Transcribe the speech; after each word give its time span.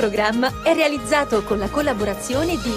programma 0.00 0.50
è 0.62 0.72
realizzato 0.72 1.42
con 1.42 1.58
la 1.58 1.68
collaborazione 1.68 2.56
di 2.62 2.72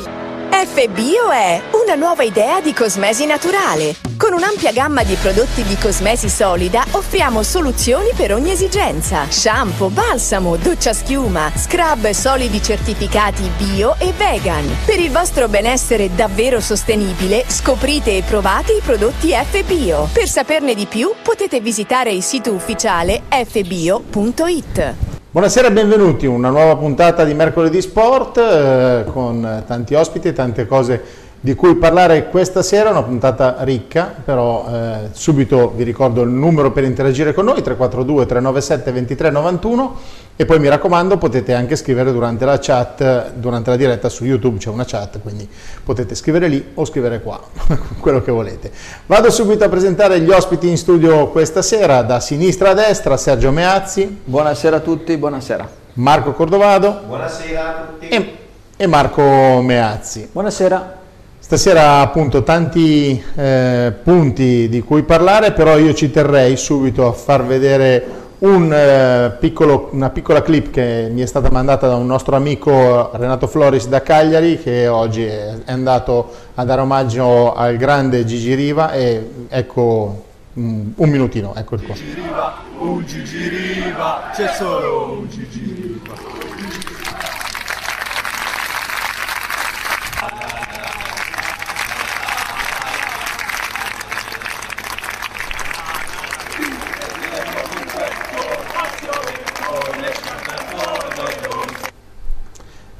FBio 0.66 1.30
è 1.32 1.62
una 1.72 1.96
nuova 1.96 2.24
idea 2.24 2.60
di 2.60 2.74
cosmesi 2.74 3.26
naturale. 3.26 3.96
Con 4.18 4.34
un'ampia 4.34 4.74
gamma 4.74 5.04
di 5.04 5.16
prodotti 5.16 5.64
di 5.64 5.78
cosmesi 5.78 6.28
solida 6.28 6.84
offriamo 6.92 7.42
soluzioni 7.42 8.10
per 8.14 8.34
ogni 8.34 8.52
esigenza. 8.52 9.26
Shampoo, 9.30 9.88
balsamo, 9.90 10.58
doccia 10.58 10.92
schiuma, 10.92 11.50
scrub 11.56 12.10
solidi 12.10 12.62
certificati 12.62 13.50
bio 13.58 13.96
e 14.00 14.12
vegan. 14.18 14.70
Per 14.86 15.00
il 15.00 15.10
vostro 15.10 15.48
benessere 15.48 16.14
davvero 16.14 16.60
sostenibile, 16.60 17.46
scoprite 17.48 18.18
e 18.18 18.24
provate 18.24 18.74
i 18.74 18.82
prodotti 18.84 19.32
FBio. 19.32 20.10
Per 20.12 20.28
saperne 20.28 20.76
di 20.76 20.88
più 20.88 21.14
potete 21.22 21.62
visitare 21.62 22.12
il 22.12 22.22
sito 22.22 22.52
ufficiale 22.52 23.24
fbio.it. 23.30 25.13
Buonasera 25.34 25.70
e 25.70 25.72
benvenuti, 25.72 26.28
una 26.28 26.52
nuova 26.52 26.76
puntata 26.76 27.24
di 27.24 27.34
Mercoledì 27.34 27.82
Sport 27.82 28.38
eh, 28.38 29.04
con 29.12 29.64
tanti 29.66 29.96
ospiti 29.96 30.28
e 30.28 30.32
tante 30.32 30.68
cose 30.68 31.02
di 31.44 31.56
cui 31.56 31.76
parlare 31.76 32.30
questa 32.30 32.62
sera, 32.62 32.92
una 32.92 33.04
puntata 33.04 33.58
ricca, 33.64 34.16
però 34.24 34.66
eh, 34.66 35.10
subito 35.12 35.74
vi 35.76 35.84
ricordo 35.84 36.22
il 36.22 36.30
numero 36.30 36.72
per 36.72 36.86
interagire 36.86 37.34
con 37.34 37.44
noi, 37.44 37.62
342 37.62 38.26
397 38.26 38.92
2391 38.94 39.96
e 40.38 40.46
poi 40.46 40.60
mi 40.60 40.70
raccomando 40.70 41.18
potete 41.18 41.54
anche 41.54 41.76
scrivere 41.76 42.14
durante 42.14 42.46
la 42.46 42.60
chat, 42.60 43.34
durante 43.34 43.72
la 43.72 43.76
diretta 43.76 44.08
su 44.08 44.24
YouTube 44.24 44.58
c'è 44.58 44.70
una 44.70 44.86
chat, 44.86 45.20
quindi 45.20 45.46
potete 45.84 46.16
scrivere 46.16 46.48
lì 46.48 46.66
o 46.76 46.86
scrivere 46.86 47.22
qua, 47.22 47.42
quello 48.00 48.22
che 48.22 48.32
volete. 48.32 48.72
Vado 49.06 49.30
subito 49.30 49.66
a 49.66 49.70
presentare 49.70 50.22
gli 50.22 50.30
ospiti 50.30 50.70
in 50.70 50.78
studio 50.78 51.28
questa 51.28 51.62
sera, 51.62 52.04
da 52.04 52.22
sinistra 52.22 52.70
a 52.70 52.74
destra 52.74 53.18
Sergio 53.18 53.52
Meazzi. 53.52 54.22
Buonasera 54.24 54.78
a 54.78 54.80
tutti, 54.80 55.18
buonasera. 55.18 55.70
Marco 55.96 56.32
Cordovado. 56.32 57.02
Buonasera 57.06 57.68
a 57.68 57.82
tutti. 57.82 58.08
E, 58.08 58.38
e 58.78 58.88
Marco 58.88 59.62
Meazzi. 59.62 60.30
Buonasera. 60.32 61.02
Stasera 61.44 62.00
appunto 62.00 62.42
tanti 62.42 63.22
eh, 63.36 63.94
punti 64.02 64.70
di 64.70 64.82
cui 64.82 65.04
parlare, 65.04 65.52
però 65.52 65.78
io 65.78 65.94
ci 65.94 66.10
terrei 66.10 66.56
subito 66.56 67.06
a 67.06 67.12
far 67.12 67.46
vedere 67.46 68.06
un, 68.40 68.72
eh, 68.74 69.36
piccolo, 69.42 69.90
una 69.92 70.10
piccola 70.10 70.42
clip 70.42 70.72
che 70.72 71.10
mi 71.12 71.20
è 71.20 71.26
stata 71.26 71.52
mandata 71.52 71.90
da 71.90 71.96
un 71.96 72.06
nostro 72.08 72.38
amico 72.38 73.12
Renato 73.14 73.48
Floris 73.48 73.88
da 73.88 74.02
Cagliari 74.02 74.58
che 74.58 74.88
oggi 74.88 75.26
è 75.26 75.54
andato 75.66 76.32
a 76.56 76.64
dare 76.64 76.80
omaggio 76.80 77.54
al 77.54 77.76
grande 77.76 78.24
Gigi 78.24 78.54
Riva 78.54 78.94
e 78.94 79.30
ecco 79.50 80.24
mm, 80.58 80.92
un 80.96 81.10
minutino, 81.10 81.54
ecco 81.56 81.76
qua. 81.76 81.94
Gigi 81.94 82.14
Riva, 82.14 82.54
un 82.80 83.06
Gigi 83.06 83.50
Riva, 83.50 84.32
c'è 84.34 84.48
solo 84.48 85.18
un 85.20 85.28
Gigi 85.28 86.00
Riva. 86.02 86.93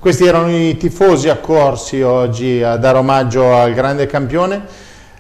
Questi 0.04 0.26
erano 0.26 0.54
i 0.54 0.76
tifosi 0.76 1.30
accorsi 1.30 2.02
oggi 2.02 2.62
a 2.62 2.76
dare 2.76 2.98
omaggio 2.98 3.54
al 3.56 3.74
grande 3.74 4.06
campione. 4.06 4.62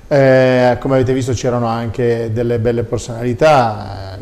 Eh, 0.09 0.75
come 0.81 0.95
avete 0.95 1.13
visto 1.13 1.31
c'erano 1.31 1.67
anche 1.67 2.31
delle 2.33 2.59
belle 2.59 2.83
personalità, 2.83 4.17
eh, 4.17 4.19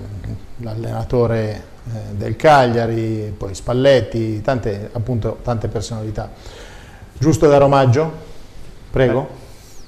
l'allenatore 0.57 1.63
eh, 1.87 2.13
del 2.15 2.35
Cagliari, 2.35 3.33
poi 3.35 3.55
Spalletti, 3.55 4.39
tante, 4.41 4.91
appunto, 4.91 5.39
tante 5.41 5.67
personalità. 5.67 6.29
Giusto 7.17 7.47
dare 7.47 7.63
omaggio? 7.63 8.11
Prego. 8.91 9.29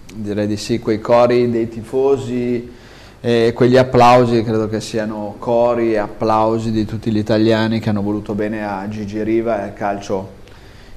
Eh, 0.08 0.14
direi 0.16 0.48
di 0.48 0.58
sì, 0.58 0.80
quei 0.80 1.00
cori 1.00 1.52
dei 1.52 1.70
tifosi 1.70 2.74
e 3.22 3.52
quegli 3.54 3.78
applausi 3.78 4.42
credo 4.42 4.68
che 4.68 4.82
siano 4.82 5.36
cori 5.38 5.94
e 5.94 5.98
applausi 5.98 6.72
di 6.72 6.84
tutti 6.86 7.12
gli 7.12 7.20
italiani 7.20 7.80
che 7.80 7.90
hanno 7.90 8.02
voluto 8.02 8.34
bene 8.34 8.66
a 8.66 8.88
Gigi 8.90 9.22
Riva 9.22 9.60
e 9.60 9.64
al 9.66 9.74
calcio 9.76 10.42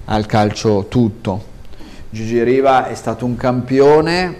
al 0.07 0.27
calcio 0.27 0.87
tutto. 0.89 1.55
Gigi 2.11 2.43
Riva 2.43 2.87
è 2.89 2.95
stato 2.95 3.25
un 3.25 3.37
campione, 3.37 4.35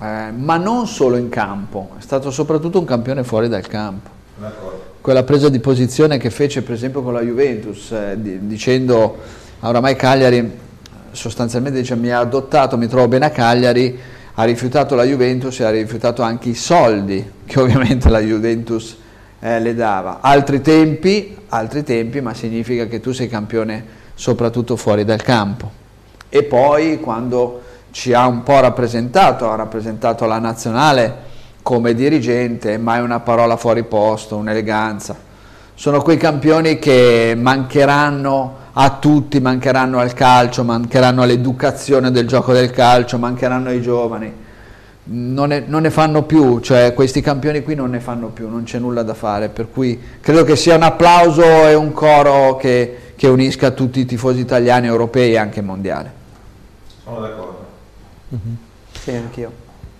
eh, 0.00 0.30
ma 0.34 0.56
non 0.56 0.86
solo 0.86 1.16
in 1.16 1.28
campo, 1.28 1.90
è 1.98 2.02
stato 2.02 2.30
soprattutto 2.30 2.78
un 2.78 2.84
campione 2.84 3.24
fuori 3.24 3.48
dal 3.48 3.66
campo. 3.66 4.18
Quella 5.00 5.22
presa 5.22 5.48
di 5.48 5.60
posizione 5.60 6.18
che 6.18 6.30
fece 6.30 6.62
per 6.62 6.74
esempio 6.74 7.02
con 7.02 7.12
la 7.12 7.22
Juventus, 7.22 7.90
eh, 7.92 8.16
di, 8.18 8.46
dicendo 8.46 9.18
oramai 9.60 9.96
Cagliari 9.96 10.68
sostanzialmente 11.12 11.80
dice, 11.80 11.96
mi 11.96 12.10
ha 12.10 12.20
adottato, 12.20 12.76
mi 12.76 12.86
trovo 12.86 13.08
bene 13.08 13.26
a 13.26 13.30
Cagliari, 13.30 13.98
ha 14.34 14.44
rifiutato 14.44 14.94
la 14.94 15.04
Juventus 15.04 15.58
e 15.60 15.64
ha 15.64 15.70
rifiutato 15.70 16.22
anche 16.22 16.50
i 16.50 16.54
soldi 16.54 17.28
che 17.44 17.60
ovviamente 17.60 18.08
la 18.08 18.20
Juventus 18.20 18.96
eh, 19.40 19.60
le 19.60 19.74
dava. 19.74 20.18
Altri 20.20 20.60
tempi, 20.60 21.36
altri 21.48 21.82
tempi, 21.82 22.20
ma 22.20 22.34
significa 22.34 22.86
che 22.86 23.00
tu 23.00 23.12
sei 23.12 23.28
campione 23.28 23.98
soprattutto 24.20 24.76
fuori 24.76 25.02
dal 25.06 25.22
campo. 25.22 25.70
E 26.28 26.42
poi 26.42 27.00
quando 27.00 27.62
ci 27.90 28.12
ha 28.12 28.26
un 28.26 28.42
po' 28.42 28.60
rappresentato, 28.60 29.50
ha 29.50 29.54
rappresentato 29.54 30.26
la 30.26 30.38
nazionale 30.38 31.28
come 31.62 31.94
dirigente, 31.94 32.76
mai 32.76 33.00
una 33.00 33.20
parola 33.20 33.56
fuori 33.56 33.82
posto, 33.82 34.36
un'eleganza. 34.36 35.16
Sono 35.72 36.02
quei 36.02 36.18
campioni 36.18 36.78
che 36.78 37.34
mancheranno 37.34 38.56
a 38.74 38.98
tutti, 39.00 39.40
mancheranno 39.40 39.98
al 39.98 40.12
calcio, 40.12 40.64
mancheranno 40.64 41.22
all'educazione 41.22 42.10
del 42.10 42.26
gioco 42.26 42.52
del 42.52 42.70
calcio, 42.70 43.16
mancheranno 43.16 43.70
ai 43.70 43.80
giovani. 43.80 44.30
Non 45.12 45.48
ne, 45.48 45.64
non 45.66 45.80
ne, 45.80 45.90
fanno 45.90 46.24
più, 46.24 46.60
cioè 46.60 46.92
questi 46.92 47.22
campioni 47.22 47.62
qui 47.62 47.74
non 47.74 47.88
ne 47.88 48.00
fanno 48.00 48.26
più, 48.28 48.50
non 48.50 48.64
c'è 48.64 48.78
nulla 48.78 49.02
da 49.02 49.14
fare, 49.14 49.48
per 49.48 49.68
cui 49.72 49.98
credo 50.20 50.44
che 50.44 50.56
sia 50.56 50.76
un 50.76 50.82
applauso 50.82 51.42
e 51.42 51.72
un 51.72 51.92
coro 51.92 52.56
che, 52.56 53.09
che 53.20 53.28
unisca 53.28 53.72
tutti 53.72 54.00
i 54.00 54.06
tifosi 54.06 54.40
italiani, 54.40 54.86
europei 54.86 55.32
e 55.32 55.36
anche 55.36 55.60
mondiali. 55.60 56.08
Sono 57.04 57.20
d'accordo. 57.20 57.64
Mm-hmm. 58.34 58.54
Sì, 58.98 59.10
anch'io. 59.10 59.52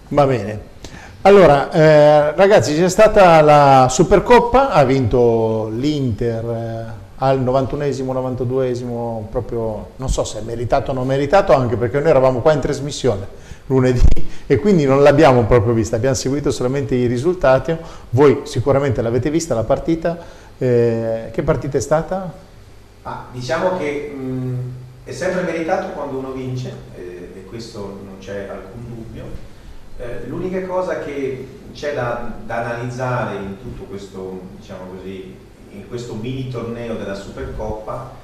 Va 0.08 0.24
bene. 0.24 0.60
Allora, 1.20 1.70
eh, 1.70 2.34
ragazzi, 2.34 2.74
c'è 2.74 2.88
stata 2.88 3.42
la 3.42 3.88
Supercoppa, 3.90 4.70
ha 4.70 4.84
vinto 4.84 5.68
l'Inter 5.68 6.44
eh, 6.44 6.84
al 7.16 7.42
91esimo, 7.42 8.10
92esimo, 8.14 9.24
proprio 9.30 9.90
non 9.96 10.08
so 10.08 10.24
se 10.24 10.38
è 10.38 10.42
meritato 10.42 10.92
o 10.92 10.94
non 10.94 11.06
meritato, 11.06 11.52
anche 11.52 11.76
perché 11.76 12.00
noi 12.00 12.08
eravamo 12.08 12.40
qua 12.40 12.54
in 12.54 12.60
trasmissione 12.60 13.26
lunedì 13.66 14.00
e 14.46 14.58
quindi 14.58 14.86
non 14.86 15.02
l'abbiamo 15.02 15.44
proprio 15.44 15.74
vista, 15.74 15.96
abbiamo 15.96 16.14
seguito 16.14 16.50
solamente 16.50 16.94
i 16.94 17.04
risultati. 17.04 17.76
Voi 18.08 18.40
sicuramente 18.44 19.02
l'avete 19.02 19.28
vista 19.28 19.54
la 19.54 19.64
partita. 19.64 20.16
Eh, 20.56 21.28
che 21.30 21.42
partita 21.42 21.76
è 21.76 21.82
stata? 21.82 22.48
Ah, 23.02 23.28
diciamo 23.32 23.78
che 23.78 24.12
mh, 24.14 24.72
è 25.04 25.12
sempre 25.12 25.42
meritato 25.42 25.88
quando 25.88 26.18
uno 26.18 26.32
vince, 26.32 26.74
eh, 26.94 27.32
e 27.34 27.44
questo 27.46 27.80
non 27.80 28.16
c'è 28.18 28.46
alcun 28.48 28.84
dubbio. 28.86 29.24
Eh, 29.96 30.26
l'unica 30.26 30.66
cosa 30.66 30.98
che 30.98 31.46
c'è 31.72 31.94
da, 31.94 32.30
da, 32.44 32.64
analizzare 32.64 33.36
in 33.36 33.56
tutto 33.58 33.84
questo, 33.84 34.40
diciamo 34.58 34.92
così, 34.94 35.34
in 35.70 35.88
questo 35.88 36.14
mini 36.14 36.50
torneo 36.50 36.96
della 36.96 37.14
Supercoppa 37.14 38.18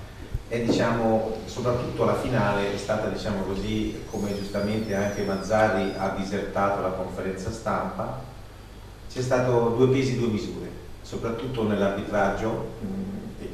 è 0.49 0.61
diciamo, 0.61 1.39
soprattutto 1.47 2.05
la 2.05 2.17
finale 2.17 2.75
è 2.75 2.77
stata 2.77 3.09
diciamo 3.09 3.45
così, 3.45 4.03
come 4.11 4.37
giustamente 4.37 4.95
anche 4.95 5.23
Mazzari 5.23 5.95
ha 5.97 6.15
disertato 6.19 6.83
la 6.83 6.91
conferenza 6.91 7.51
stampa, 7.51 8.21
c'è 9.11 9.23
stato 9.23 9.75
due 9.77 9.89
pesi, 9.89 10.19
due 10.19 10.29
misure, 10.29 10.69
soprattutto 11.01 11.67
nell'arbitraggio 11.67 12.75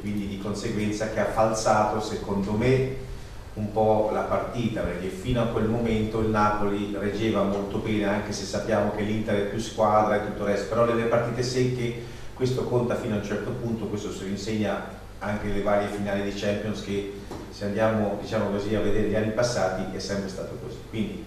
quindi 0.01 0.27
di 0.27 0.37
conseguenza 0.37 1.09
che 1.09 1.19
ha 1.19 1.25
falsato 1.25 1.99
secondo 1.99 2.51
me 2.51 3.11
un 3.55 3.71
po' 3.71 4.09
la 4.11 4.21
partita 4.21 4.81
perché 4.81 5.09
fino 5.09 5.41
a 5.41 5.45
quel 5.45 5.65
momento 5.65 6.19
il 6.19 6.29
Napoli 6.29 6.95
reggeva 6.97 7.43
molto 7.43 7.77
bene 7.77 8.05
anche 8.05 8.31
se 8.31 8.45
sappiamo 8.45 8.91
che 8.95 9.03
l'Inter 9.03 9.35
è 9.35 9.49
più 9.49 9.59
squadra 9.59 10.15
e 10.15 10.25
tutto 10.25 10.43
il 10.43 10.49
resto. 10.49 10.69
Però 10.69 10.85
nelle 10.85 11.03
partite 11.03 11.43
secche 11.43 12.01
questo 12.33 12.63
conta 12.63 12.95
fino 12.95 13.13
a 13.13 13.17
un 13.17 13.23
certo 13.23 13.51
punto 13.51 13.85
questo 13.85 14.11
si 14.11 14.27
insegna 14.27 15.01
anche 15.19 15.47
le 15.47 15.61
varie 15.61 15.87
finali 15.87 16.23
di 16.23 16.33
Champions 16.37 16.83
che 16.83 17.13
se 17.51 17.65
andiamo 17.65 18.17
diciamo 18.19 18.49
così, 18.49 18.73
a 18.73 18.79
vedere 18.79 19.07
gli 19.07 19.15
anni 19.15 19.31
passati 19.31 19.95
è 19.95 19.99
sempre 19.99 20.29
stato 20.29 20.57
così. 20.63 20.77
Quindi 20.89 21.23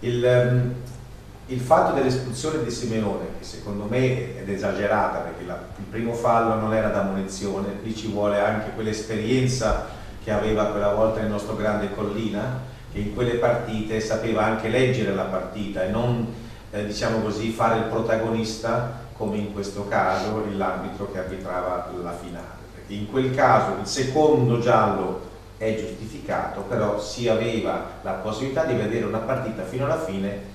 il, 0.00 0.24
ehm, 0.24 0.74
il 1.46 1.60
fatto 1.60 1.92
dell'espulsione 1.92 2.64
di 2.64 2.70
Simeone, 2.70 3.26
che 3.38 3.44
secondo 3.44 3.84
me 3.84 4.44
è 4.44 4.48
esagerata 4.48 5.18
perché 5.18 5.44
la, 5.44 5.58
il 5.76 5.84
primo 5.84 6.14
fallo 6.14 6.54
non 6.54 6.72
era 6.72 6.88
da 6.88 7.02
munizione, 7.02 7.80
qui 7.82 7.94
ci 7.94 8.08
vuole 8.08 8.40
anche 8.40 8.70
quell'esperienza 8.74 9.86
che 10.22 10.30
aveva 10.30 10.66
quella 10.66 10.94
volta 10.94 11.20
il 11.20 11.26
nostro 11.26 11.54
grande 11.54 11.94
Collina, 11.94 12.62
che 12.90 12.98
in 12.98 13.14
quelle 13.14 13.34
partite 13.34 14.00
sapeva 14.00 14.44
anche 14.44 14.68
leggere 14.68 15.14
la 15.14 15.24
partita 15.24 15.84
e 15.84 15.88
non 15.88 16.32
eh, 16.70 16.86
diciamo 16.86 17.20
così, 17.20 17.50
fare 17.50 17.76
il 17.78 17.84
protagonista 17.84 19.02
come 19.14 19.36
in 19.36 19.52
questo 19.52 19.86
caso 19.86 20.42
l'arbitro 20.56 21.12
che 21.12 21.18
arbitrava 21.18 21.90
la 22.02 22.12
finale. 22.12 22.62
Perché 22.74 22.94
In 22.94 23.10
quel 23.10 23.34
caso 23.34 23.76
il 23.80 23.86
secondo 23.86 24.60
giallo 24.60 25.32
è 25.58 25.76
giustificato, 25.78 26.62
però 26.62 26.98
si 26.98 27.28
aveva 27.28 27.84
la 28.00 28.12
possibilità 28.12 28.64
di 28.64 28.74
vedere 28.74 29.04
una 29.04 29.18
partita 29.18 29.62
fino 29.64 29.84
alla 29.84 30.02
fine 30.02 30.53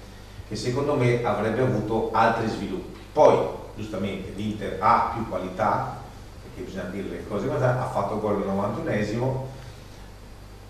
che 0.50 0.56
secondo 0.56 0.96
me 0.96 1.24
avrebbe 1.24 1.62
avuto 1.62 2.10
altri 2.12 2.50
sviluppi. 2.50 3.00
Poi, 3.14 3.38
giustamente, 3.76 4.34
l'Inter 4.36 4.78
ha 4.80 5.12
più 5.14 5.30
qualità, 5.30 6.02
perché 6.42 6.70
bisogna 6.70 6.90
dire 6.90 7.08
le 7.08 7.28
cose 7.28 7.48
come 7.48 7.64
ha 7.64 7.90
fatto 7.94 8.20
gol 8.20 8.42
al 8.42 8.84
91esimo, 8.84 9.46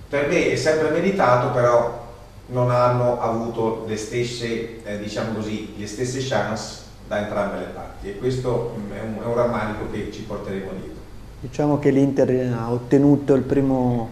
per 0.09 0.27
me 0.27 0.51
è 0.51 0.55
sempre 0.57 0.89
meritato, 0.89 1.51
però 1.51 2.07
non 2.47 2.71
hanno 2.71 3.21
avuto 3.21 3.85
le 3.87 3.95
stesse, 3.95 4.83
eh, 4.83 4.99
diciamo 4.99 5.33
così, 5.33 5.75
le 5.77 5.87
stesse 5.87 6.19
chance 6.19 6.81
da 7.07 7.19
entrambe 7.19 7.59
le 7.59 7.65
parti 7.73 8.09
e 8.09 8.17
questo 8.17 8.75
è 8.93 9.01
un, 9.01 9.21
è 9.21 9.25
un 9.25 9.33
rammarico 9.33 9.89
che 9.91 10.11
ci 10.11 10.21
porteremo 10.23 10.71
dietro. 10.71 10.97
Diciamo 11.39 11.79
che 11.79 11.89
l'Inter 11.89 12.53
ha 12.53 12.71
ottenuto 12.71 13.33
il 13.33 13.43
primo, 13.43 14.09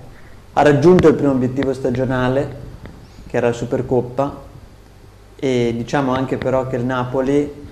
ha 0.53 0.61
raggiunto 0.61 1.07
il 1.07 1.15
primo 1.15 1.31
obiettivo 1.31 1.73
stagionale, 1.73 2.65
che 3.27 3.37
era 3.37 3.47
la 3.47 3.53
Supercoppa, 3.53 4.45
e 5.39 5.73
diciamo 5.75 6.13
anche 6.13 6.37
però 6.37 6.67
che 6.67 6.75
il 6.75 6.85
Napoli 6.85 7.65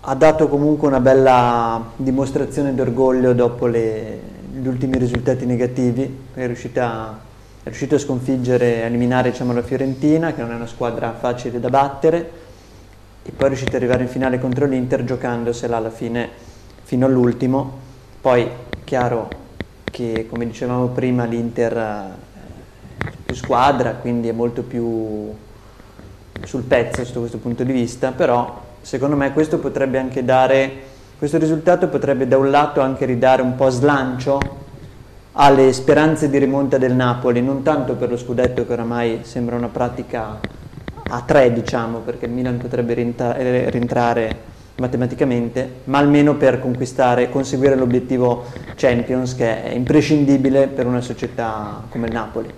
ha 0.00 0.14
dato 0.14 0.48
comunque 0.48 0.88
una 0.88 1.00
bella 1.00 1.90
dimostrazione 1.96 2.74
d'orgoglio 2.74 3.32
dopo 3.32 3.66
le, 3.66 4.20
gli 4.52 4.66
ultimi 4.66 4.98
risultati 4.98 5.46
negativi, 5.46 6.18
è 6.34 6.46
riuscita 6.46 7.28
è 7.62 7.68
riuscito 7.68 7.96
a 7.96 7.98
sconfiggere 7.98 8.76
e 8.76 8.86
eliminare 8.86 9.32
diciamo, 9.32 9.52
la 9.52 9.62
Fiorentina, 9.62 10.32
che 10.32 10.40
non 10.40 10.52
è 10.52 10.54
una 10.54 10.66
squadra 10.66 11.12
facile 11.12 11.60
da 11.60 11.68
battere, 11.68 12.30
e 13.22 13.30
poi 13.32 13.44
è 13.44 13.48
riuscito 13.48 13.76
ad 13.76 13.82
arrivare 13.82 14.04
in 14.04 14.08
finale 14.08 14.40
contro 14.40 14.64
l'Inter 14.64 15.04
giocandosela 15.04 15.76
alla 15.76 15.90
fine 15.90 16.30
fino 16.84 17.04
all'ultimo. 17.04 17.78
Poi 18.18 18.48
chiaro 18.84 19.28
che 19.84 20.26
come 20.28 20.46
dicevamo 20.46 20.86
prima 20.86 21.26
l'Inter 21.26 21.76
è 21.76 23.10
più 23.26 23.34
squadra, 23.34 23.92
quindi 23.92 24.28
è 24.28 24.32
molto 24.32 24.62
più 24.62 25.30
sul 26.44 26.62
pezzo 26.62 27.04
sotto 27.04 27.20
questo 27.20 27.38
punto 27.38 27.64
di 27.64 27.72
vista, 27.72 28.12
però 28.12 28.60
secondo 28.80 29.16
me 29.16 29.32
questo 29.32 29.58
potrebbe 29.58 29.98
anche 29.98 30.24
dare, 30.24 30.72
questo 31.18 31.38
risultato 31.38 31.88
potrebbe 31.88 32.26
da 32.26 32.38
un 32.38 32.50
lato 32.50 32.80
anche 32.80 33.04
ridare 33.04 33.42
un 33.42 33.54
po' 33.54 33.68
slancio 33.68 34.38
alle 35.32 35.72
speranze 35.72 36.28
di 36.28 36.38
rimonta 36.38 36.78
del 36.78 36.94
Napoli, 36.94 37.40
non 37.42 37.62
tanto 37.62 37.94
per 37.94 38.10
lo 38.10 38.16
scudetto 38.16 38.66
che 38.66 38.72
oramai 38.72 39.20
sembra 39.22 39.56
una 39.56 39.68
pratica 39.68 40.38
a 41.12 41.22
tre, 41.22 41.52
diciamo, 41.52 41.98
perché 41.98 42.26
il 42.26 42.32
Milan 42.32 42.58
potrebbe 42.58 42.94
eh, 42.94 43.70
rientrare 43.70 44.48
matematicamente, 44.76 45.70
ma 45.84 45.98
almeno 45.98 46.36
per 46.36 46.58
conquistare, 46.58 47.30
conseguire 47.30 47.74
l'obiettivo 47.74 48.44
Champions 48.76 49.34
che 49.34 49.62
è 49.64 49.70
imprescindibile 49.74 50.68
per 50.68 50.86
una 50.86 51.00
società 51.00 51.82
come 51.88 52.06
il 52.06 52.12
Napoli. 52.12 52.48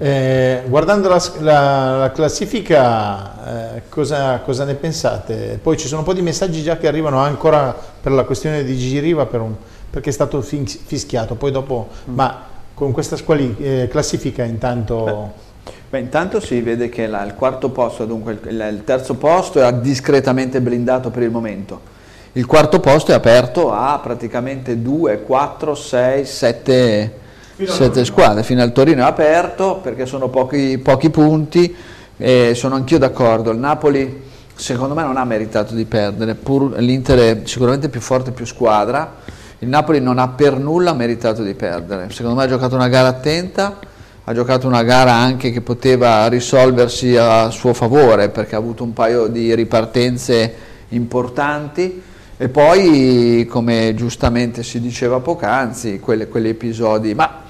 Eh, 0.00 0.62
guardando 0.68 1.08
la, 1.08 1.20
la, 1.40 1.96
la 1.98 2.12
classifica, 2.12 3.74
eh, 3.74 3.82
cosa, 3.88 4.38
cosa, 4.44 4.64
ne 4.64 4.74
pensate? 4.74 5.58
Poi 5.60 5.76
ci 5.76 5.88
sono 5.88 6.00
un 6.00 6.06
po' 6.06 6.12
di 6.12 6.22
messaggi 6.22 6.62
già 6.62 6.76
che 6.76 6.86
arrivano 6.86 7.18
ancora 7.18 7.74
per 8.00 8.12
la 8.12 8.22
questione 8.22 8.62
di 8.62 8.76
Gigi 8.76 9.00
Riva 9.00 9.26
per 9.26 9.40
un, 9.40 9.54
perché 9.90 10.10
è 10.10 10.12
stato 10.12 10.40
fischiato, 10.40 11.34
poi 11.34 11.50
dopo, 11.50 11.88
mm. 12.08 12.14
ma 12.14 12.42
con 12.74 12.92
questa 12.92 13.16
squali, 13.16 13.56
eh, 13.58 13.88
classifica 13.90 14.44
intanto... 14.44 15.04
Beh. 15.04 15.46
Beh, 15.90 16.00
intanto 16.00 16.38
si 16.38 16.60
vede 16.60 16.90
che 16.90 17.06
la, 17.06 17.24
il 17.24 17.34
quarto 17.34 17.70
posto, 17.70 18.04
dunque 18.04 18.38
il, 18.42 18.72
il, 18.72 18.84
terzo 18.84 19.14
posto 19.14 19.62
è 19.62 19.72
discretamente 19.72 20.60
blindato 20.60 21.10
per 21.10 21.22
il 21.22 21.30
momento. 21.30 21.80
Il 22.32 22.44
quarto 22.44 22.78
posto 22.78 23.12
è 23.12 23.14
aperto 23.14 23.72
a 23.72 23.98
praticamente 23.98 24.82
2, 24.82 25.22
4, 25.22 25.74
6, 25.74 26.24
7, 26.26 27.12
7 27.66 28.04
squadre. 28.04 28.42
Fino 28.42 28.62
al 28.62 28.72
Torino 28.72 29.02
è 29.02 29.06
aperto 29.06 29.80
perché 29.82 30.06
sono 30.06 30.28
pochi, 30.28 30.78
pochi 30.78 31.10
punti 31.10 31.74
e 32.16 32.52
sono 32.54 32.74
anch'io 32.74 32.98
d'accordo. 32.98 33.50
Il 33.50 33.58
Napoli 33.58 34.22
secondo 34.54 34.94
me 34.94 35.02
non 35.02 35.16
ha 35.16 35.24
meritato 35.24 35.74
di 35.74 35.84
perdere, 35.84 36.34
pur 36.34 36.76
l'Inter 36.78 37.18
è 37.18 37.40
sicuramente 37.44 37.88
più 37.88 38.00
forte, 38.00 38.32
più 38.32 38.44
squadra 38.44 39.36
il 39.60 39.68
Napoli 39.68 40.00
non 40.00 40.18
ha 40.18 40.28
per 40.28 40.56
nulla 40.56 40.92
meritato 40.92 41.42
di 41.42 41.54
perdere, 41.54 42.10
secondo 42.10 42.36
me 42.36 42.44
ha 42.44 42.48
giocato 42.48 42.76
una 42.76 42.86
gara 42.86 43.08
attenta, 43.08 43.78
ha 44.22 44.32
giocato 44.32 44.68
una 44.68 44.84
gara 44.84 45.12
anche 45.12 45.50
che 45.50 45.62
poteva 45.62 46.28
risolversi 46.28 47.16
a 47.16 47.50
suo 47.50 47.74
favore 47.74 48.28
perché 48.28 48.54
ha 48.54 48.58
avuto 48.58 48.84
un 48.84 48.92
paio 48.92 49.26
di 49.26 49.52
ripartenze 49.56 50.54
importanti 50.90 52.00
e 52.36 52.48
poi 52.48 53.48
come 53.50 53.94
giustamente 53.96 54.62
si 54.62 54.80
diceva 54.80 55.18
poc'anzi 55.18 55.98
quelle, 55.98 56.28
quegli 56.28 56.48
episodi, 56.48 57.14
ma 57.14 57.46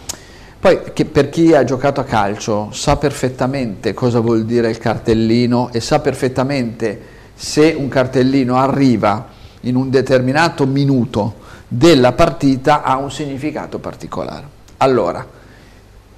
poi 0.61 0.79
per 1.05 1.29
chi 1.29 1.55
ha 1.55 1.63
giocato 1.63 2.01
a 2.01 2.05
calcio 2.05 2.71
sa 2.73 2.97
perfettamente 2.97 3.95
cosa 3.95 4.19
vuol 4.19 4.45
dire 4.45 4.69
il 4.69 4.79
cartellino 4.79 5.71
e 5.73 5.81
sa 5.81 6.01
perfettamente 6.01 7.01
se 7.35 7.77
un 7.79 7.87
cartellino 7.87 8.57
arriva 8.57 9.29
in 9.63 9.77
un 9.77 9.89
determinato 9.89 10.67
minuto 10.67 11.47
della 11.69 12.11
partita 12.11 12.83
ha 12.83 12.97
un 12.97 13.11
significato 13.13 13.79
particolare. 13.79 14.57
Allora, 14.79 15.25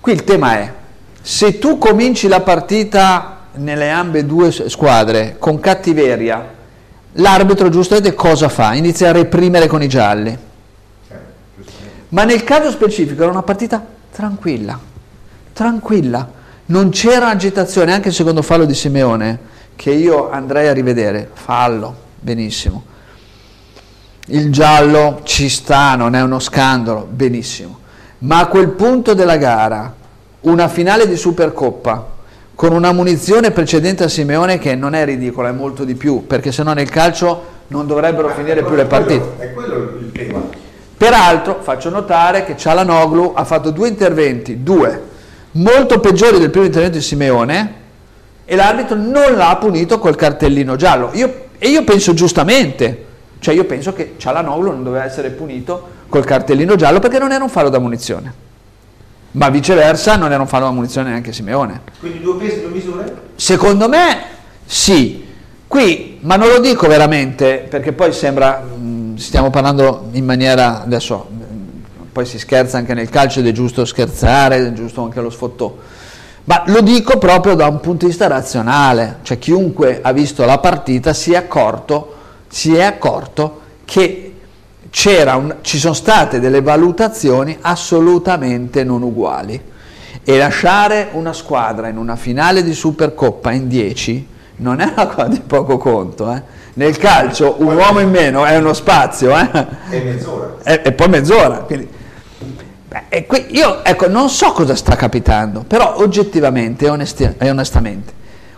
qui 0.00 0.12
il 0.12 0.24
tema 0.24 0.56
è, 0.56 0.72
se 1.20 1.58
tu 1.58 1.76
cominci 1.76 2.26
la 2.26 2.40
partita 2.40 3.40
nelle 3.56 3.90
ambe 3.90 4.24
due 4.24 4.50
squadre 4.52 5.36
con 5.38 5.60
cattiveria, 5.60 6.54
l'arbitro 7.12 7.68
giustamente 7.68 8.14
cosa 8.14 8.48
fa? 8.48 8.72
Inizia 8.72 9.10
a 9.10 9.12
reprimere 9.12 9.66
con 9.66 9.82
i 9.82 9.88
gialli. 9.88 10.38
Ma 12.08 12.24
nel 12.24 12.42
caso 12.42 12.70
specifico 12.70 13.22
era 13.22 13.30
una 13.30 13.42
partita 13.42 13.98
tranquilla, 14.12 14.78
tranquilla, 15.52 16.30
non 16.66 16.90
c'era 16.90 17.28
agitazione, 17.28 17.92
anche 17.92 18.08
il 18.08 18.14
secondo 18.14 18.42
fallo 18.42 18.64
di 18.64 18.74
Simeone, 18.74 19.38
che 19.76 19.90
io 19.90 20.30
andrei 20.30 20.68
a 20.68 20.72
rivedere, 20.72 21.30
fallo, 21.32 21.96
benissimo 22.20 22.88
il 24.30 24.52
giallo 24.52 25.20
ci 25.24 25.48
sta, 25.48 25.96
non 25.96 26.14
è 26.14 26.22
uno 26.22 26.38
scandalo, 26.38 27.06
benissimo. 27.10 27.78
Ma 28.18 28.40
a 28.40 28.46
quel 28.46 28.68
punto 28.70 29.14
della 29.14 29.36
gara, 29.36 29.92
una 30.40 30.68
finale 30.68 31.08
di 31.08 31.16
Supercoppa, 31.16 32.18
con 32.54 32.72
una 32.72 32.92
munizione 32.92 33.50
precedente 33.50 34.04
a 34.04 34.08
Simeone 34.08 34.58
che 34.58 34.74
non 34.74 34.94
è 34.94 35.04
ridicola, 35.04 35.48
è 35.48 35.52
molto 35.52 35.84
di 35.84 35.94
più, 35.94 36.26
perché 36.26 36.52
se 36.52 36.62
no 36.62 36.72
nel 36.74 36.90
calcio 36.90 37.58
non 37.68 37.86
dovrebbero 37.86 38.28
finire 38.28 38.62
più 38.62 38.74
le 38.74 38.84
partite. 38.84 39.32
È 39.38 39.52
quello 39.52 39.96
il 39.98 40.12
tema. 40.12 40.59
Peraltro 41.00 41.60
faccio 41.62 41.88
notare 41.88 42.44
che 42.44 42.58
Cialanoglu 42.58 43.32
ha 43.34 43.44
fatto 43.44 43.70
due 43.70 43.88
interventi, 43.88 44.62
due, 44.62 45.02
molto 45.52 45.98
peggiori 45.98 46.38
del 46.38 46.50
primo 46.50 46.66
intervento 46.66 46.98
di 46.98 47.02
Simeone 47.02 47.74
e 48.44 48.54
l'arbitro 48.54 48.96
non 48.96 49.34
l'ha 49.34 49.56
punito 49.58 49.98
col 49.98 50.14
cartellino 50.14 50.76
giallo. 50.76 51.08
Io, 51.14 51.46
e 51.56 51.68
io 51.68 51.84
penso 51.84 52.12
giustamente, 52.12 53.06
cioè 53.38 53.54
io 53.54 53.64
penso 53.64 53.94
che 53.94 54.16
Cialanoglu 54.18 54.72
non 54.72 54.82
doveva 54.84 55.04
essere 55.04 55.30
punito 55.30 55.88
col 56.10 56.26
cartellino 56.26 56.76
giallo 56.76 56.98
perché 56.98 57.18
non 57.18 57.32
era 57.32 57.42
un 57.42 57.48
fallo 57.48 57.70
da 57.70 57.78
munizione. 57.78 58.34
Ma 59.30 59.48
viceversa 59.48 60.16
non 60.16 60.32
era 60.32 60.42
un 60.42 60.48
fallo 60.48 60.66
da 60.66 60.72
munizione 60.72 61.08
neanche 61.08 61.32
Simeone. 61.32 61.80
Quindi 61.98 62.20
due 62.20 62.36
pesi, 62.36 62.60
due 62.60 62.72
misure? 62.72 63.20
Secondo 63.36 63.88
me 63.88 64.18
sì. 64.66 65.28
Qui, 65.66 66.18
ma 66.20 66.36
non 66.36 66.48
lo 66.48 66.58
dico 66.58 66.86
veramente 66.88 67.64
perché 67.70 67.92
poi 67.92 68.12
sembra, 68.12 68.58
mh, 68.60 68.82
stiamo 69.20 69.50
parlando 69.50 70.08
in 70.12 70.24
maniera, 70.24 70.82
adesso 70.82 71.28
poi 72.12 72.26
si 72.26 72.38
scherza 72.38 72.78
anche 72.78 72.94
nel 72.94 73.08
calcio 73.08 73.40
ed 73.40 73.46
è 73.46 73.52
giusto 73.52 73.84
scherzare, 73.84 74.66
è 74.66 74.72
giusto 74.72 75.02
anche 75.02 75.20
lo 75.20 75.30
sfottò. 75.30 75.76
Ma 76.44 76.64
lo 76.66 76.80
dico 76.80 77.18
proprio 77.18 77.54
da 77.54 77.66
un 77.66 77.80
punto 77.80 78.06
di 78.06 78.10
vista 78.10 78.26
razionale, 78.26 79.18
cioè 79.22 79.38
chiunque 79.38 80.00
ha 80.02 80.12
visto 80.12 80.44
la 80.44 80.58
partita 80.58 81.12
si 81.12 81.32
è 81.32 81.36
accorto 81.36 82.14
si 82.50 82.74
è 82.74 82.82
accorto 82.82 83.60
che 83.84 84.34
un, 84.92 85.56
ci 85.60 85.78
sono 85.78 85.94
state 85.94 86.40
delle 86.40 86.60
valutazioni 86.62 87.56
assolutamente 87.60 88.82
non 88.82 89.02
uguali 89.02 89.60
e 90.24 90.36
lasciare 90.36 91.10
una 91.12 91.32
squadra 91.32 91.86
in 91.86 91.96
una 91.96 92.16
finale 92.16 92.64
di 92.64 92.74
Supercoppa 92.74 93.52
in 93.52 93.68
10 93.68 94.26
non 94.56 94.80
è 94.80 94.92
una 94.92 95.06
cosa 95.06 95.28
di 95.28 95.40
poco 95.40 95.78
conto. 95.78 96.32
Eh. 96.32 96.42
Nel 96.74 96.96
calcio 96.98 97.56
un 97.58 97.74
uomo 97.74 98.00
in 98.00 98.10
meno 98.10 98.44
è 98.44 98.56
uno 98.56 98.72
spazio. 98.72 99.36
Eh. 99.36 99.66
E 99.90 100.00
mezz'ora. 100.02 100.56
E, 100.62 100.80
e 100.84 100.92
poi 100.92 101.08
mezz'ora. 101.08 101.56
Quindi, 101.58 101.88
beh, 102.88 103.26
qui, 103.26 103.46
io 103.50 103.84
ecco, 103.84 104.08
non 104.08 104.28
so 104.28 104.52
cosa 104.52 104.74
sta 104.74 104.94
capitando, 104.96 105.64
però 105.66 105.96
oggettivamente 105.98 106.86
e, 106.86 106.88
onesti- 106.88 107.34
e 107.38 107.50
onestamente, 107.50 108.12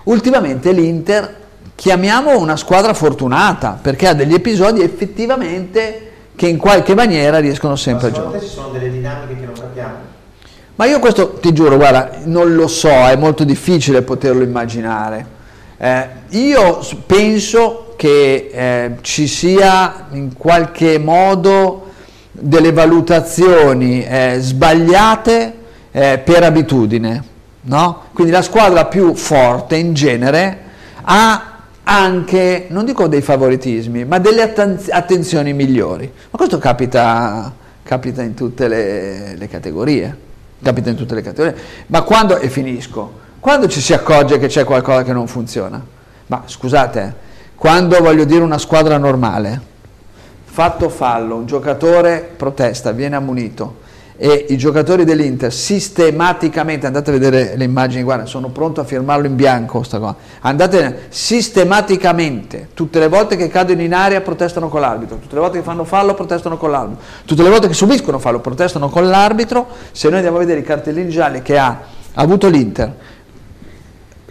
ultimamente 0.04 0.73
l'Inter 0.73 1.40
chiamiamo 1.75 2.38
una 2.38 2.57
squadra 2.57 2.95
fortunata 2.95 3.78
perché 3.81 4.09
ha 4.09 4.14
degli 4.14 4.35
episodi 4.35 4.83
effettivamente 4.83 6.11
che 6.37 6.47
in 6.47 6.59
qualche 6.59 6.95
maniera 6.95 7.38
riescono 7.38 7.76
sempre 7.76 8.09
a 8.09 8.11
giocare. 8.11 8.40
ci 8.40 8.47
sono 8.47 8.69
delle 8.69 8.90
dinamiche 8.90 9.40
che 9.40 9.47
non 9.47 9.54
capiamo. 9.54 10.11
Ma 10.76 10.87
io 10.87 10.99
questo 10.99 11.35
ti 11.35 11.52
giuro, 11.52 11.76
guarda, 11.76 12.19
non 12.25 12.54
lo 12.54 12.66
so, 12.66 12.88
è 12.88 13.16
molto 13.16 13.45
difficile 13.45 14.02
poterlo 14.02 14.42
immaginare. 14.42 15.40
Eh, 15.76 16.09
io 16.31 16.81
penso 17.07 17.91
che 18.02 18.50
eh, 18.52 18.97
ci 19.02 19.28
sia 19.28 20.06
in 20.11 20.37
qualche 20.37 20.99
modo 20.99 21.90
delle 22.32 22.73
valutazioni 22.73 24.04
eh, 24.04 24.38
sbagliate 24.40 25.54
eh, 25.92 26.18
per 26.18 26.42
abitudine. 26.42 27.25
No? 27.61 28.06
Quindi 28.12 28.32
la 28.32 28.42
squadra 28.42 28.87
più 28.87 29.14
forte 29.14 29.76
in 29.76 29.94
genere 29.94 30.59
ha 31.02 31.59
anche, 31.85 32.66
non 32.71 32.85
dico 32.85 33.06
dei 33.06 33.23
favoritismi, 33.23 34.04
ma 34.04 34.18
delle 34.18 34.52
attenzioni 34.52 35.52
migliori. 35.52 36.12
Ma 36.12 36.37
questo 36.37 36.59
capita, 36.59 37.54
capita 37.85 38.21
in 38.23 38.35
tutte 38.35 38.66
le, 38.66 39.37
le, 39.37 39.47
categorie, 39.47 40.16
capita 40.61 40.90
in 40.90 40.97
tutte 40.97 41.14
le 41.14 41.23
categorie. 41.23 41.56
Ma 41.87 42.02
quando, 42.02 42.37
e 42.37 42.49
finisco, 42.49 43.21
quando 43.38 43.68
ci 43.68 43.80
si 43.80 43.92
accorge 43.92 44.40
che 44.40 44.49
c'è 44.49 44.64
qualcosa 44.64 45.04
che 45.04 45.12
non 45.12 45.28
funziona? 45.28 45.80
Ma 46.26 46.42
scusate, 46.47 47.30
quando 47.62 47.97
voglio 48.00 48.25
dire 48.25 48.42
una 48.42 48.59
squadra 48.59 48.99
normale, 48.99 49.61
fatto 50.42 50.88
fallo, 50.88 51.37
un 51.37 51.47
giocatore 51.47 52.28
protesta, 52.37 52.90
viene 52.90 53.14
ammonito, 53.14 53.76
e 54.16 54.47
i 54.49 54.57
giocatori 54.57 55.04
dell'Inter 55.04 55.52
sistematicamente, 55.52 56.87
andate 56.88 57.11
a 57.11 57.12
vedere 57.12 57.54
le 57.54 57.62
immagini, 57.62 58.02
guarda, 58.02 58.26
sono 58.26 58.49
pronto 58.49 58.81
a 58.81 58.85
firmarlo 58.85 59.28
in 59.28 59.37
bianco, 59.37 59.85
sta 59.85 60.00
qua. 60.00 60.12
andate 60.40 61.02
sistematicamente, 61.11 62.71
tutte 62.75 62.99
le 62.99 63.07
volte 63.07 63.37
che 63.37 63.47
cadono 63.47 63.81
in 63.81 63.95
aria 63.95 64.21
protestano 64.23 64.69
con 64.69 64.81
l'arbitro, 64.81 65.19
tutte 65.19 65.35
le 65.37 65.40
volte 65.40 65.59
che 65.59 65.64
fanno 65.64 65.85
fallo 65.85 66.14
protestano 66.14 66.57
con 66.57 66.73
l'arbitro, 66.73 67.04
tutte 67.25 67.45
le 67.45 67.49
volte 67.49 67.69
che 67.69 67.75
subiscono 67.75 68.19
fallo 68.19 68.40
protestano 68.40 68.88
con 68.88 69.09
l'arbitro, 69.09 69.69
se 69.92 70.09
noi 70.09 70.16
andiamo 70.16 70.38
a 70.38 70.40
vedere 70.40 70.59
i 70.59 70.64
cartellini 70.64 71.11
gialli 71.11 71.42
che 71.42 71.57
ha 71.59 71.81
avuto 72.14 72.49
l'Inter, 72.49 72.92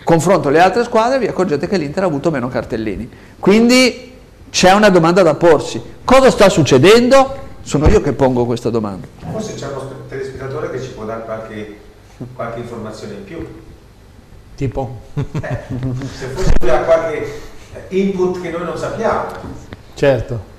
confronto 0.04 0.50
le 0.50 0.60
altre 0.60 0.84
squadre 0.84 1.20
vi 1.20 1.28
accorgete 1.28 1.68
che 1.68 1.78
l'Inter 1.78 2.04
ha 2.04 2.08
avuto 2.08 2.32
meno 2.32 2.48
cartellini. 2.48 3.10
Quindi 3.40 4.14
c'è 4.50 4.74
una 4.74 4.90
domanda 4.90 5.22
da 5.22 5.36
porsi. 5.36 5.82
Cosa 6.04 6.30
sta 6.30 6.50
succedendo? 6.50 7.50
Sono 7.62 7.88
io 7.88 8.02
che 8.02 8.14
pongo 8.14 8.46
questa 8.46 8.70
domanda. 8.70 9.08
Forse 9.32 9.54
c'è 9.56 9.68
uno 9.68 9.90
telespettatore 10.08 10.72
che 10.72 10.82
ci 10.82 10.90
può 10.90 11.06
dare 11.06 11.24
qualche, 11.24 11.80
qualche 12.36 12.60
informazione 12.60 13.14
in 13.14 13.24
più. 13.24 13.48
Tipo? 14.56 15.00
Eh, 15.16 15.60
se 16.60 16.72
ha 16.72 16.80
qualche 16.80 17.42
input 17.90 18.42
che 18.42 18.50
noi 18.50 18.64
non 18.64 18.78
sappiamo. 18.78 19.26
Certo. 19.94 20.51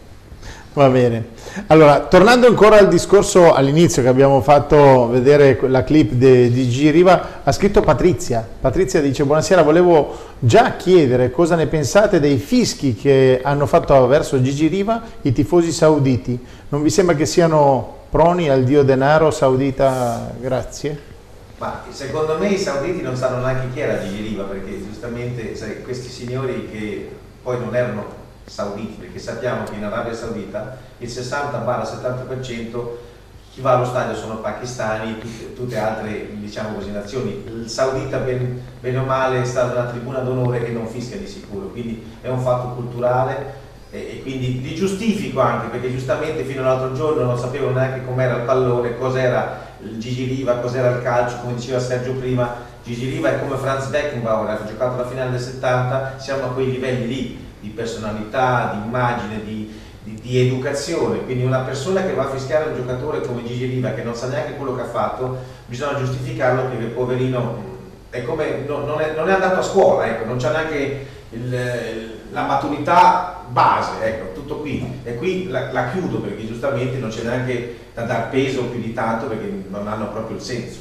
Va 0.75 0.89
bene. 0.89 1.27
Allora, 1.67 2.01
tornando 2.01 2.47
ancora 2.47 2.79
al 2.79 2.89
discorso 2.89 3.53
all'inizio 3.53 4.01
che 4.01 4.09
abbiamo 4.09 4.41
fatto 4.41 5.07
vedere 5.09 5.59
la 5.69 5.85
clip 5.85 6.13
di 6.13 6.67
G 6.69 6.91
Riva, 6.91 7.43
ha 7.43 7.53
scritto 7.53 7.83
Patrizia. 7.83 8.47
Patrizia 8.59 9.03
dice 9.03 9.25
buonasera, 9.25 9.63
volevo 9.63 10.17
già 10.39 10.77
chiedere 10.77 11.31
cosa 11.31 11.57
ne 11.57 11.67
pensate 11.67 12.21
dei 12.21 12.39
fischi 12.39 12.95
che 12.95 13.41
hanno 13.43 13.67
fatto 13.67 14.07
verso 14.07 14.41
Gigi 14.41 14.67
Riva 14.69 15.03
i 15.21 15.33
tifosi 15.33 15.73
sauditi. 15.73 16.43
Non 16.71 16.83
vi 16.83 16.89
sembra 16.89 17.15
che 17.15 17.27
siano 17.27 17.97
proni 18.09 18.49
al 18.49 18.65
dio 18.65 18.83
denaro 18.83 19.31
saudita? 19.31 20.33
Grazie. 20.41 21.11
Ma 21.59 21.85
secondo 21.91 22.39
me 22.39 22.49
i 22.49 22.59
sauditi 22.59 23.03
non 23.03 23.15
sanno 23.15 23.45
neanche 23.45 23.67
chi 23.75 23.81
era 23.81 24.01
Gigi 24.01 24.23
Riva 24.23 24.45
perché 24.45 24.83
giustamente 24.83 25.55
sai, 25.55 25.83
questi 25.83 26.09
signori 26.09 26.67
che 26.73 27.11
poi 27.43 27.59
non 27.59 27.75
erano 27.75 28.21
sauditi, 28.45 29.01
perché 29.01 29.19
sappiamo 29.19 29.65
che 29.65 29.75
in 29.75 29.85
Arabia 29.85 30.15
Saudita 30.15 30.77
il 30.99 31.09
60-70% 31.09 33.11
chi 33.53 33.61
va 33.61 33.75
allo 33.75 33.85
stadio 33.85 34.17
sono 34.17 34.37
pakistani, 34.37 35.19
tutte, 35.19 35.53
tutte 35.53 35.77
altre 35.77 36.39
diciamo 36.39 36.75
così, 36.75 36.91
nazioni. 36.91 37.45
Il 37.47 37.69
saudita 37.69 38.17
ben, 38.19 38.63
bene 38.81 38.97
o 38.97 39.05
male 39.05 39.43
è 39.43 39.45
stata 39.45 39.79
una 39.79 39.91
tribuna 39.91 40.21
d'onore 40.21 40.67
e 40.67 40.71
non 40.71 40.87
fischia 40.87 41.19
di 41.19 41.27
sicuro, 41.27 41.67
quindi 41.67 42.03
è 42.23 42.29
un 42.29 42.41
fatto 42.41 42.69
culturale 42.69 43.61
e, 43.91 43.99
e 43.99 44.23
quindi 44.23 44.63
li 44.63 44.75
giustifico 44.75 45.41
anche 45.41 45.67
perché 45.67 45.91
giustamente 45.91 46.45
fino 46.45 46.63
all'altro 46.63 46.95
giorno 46.95 47.25
non 47.25 47.39
sapevo 47.39 47.71
neanche 47.71 48.07
com'era 48.07 48.37
il 48.37 48.45
pallone, 48.45 48.97
cos'era 48.97 49.61
il 49.83 49.99
Gigi 49.99 50.25
Riva, 50.25 50.55
cos'era 50.55 50.89
il 50.89 51.03
calcio, 51.03 51.37
come 51.43 51.57
diceva 51.57 51.79
Sergio 51.79 52.15
prima, 52.15 52.55
Gigi 52.83 53.11
Riva 53.11 53.35
è 53.35 53.39
come 53.39 53.57
Franz 53.57 53.89
Beckenbauer, 53.89 54.49
ha 54.49 54.67
giocato 54.67 54.97
la 54.97 55.07
finale 55.07 55.33
del 55.33 55.41
70, 55.41 56.19
siamo 56.19 56.45
a 56.45 56.53
quei 56.53 56.71
livelli 56.71 57.07
lì 57.07 57.51
di 57.63 57.69
personalità, 57.69 58.73
di 58.75 58.87
immagine, 58.87 59.43
di, 59.45 59.73
di, 60.03 60.21
di, 60.21 60.47
educazione. 60.47 61.25
Quindi 61.25 61.45
una 61.45 61.61
persona 61.61 62.05
che 62.05 62.13
va 62.13 62.25
a 62.25 62.31
fischiare 62.31 62.71
un 62.71 62.77
giocatore 62.77 63.21
come 63.21 63.45
Gigi 63.45 63.67
Riva, 63.67 63.93
che 63.93 64.03
non 64.03 64.15
sa 64.15 64.27
neanche 64.27 64.57
quello 64.57 64.75
che 64.75 64.83
ha 64.83 64.87
fatto, 64.87 65.39
bisogna 65.67 65.99
giustificarlo 65.99 66.65
perché 66.65 66.85
il 66.85 66.91
poverino 66.91 67.71
è 68.11 68.23
come, 68.25 68.65
no, 68.67 68.85
non, 68.85 69.01
è, 69.01 69.15
non, 69.17 69.29
è, 69.29 69.33
andato 69.33 69.61
a 69.61 69.63
scuola, 69.63 70.07
ecco, 70.07 70.27
non 70.27 70.37
c'ha 70.39 70.51
neanche 70.51 71.07
il, 71.31 72.11
la 72.33 72.43
maturità 72.43 73.45
base, 73.49 73.93
ecco, 74.03 74.33
tutto 74.35 74.57
qui. 74.57 75.01
E 75.05 75.17
qui 75.17 75.49
la, 75.49 75.71
la 75.73 75.91
chiudo 75.91 76.19
perché 76.19 76.47
giustamente 76.47 76.99
non 76.99 77.11
c'è 77.11 77.23
neanche 77.23 77.77
da 77.95 78.03
dar 78.03 78.29
peso 78.29 78.65
più 78.65 78.81
di 78.81 78.93
tanto 78.93 79.27
perché 79.27 79.65
non 79.69 79.87
hanno 79.87 80.09
proprio 80.09 80.37
il 80.37 80.43
senso. 80.43 80.81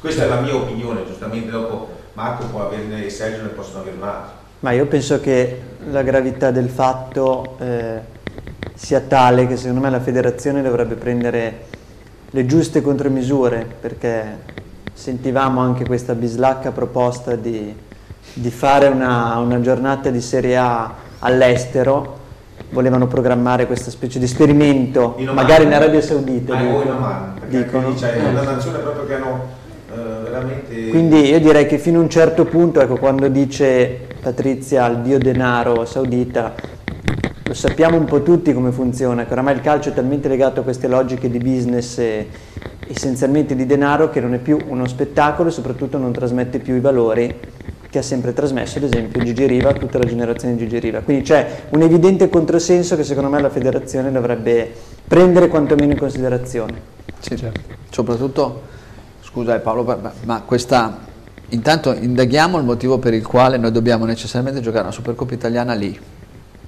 Questa 0.00 0.24
è 0.24 0.28
la 0.28 0.40
mia 0.40 0.54
opinione, 0.54 1.04
giustamente 1.06 1.50
dopo 1.50 2.00
Marco 2.14 2.46
può 2.46 2.66
averne 2.66 3.04
e 3.04 3.10
Sergio 3.10 3.42
ne 3.42 3.48
possono 3.48 3.80
avere 3.80 3.96
un'altra. 3.96 4.40
Ma 4.60 4.72
io 4.72 4.86
penso 4.86 5.20
che 5.20 5.60
la 5.90 6.02
gravità 6.02 6.50
del 6.50 6.68
fatto 6.68 7.56
eh, 7.58 8.00
sia 8.74 9.00
tale 9.00 9.46
che 9.46 9.56
secondo 9.56 9.80
me 9.80 9.90
la 9.90 10.00
federazione 10.00 10.62
dovrebbe 10.62 10.94
prendere 10.94 11.66
le 12.30 12.46
giuste 12.46 12.80
contromisure 12.80 13.66
perché 13.80 14.38
sentivamo 14.92 15.60
anche 15.60 15.84
questa 15.84 16.14
bislacca 16.14 16.70
proposta 16.70 17.34
di, 17.36 17.74
di 18.34 18.50
fare 18.50 18.88
una, 18.88 19.38
una, 19.38 19.60
giornata 19.60 20.10
di 20.10 20.20
Serie 20.20 20.56
A 20.56 20.94
all'estero, 21.18 22.20
volevano 22.70 23.06
programmare 23.06 23.66
questa 23.66 23.90
specie 23.90 24.18
di 24.18 24.24
esperimento, 24.24 25.14
in 25.18 25.28
magari 25.30 25.64
in 25.64 25.72
Arabia 25.72 26.00
Saudita. 26.00 26.56
Ah, 26.56 26.62
dicono, 26.62 26.82
in 26.82 26.90
Oman, 26.90 27.40
dicono. 27.48 27.94
C'è 27.94 28.16
una 28.16 28.42
nazione 28.42 28.78
proprio 28.78 29.06
che 29.06 29.14
hanno 29.14 29.60
veramente... 30.32 30.88
Quindi 30.88 31.28
io 31.28 31.40
direi 31.40 31.66
che 31.66 31.78
fino 31.78 31.98
a 31.98 32.02
un 32.02 32.08
certo 32.08 32.44
punto, 32.44 32.80
ecco, 32.80 32.96
quando 32.96 33.28
dice 33.28 34.00
Patrizia 34.20 34.84
al 34.84 35.02
dio 35.02 35.18
denaro 35.18 35.84
saudita, 35.84 36.54
lo 37.44 37.54
sappiamo 37.54 37.98
un 37.98 38.04
po' 38.04 38.22
tutti 38.22 38.52
come 38.54 38.72
funziona, 38.72 39.26
che 39.26 39.32
oramai 39.32 39.54
il 39.54 39.60
calcio 39.60 39.90
è 39.90 39.94
talmente 39.94 40.28
legato 40.28 40.60
a 40.60 40.62
queste 40.62 40.88
logiche 40.88 41.28
di 41.28 41.38
business 41.38 41.98
e 41.98 42.28
essenzialmente 42.88 43.54
di 43.54 43.66
denaro 43.66 44.08
che 44.10 44.20
non 44.20 44.34
è 44.34 44.38
più 44.38 44.58
uno 44.68 44.86
spettacolo 44.86 45.48
e 45.48 45.52
soprattutto 45.52 45.98
non 45.98 46.12
trasmette 46.12 46.58
più 46.58 46.74
i 46.74 46.80
valori 46.80 47.34
che 47.90 47.98
ha 47.98 48.02
sempre 48.02 48.32
trasmesso 48.32 48.78
ad 48.78 48.84
esempio 48.84 49.22
Gigi 49.22 49.46
Riva, 49.46 49.74
tutta 49.74 49.98
la 49.98 50.06
generazione 50.06 50.56
di 50.56 50.62
Gigi 50.62 50.78
Riva. 50.78 51.00
Quindi 51.00 51.24
c'è 51.24 51.64
un 51.70 51.82
evidente 51.82 52.30
controsenso 52.30 52.96
che 52.96 53.04
secondo 53.04 53.28
me 53.28 53.38
la 53.38 53.50
federazione 53.50 54.10
dovrebbe 54.10 54.72
prendere 55.06 55.48
quantomeno 55.48 55.92
in 55.92 55.98
considerazione. 55.98 56.90
Sì, 57.18 57.36
certo. 57.36 57.60
soprattutto 57.90 58.62
Scusa 59.32 59.58
Paolo, 59.60 59.98
ma 60.24 60.42
questa, 60.42 60.98
intanto 61.48 61.94
indaghiamo 61.94 62.58
il 62.58 62.64
motivo 62.64 62.98
per 62.98 63.14
il 63.14 63.26
quale 63.26 63.56
noi 63.56 63.72
dobbiamo 63.72 64.04
necessariamente 64.04 64.60
giocare 64.60 64.82
una 64.82 64.92
Supercoppa 64.92 65.32
italiana 65.32 65.72
lì. 65.72 65.98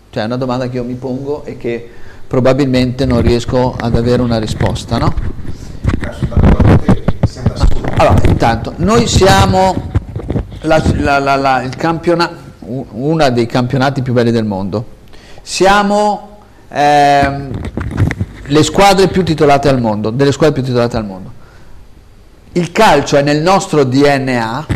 Cioè 0.09 0.23
è 0.23 0.25
una 0.25 0.39
domanda 0.39 0.67
che 0.71 0.77
io 0.77 0.85
mi 0.85 0.95
pongo 0.95 1.45
e 1.45 1.59
che 1.59 1.91
probabilmente 2.27 3.05
non 3.05 3.21
riesco 3.21 3.77
ad 3.79 3.95
avere 3.95 4.23
una 4.23 4.39
risposta, 4.39 4.97
no? 4.97 5.15
Allora, 7.99 8.17
intanto, 8.29 8.73
noi 8.77 9.07
siamo 9.09 9.91
la, 10.63 10.83
la, 11.19 11.37
la, 11.37 11.61
il 11.61 11.77
campionato, 11.77 12.35
uno 12.61 13.29
dei 13.29 13.45
campionati 13.45 14.01
più 14.01 14.15
belli 14.15 14.31
del 14.31 14.47
mondo. 14.47 14.87
Siamo 15.43 16.39
ehm, 16.71 17.51
le 18.47 18.63
squadre 18.63 19.09
più 19.09 19.23
titolate 19.23 19.69
al 19.69 19.83
mondo, 19.83 20.09
delle 20.09 20.33
squadre 20.33 20.55
più 20.55 20.63
titolate 20.63 20.97
al 20.97 21.05
mondo 21.05 21.34
il 22.57 22.71
calcio 22.71 23.17
è 23.17 23.23
nel 23.23 23.41
nostro 23.41 23.83
DNA, 23.83 24.67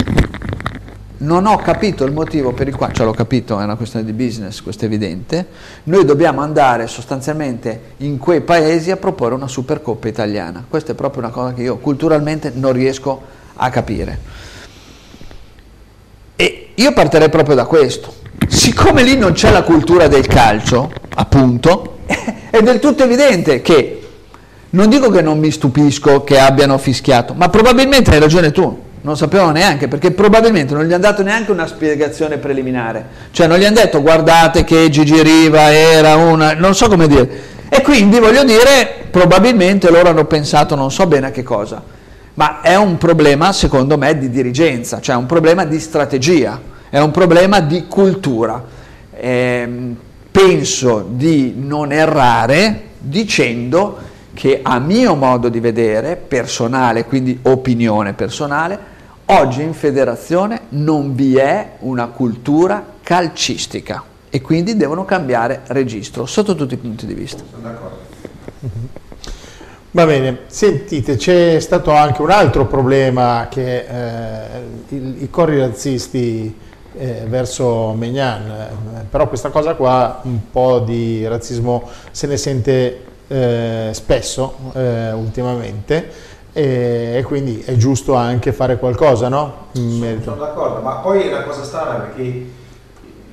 non 1.18 1.46
ho 1.46 1.56
capito 1.58 2.04
il 2.04 2.12
motivo 2.12 2.52
per 2.52 2.66
il 2.66 2.74
quale, 2.74 2.92
cioè 2.92 3.06
l'ho 3.06 3.12
capito, 3.12 3.60
è 3.60 3.62
una 3.62 3.76
questione 3.76 4.04
di 4.04 4.12
business, 4.12 4.62
questo 4.62 4.84
è 4.84 4.86
evidente, 4.86 5.46
noi 5.84 6.04
dobbiamo 6.04 6.40
andare 6.40 6.88
sostanzialmente 6.88 7.94
in 7.98 8.18
quei 8.18 8.40
paesi 8.40 8.90
a 8.90 8.96
proporre 8.96 9.34
una 9.34 9.46
supercoppa 9.46 10.08
italiana. 10.08 10.64
Questa 10.68 10.90
è 10.90 10.94
proprio 10.96 11.22
una 11.22 11.30
cosa 11.30 11.54
che 11.54 11.62
io 11.62 11.78
culturalmente 11.78 12.50
non 12.52 12.72
riesco 12.72 13.22
a 13.54 13.70
capire. 13.70 14.18
E 16.34 16.70
io 16.74 16.92
partirei 16.92 17.28
proprio 17.28 17.54
da 17.54 17.66
questo. 17.66 18.12
Siccome 18.48 19.04
lì 19.04 19.16
non 19.16 19.32
c'è 19.32 19.52
la 19.52 19.62
cultura 19.62 20.08
del 20.08 20.26
calcio, 20.26 20.90
appunto, 21.14 21.98
è 22.50 22.60
del 22.60 22.80
tutto 22.80 23.04
evidente 23.04 23.62
che 23.62 23.97
non 24.70 24.88
dico 24.88 25.10
che 25.10 25.22
non 25.22 25.38
mi 25.38 25.50
stupisco 25.50 26.24
che 26.24 26.38
abbiano 26.38 26.76
fischiato, 26.78 27.34
ma 27.34 27.48
probabilmente 27.48 28.10
hai 28.10 28.20
ragione 28.20 28.50
tu, 28.50 28.86
non 29.00 29.16
sapevano 29.16 29.52
neanche, 29.52 29.88
perché 29.88 30.10
probabilmente 30.10 30.74
non 30.74 30.84
gli 30.84 30.92
hanno 30.92 31.02
dato 31.02 31.22
neanche 31.22 31.50
una 31.50 31.66
spiegazione 31.66 32.36
preliminare. 32.36 33.06
Cioè 33.30 33.46
non 33.46 33.58
gli 33.58 33.64
hanno 33.64 33.76
detto 33.76 34.02
guardate 34.02 34.64
che 34.64 34.88
Gigi 34.90 35.22
Riva 35.22 35.72
era 35.72 36.16
una... 36.16 36.52
non 36.54 36.74
so 36.74 36.88
come 36.88 37.06
dire. 37.06 37.56
E 37.70 37.80
quindi 37.82 38.18
voglio 38.18 38.44
dire, 38.44 39.06
probabilmente 39.10 39.90
loro 39.90 40.08
hanno 40.10 40.24
pensato 40.24 40.74
non 40.74 40.90
so 40.90 41.06
bene 41.06 41.28
a 41.28 41.30
che 41.30 41.42
cosa, 41.42 41.82
ma 42.34 42.60
è 42.60 42.76
un 42.76 42.98
problema 42.98 43.52
secondo 43.52 43.96
me 43.96 44.18
di 44.18 44.30
dirigenza, 44.30 45.00
cioè 45.00 45.16
un 45.16 45.26
problema 45.26 45.64
di 45.64 45.78
strategia, 45.78 46.60
è 46.90 46.98
un 46.98 47.10
problema 47.10 47.60
di 47.60 47.86
cultura. 47.86 48.62
Eh, 49.14 49.94
penso 50.30 51.06
di 51.10 51.54
non 51.56 51.90
errare 51.90 52.82
dicendo 52.98 53.98
che 54.38 54.60
a 54.62 54.78
mio 54.78 55.16
modo 55.16 55.48
di 55.48 55.58
vedere, 55.58 56.14
personale, 56.14 57.06
quindi 57.06 57.40
opinione 57.42 58.12
personale, 58.12 58.78
oggi 59.24 59.62
in 59.62 59.74
federazione 59.74 60.60
non 60.68 61.16
vi 61.16 61.34
è 61.34 61.72
una 61.80 62.06
cultura 62.06 62.84
calcistica 63.02 64.04
e 64.30 64.40
quindi 64.40 64.76
devono 64.76 65.04
cambiare 65.04 65.62
registro 65.66 66.24
sotto 66.24 66.54
tutti 66.54 66.74
i 66.74 66.76
punti 66.76 67.04
di 67.04 67.14
vista. 67.14 67.42
Sono 67.50 67.62
d'accordo. 67.62 67.96
Va 69.90 70.06
bene, 70.06 70.42
sentite, 70.46 71.16
c'è 71.16 71.58
stato 71.58 71.90
anche 71.90 72.22
un 72.22 72.30
altro 72.30 72.66
problema 72.66 73.48
che 73.50 73.78
eh, 73.78 74.60
il, 74.90 75.22
i 75.24 75.30
corri 75.30 75.58
razzisti 75.58 76.56
eh, 76.96 77.24
verso 77.26 77.92
Megnan, 77.92 78.48
eh, 78.48 79.04
però 79.10 79.26
questa 79.26 79.48
cosa 79.48 79.74
qua 79.74 80.20
un 80.22 80.38
po' 80.52 80.78
di 80.78 81.26
razzismo 81.26 81.88
se 82.12 82.28
ne 82.28 82.36
sente 82.36 83.02
eh, 83.28 83.90
spesso 83.92 84.72
eh, 84.74 85.12
ultimamente 85.12 86.10
e, 86.52 87.14
e 87.18 87.22
quindi 87.22 87.60
è 87.60 87.76
giusto 87.76 88.14
anche 88.14 88.52
fare 88.52 88.78
qualcosa, 88.78 89.28
no? 89.28 89.66
Sono, 90.22 90.36
d'accordo, 90.36 90.80
ma 90.80 90.96
poi 90.96 91.22
è 91.22 91.28
una 91.28 91.42
cosa 91.44 91.62
strana 91.62 91.94
perché 92.00 92.22
il 92.22 92.46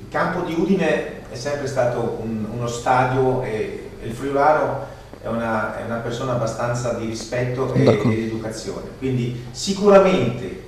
campo 0.10 0.42
di 0.42 0.54
Udine 0.58 1.24
è 1.32 1.36
sempre 1.36 1.68
stato 1.68 2.18
un- 2.22 2.46
uno 2.56 2.68
stadio 2.68 3.42
e 3.42 3.90
il 4.04 4.12
Friulano 4.12 4.94
è 5.22 5.28
una, 5.28 5.80
è 5.80 5.86
una 5.86 5.98
persona 5.98 6.34
abbastanza 6.34 6.94
di 6.94 7.08
rispetto 7.08 7.74
e, 7.74 7.84
e 7.84 8.08
di 8.08 8.24
educazione, 8.26 8.90
quindi 9.00 9.44
sicuramente 9.52 10.64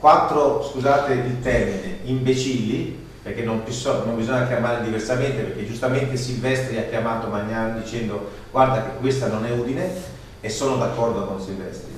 quattro, 0.00 0.62
scusate 0.62 1.12
il 1.12 1.40
termine, 1.42 1.98
imbecilli, 2.04 3.06
perché 3.28 3.42
non, 3.42 3.62
non 4.04 4.16
bisogna 4.16 4.46
chiamare 4.46 4.82
diversamente, 4.82 5.42
perché 5.42 5.66
giustamente 5.66 6.16
Silvestri 6.16 6.78
ha 6.78 6.84
chiamato 6.84 7.28
Magnan 7.28 7.82
dicendo 7.82 8.30
guarda 8.50 8.82
che 8.82 8.98
questa 9.00 9.28
non 9.28 9.44
è 9.44 9.50
Udine 9.50 9.90
e 10.40 10.48
sono 10.48 10.76
d'accordo 10.76 11.26
con 11.26 11.40
Silvestri 11.40 11.96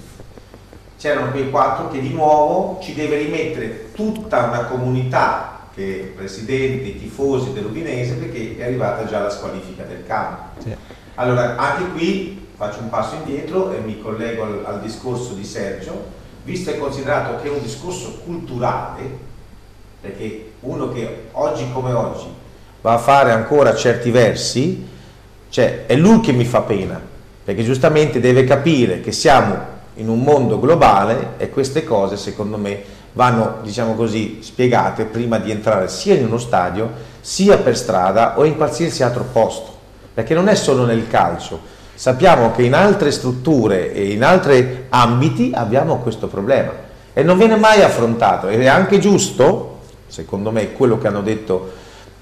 c'erano 0.98 1.30
quei 1.30 1.48
quattro 1.48 1.88
che 1.88 1.98
di 1.98 2.12
nuovo 2.12 2.78
ci 2.82 2.92
deve 2.92 3.16
rimettere 3.16 3.90
tutta 3.92 4.44
una 4.44 4.64
comunità 4.64 5.68
che 5.74 6.12
presidenti, 6.14 6.98
tifosi 6.98 7.54
dell'Udinese 7.54 8.16
perché 8.16 8.58
è 8.58 8.64
arrivata 8.64 9.06
già 9.06 9.20
la 9.20 9.30
squalifica 9.30 9.84
del 9.84 10.04
campo. 10.06 10.60
Sì. 10.60 10.76
Allora 11.14 11.56
anche 11.56 11.90
qui 11.92 12.48
faccio 12.54 12.80
un 12.80 12.90
passo 12.90 13.14
indietro 13.14 13.72
e 13.72 13.78
mi 13.78 13.98
collego 13.98 14.42
al, 14.42 14.62
al 14.66 14.80
discorso 14.82 15.32
di 15.32 15.44
Sergio, 15.44 16.04
visto 16.44 16.68
e 16.68 16.78
considerato 16.78 17.40
che 17.40 17.48
è 17.48 17.50
un 17.50 17.62
discorso 17.62 18.18
culturale, 18.22 19.28
perché 20.02 20.49
uno 20.60 20.92
che 20.92 21.28
oggi 21.32 21.66
come 21.72 21.92
oggi 21.92 22.26
va 22.80 22.94
a 22.94 22.98
fare 22.98 23.32
ancora 23.32 23.74
certi 23.74 24.10
versi, 24.10 24.86
cioè 25.48 25.84
è 25.86 25.96
lui 25.96 26.20
che 26.20 26.32
mi 26.32 26.44
fa 26.44 26.60
pena, 26.62 27.00
perché 27.44 27.62
giustamente 27.62 28.20
deve 28.20 28.44
capire 28.44 29.00
che 29.00 29.12
siamo 29.12 29.78
in 29.94 30.08
un 30.08 30.22
mondo 30.22 30.58
globale 30.58 31.34
e 31.36 31.50
queste 31.50 31.84
cose 31.84 32.16
secondo 32.16 32.56
me 32.56 32.82
vanno, 33.12 33.58
diciamo 33.62 33.94
così, 33.94 34.38
spiegate 34.42 35.04
prima 35.04 35.38
di 35.38 35.50
entrare 35.50 35.88
sia 35.88 36.14
in 36.14 36.24
uno 36.24 36.38
stadio, 36.38 36.90
sia 37.20 37.58
per 37.58 37.76
strada 37.76 38.38
o 38.38 38.44
in 38.44 38.56
qualsiasi 38.56 39.02
altro 39.02 39.24
posto, 39.32 39.76
perché 40.14 40.34
non 40.34 40.48
è 40.48 40.54
solo 40.54 40.84
nel 40.84 41.08
calcio. 41.08 41.78
Sappiamo 41.94 42.52
che 42.52 42.62
in 42.62 42.72
altre 42.72 43.10
strutture 43.10 43.92
e 43.92 44.12
in 44.12 44.24
altri 44.24 44.86
ambiti 44.88 45.50
abbiamo 45.54 45.98
questo 45.98 46.28
problema. 46.28 46.72
E 47.12 47.22
non 47.22 47.36
viene 47.36 47.56
mai 47.56 47.82
affrontato. 47.82 48.48
Ed 48.48 48.62
è 48.62 48.68
anche 48.68 48.98
giusto, 48.98 49.69
secondo 50.10 50.50
me, 50.50 50.72
quello 50.72 50.98
che 50.98 51.06
hanno 51.06 51.22
detto 51.22 51.72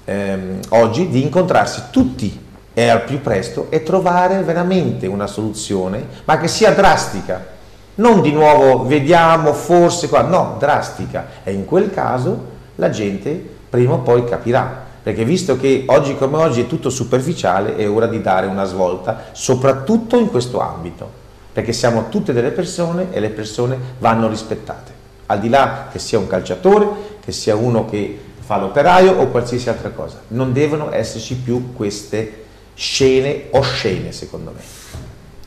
ehm, 0.05 0.59
oggi, 0.69 1.09
di 1.09 1.21
incontrarsi 1.21 1.83
tutti 1.91 2.47
e 2.73 2.87
al 2.87 3.03
più 3.03 3.19
presto 3.19 3.67
e 3.69 3.83
trovare 3.83 4.41
veramente 4.43 5.07
una 5.07 5.27
soluzione, 5.27 6.05
ma 6.23 6.37
che 6.37 6.47
sia 6.47 6.71
drastica. 6.71 7.57
Non 7.95 8.21
di 8.21 8.31
nuovo 8.31 8.85
vediamo 8.85 9.51
forse 9.51 10.07
qua, 10.07 10.21
no, 10.21 10.55
drastica. 10.57 11.27
E 11.43 11.51
in 11.51 11.65
quel 11.65 11.91
caso 11.91 12.57
la 12.75 12.89
gente 12.89 13.57
prima 13.69 13.95
o 13.95 13.99
poi 13.99 14.23
capirà. 14.23 14.87
Perché 15.01 15.25
visto 15.25 15.57
che 15.57 15.83
oggi 15.87 16.15
come 16.15 16.37
oggi 16.37 16.61
è 16.61 16.67
tutto 16.67 16.89
superficiale, 16.89 17.75
è 17.75 17.89
ora 17.89 18.07
di 18.07 18.21
dare 18.21 18.47
una 18.47 18.63
svolta, 18.63 19.25
soprattutto 19.31 20.17
in 20.17 20.29
questo 20.29 20.61
ambito. 20.61 21.17
Perché 21.51 21.73
siamo 21.73 22.07
tutte 22.09 22.31
delle 22.31 22.51
persone 22.51 23.07
e 23.11 23.19
le 23.19 23.29
persone 23.29 23.77
vanno 23.97 24.29
rispettate. 24.29 24.93
Al 25.25 25.39
di 25.39 25.49
là 25.49 25.87
che 25.91 25.99
sia 25.99 26.19
un 26.19 26.27
calciatore, 26.27 26.87
che 27.23 27.31
sia 27.31 27.55
uno 27.55 27.85
che 27.85 28.19
fa 28.39 28.57
l'operaio 28.57 29.13
o 29.13 29.27
qualsiasi 29.27 29.69
altra 29.69 29.89
cosa. 29.89 30.21
Non 30.29 30.53
devono 30.53 30.91
esserci 30.91 31.35
più 31.35 31.73
queste 31.73 32.45
scene 32.73 33.45
oscene, 33.51 34.11
secondo 34.11 34.51
me. 34.51 34.61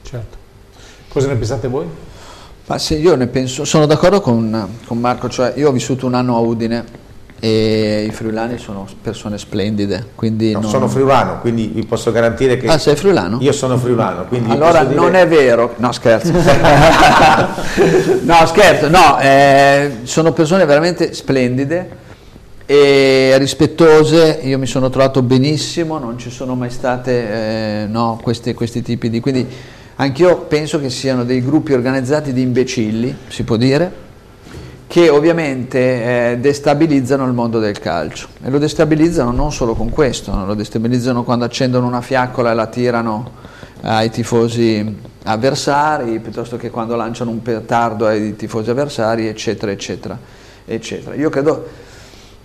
Certo. 0.02 0.36
Cosa 1.08 1.28
ne 1.28 1.34
pensate 1.36 1.68
voi? 1.68 1.86
Ma 2.66 2.78
se 2.78 2.94
io 2.94 3.16
ne 3.16 3.26
penso, 3.26 3.64
sono 3.64 3.86
d'accordo 3.86 4.20
con, 4.20 4.78
con 4.86 4.98
Marco, 4.98 5.28
cioè 5.28 5.52
io 5.56 5.68
ho 5.68 5.72
vissuto 5.72 6.06
un 6.06 6.14
anno 6.14 6.36
a 6.36 6.38
Udine 6.38 6.84
e 7.44 8.04
i 8.06 8.12
friulani 8.12 8.56
sono 8.56 8.86
persone 9.02 9.36
splendide, 9.36 10.10
quindi 10.14 10.52
No, 10.52 10.60
non- 10.60 10.70
Sono 10.70 10.86
friulano, 10.86 11.40
quindi 11.40 11.72
vi 11.74 11.84
posso 11.84 12.12
garantire 12.12 12.56
che 12.56 12.68
Ah, 12.68 12.78
sei 12.78 12.94
friulano? 12.94 13.38
io 13.40 13.50
sono 13.50 13.76
friulano, 13.76 14.26
quindi 14.26 14.52
Allora 14.52 14.84
dire- 14.84 14.94
non 14.94 15.16
è 15.16 15.26
vero, 15.26 15.74
no 15.78 15.90
scherzo, 15.90 16.30
no 18.22 18.46
scherzo, 18.46 18.88
no, 18.88 19.18
eh, 19.20 19.90
sono 20.04 20.32
persone 20.32 20.64
veramente 20.66 21.12
splendide 21.14 21.98
e 22.64 23.34
rispettose, 23.38 24.38
io 24.44 24.56
mi 24.58 24.66
sono 24.66 24.88
trovato 24.88 25.20
benissimo, 25.22 25.98
non 25.98 26.18
ci 26.18 26.30
sono 26.30 26.54
mai 26.54 26.70
state 26.70 27.82
eh, 27.82 27.86
no, 27.88 28.20
questi, 28.22 28.54
questi 28.54 28.82
tipi 28.82 29.10
di... 29.10 29.18
quindi 29.18 29.44
anch'io 29.96 30.42
penso 30.42 30.78
che 30.78 30.90
siano 30.90 31.24
dei 31.24 31.42
gruppi 31.44 31.72
organizzati 31.72 32.32
di 32.32 32.40
imbecilli, 32.42 33.16
si 33.26 33.42
può 33.42 33.56
dire, 33.56 34.10
che 34.92 35.08
ovviamente 35.08 36.32
eh, 36.32 36.36
destabilizzano 36.36 37.24
il 37.24 37.32
mondo 37.32 37.58
del 37.58 37.78
calcio 37.78 38.28
e 38.44 38.50
lo 38.50 38.58
destabilizzano 38.58 39.30
non 39.30 39.50
solo 39.50 39.72
con 39.72 39.88
questo, 39.88 40.44
lo 40.44 40.52
destabilizzano 40.52 41.24
quando 41.24 41.46
accendono 41.46 41.86
una 41.86 42.02
fiaccola 42.02 42.50
e 42.50 42.54
la 42.54 42.66
tirano 42.66 43.30
ai 43.80 44.10
tifosi 44.10 44.94
avversari, 45.22 46.20
piuttosto 46.20 46.58
che 46.58 46.68
quando 46.68 46.94
lanciano 46.94 47.30
un 47.30 47.40
petardo 47.40 48.06
ai 48.06 48.36
tifosi 48.36 48.68
avversari, 48.68 49.28
eccetera, 49.28 49.72
eccetera, 49.72 50.18
eccetera. 50.66 51.14
Io 51.14 51.30
credo 51.30 51.66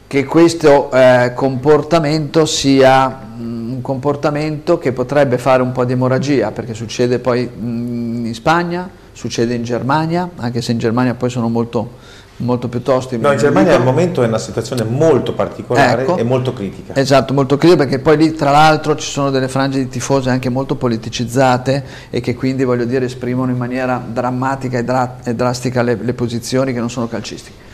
che 0.07 0.23
questo 0.23 0.89
eh, 0.89 1.33
comportamento 1.35 2.45
sia 2.45 3.27
mm, 3.37 3.71
un 3.73 3.81
comportamento 3.81 4.77
che 4.77 4.93
potrebbe 4.93 5.37
fare 5.37 5.61
un 5.61 5.73
po' 5.73 5.83
di 5.83 5.91
emorragia, 5.91 6.51
perché 6.51 6.73
succede 6.73 7.19
poi 7.19 7.45
mm, 7.45 8.25
in 8.27 8.33
Spagna, 8.33 8.89
succede 9.17 9.55
in 9.55 9.63
Germania, 9.63 10.29
anche 10.35 10.61
se 10.61 10.71
in 10.71 10.77
Germania 10.77 11.15
poi 11.15 11.31
sono 11.31 11.49
molto, 11.49 11.93
molto 12.37 12.67
piuttosto... 12.67 13.17
No, 13.17 13.31
in 13.31 13.39
Germania 13.39 13.73
al 13.73 13.83
momento 13.83 14.21
è 14.21 14.27
una 14.27 14.37
situazione 14.37 14.83
molto 14.83 15.33
particolare 15.33 16.03
Ecco. 16.03 16.17
e 16.17 16.23
molto 16.23 16.53
critica. 16.53 16.95
Esatto, 16.95 17.33
molto 17.33 17.57
critico 17.57 17.79
perché 17.79 17.97
poi 17.97 18.15
lì 18.15 18.33
tra 18.33 18.51
l'altro 18.51 18.95
ci 18.95 19.09
sono 19.09 19.31
delle 19.31 19.47
frange 19.47 19.79
di 19.79 19.87
tifosi 19.87 20.29
anche 20.29 20.49
molto 20.49 20.75
politicizzate 20.75 21.83
e 22.11 22.21
che 22.21 22.35
quindi 22.35 22.63
voglio 22.63 22.85
dire 22.85 23.05
esprimono 23.05 23.49
in 23.49 23.57
maniera 23.57 23.99
drammatica 24.07 24.77
e, 24.77 24.83
dra- 24.83 25.17
e 25.23 25.33
drastica 25.33 25.81
le, 25.81 25.97
le 25.99 26.13
posizioni 26.13 26.71
che 26.71 26.79
non 26.79 26.91
sono 26.91 27.07
calcistiche. 27.07 27.65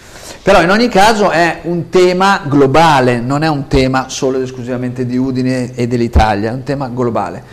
Però 0.42 0.62
in 0.62 0.70
ogni 0.70 0.88
caso 0.88 1.30
è 1.30 1.60
un 1.64 1.90
tema 1.90 2.44
globale, 2.48 3.20
non 3.20 3.44
è 3.44 3.50
un 3.50 3.68
tema 3.68 4.08
solo 4.08 4.38
ed 4.38 4.44
esclusivamente 4.44 5.06
di 5.06 5.18
Udine 5.18 5.76
e 5.76 5.88
dell'Italia, 5.88 6.52
è 6.52 6.54
un 6.54 6.64
tema 6.64 6.88
globale. 6.88 7.44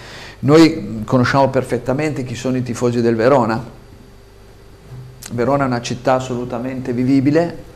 Noi 0.43 1.03
conosciamo 1.05 1.49
perfettamente 1.49 2.23
chi 2.23 2.37
sono 2.37 2.57
i 2.57 2.63
tifosi 2.63 3.01
del 3.01 3.17
Verona. 3.17 3.79
Verona 5.31 5.65
è 5.65 5.67
una 5.67 5.81
città 5.81 6.15
assolutamente 6.15 6.93
vivibile, 6.93 7.69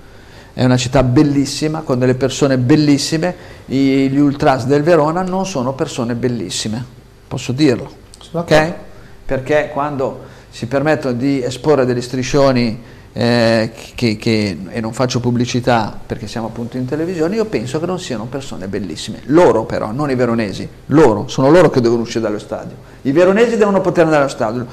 è 0.52 0.64
una 0.64 0.76
città 0.76 1.02
bellissima, 1.02 1.80
con 1.80 1.98
delle 1.98 2.14
persone 2.14 2.58
bellissime, 2.58 3.34
gli 3.66 4.16
ultras 4.18 4.66
del 4.66 4.82
Verona 4.82 5.22
non 5.22 5.46
sono 5.46 5.72
persone 5.72 6.14
bellissime, 6.14 6.84
posso 7.26 7.52
dirlo, 7.52 7.90
Sono 8.20 8.42
ok? 8.42 8.50
d'accordo. 8.50 8.82
Perché 9.26 9.70
quando 9.72 10.20
si 10.50 10.66
permettono 10.66 11.14
di 11.16 11.42
esporre 11.42 11.84
delle 11.86 12.02
striscioni 12.02 12.82
eh, 13.16 13.70
che, 13.94 14.16
che- 14.16 14.58
e 14.68 14.80
non 14.80 14.92
faccio 14.92 15.20
pubblicità 15.20 15.98
perché 16.04 16.26
siamo 16.26 16.48
appunto 16.48 16.76
in 16.76 16.84
televisione, 16.84 17.36
io 17.36 17.44
penso 17.46 17.78
che 17.80 17.86
non 17.86 17.98
siano 17.98 18.26
persone 18.26 18.66
bellissime. 18.68 19.20
Loro 19.26 19.64
però, 19.64 19.92
non 19.92 20.10
i 20.10 20.14
veronesi, 20.14 20.68
loro, 20.86 21.26
sono 21.28 21.48
loro 21.50 21.70
che 21.70 21.80
devono 21.80 22.02
uscire 22.02 22.20
dallo 22.20 22.38
stadio. 22.40 22.74
I 23.02 23.12
veronesi 23.12 23.56
devono 23.56 23.80
poter 23.80 24.04
andare 24.04 24.22
allo 24.22 24.30
stadio. 24.32 24.66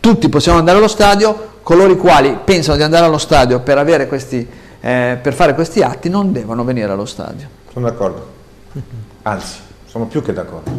Tutti 0.00 0.28
possiamo 0.28 0.58
andare 0.58 0.78
allo 0.78 0.88
stadio, 0.88 1.56
coloro 1.62 1.92
i 1.92 1.96
quali 1.96 2.38
pensano 2.44 2.76
di 2.76 2.82
andare 2.82 3.04
allo 3.04 3.18
stadio 3.18 3.60
per, 3.60 3.78
avere 3.78 4.06
questi, 4.06 4.46
eh, 4.80 5.18
per 5.20 5.34
fare 5.34 5.54
questi 5.54 5.82
atti 5.82 6.08
non 6.08 6.32
devono 6.32 6.64
venire 6.64 6.90
allo 6.90 7.04
stadio. 7.04 7.46
Sono 7.72 7.88
d'accordo. 7.88 8.26
Anzi, 9.22 9.58
sono 9.86 10.06
più 10.06 10.22
che 10.22 10.32
d'accordo. 10.32 10.70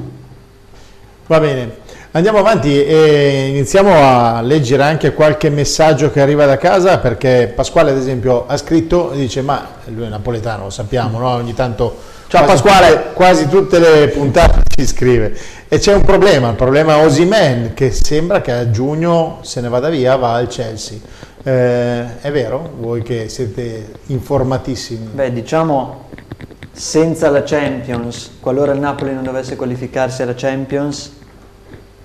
Va 1.27 1.39
bene, 1.39 1.77
andiamo 2.11 2.39
avanti 2.39 2.83
e 2.83 3.49
iniziamo 3.49 3.93
a 3.93 4.41
leggere 4.41 4.81
anche 4.81 5.13
qualche 5.13 5.49
messaggio 5.51 6.09
che 6.09 6.21
arriva 6.21 6.47
da 6.47 6.57
casa 6.57 6.97
perché 6.97 7.51
Pasquale 7.55 7.91
ad 7.91 7.97
esempio 7.97 8.47
ha 8.47 8.57
scritto 8.57 9.11
e 9.11 9.17
dice 9.17 9.43
ma 9.43 9.67
lui 9.85 10.05
è 10.05 10.09
napoletano, 10.09 10.63
lo 10.63 10.69
sappiamo, 10.71 11.19
no? 11.19 11.29
ogni 11.29 11.53
tanto 11.53 12.17
Ciao, 12.29 12.43
quasi 12.43 12.61
Pasquale. 12.61 12.87
tutte- 12.95 13.13
quasi 13.13 13.47
tutte 13.47 13.79
le 13.79 14.07
puntate 14.09 14.61
ci 14.75 14.85
scrive 14.85 15.35
e 15.67 15.79
c'è 15.79 15.95
un 15.95 16.03
problema, 16.03 16.49
il 16.49 16.55
problema 16.55 16.97
Osimen 16.99 17.73
che 17.73 17.89
sembra 17.89 18.39
che 18.41 18.51
a 18.51 18.69
giugno 18.69 19.39
se 19.41 19.61
ne 19.61 19.67
vada 19.67 19.89
via, 19.89 20.15
va 20.15 20.35
al 20.35 20.45
Chelsea. 20.47 20.99
Eh, 21.41 22.21
è 22.21 22.31
vero? 22.31 22.75
Voi 22.77 23.01
che 23.01 23.29
siete 23.29 23.93
informatissimi. 24.05 25.09
Beh, 25.11 25.33
diciamo 25.33 26.09
senza 26.71 27.31
la 27.31 27.41
Champions, 27.41 28.33
qualora 28.39 28.73
il 28.73 28.79
Napoli 28.79 29.11
non 29.11 29.23
dovesse 29.23 29.55
qualificarsi 29.55 30.21
alla 30.21 30.35
Champions, 30.35 31.11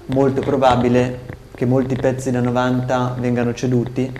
molto 0.06 0.40
probabile 0.40 1.18
che 1.54 1.66
molti 1.66 1.96
pezzi 1.96 2.30
da 2.30 2.40
90 2.40 3.16
vengano 3.18 3.52
ceduti 3.52 4.10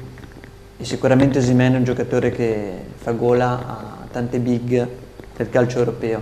e 0.77 0.85
sicuramente 0.85 1.39
Osimhen 1.39 1.73
è 1.73 1.77
un 1.79 1.85
giocatore 1.85 2.31
che 2.31 2.73
fa 2.97 3.13
gola 3.13 3.53
a 3.53 4.07
tante 4.13 4.39
big 4.39 5.03
del 5.37 5.51
calcio 5.51 5.79
europeo. 5.79 6.21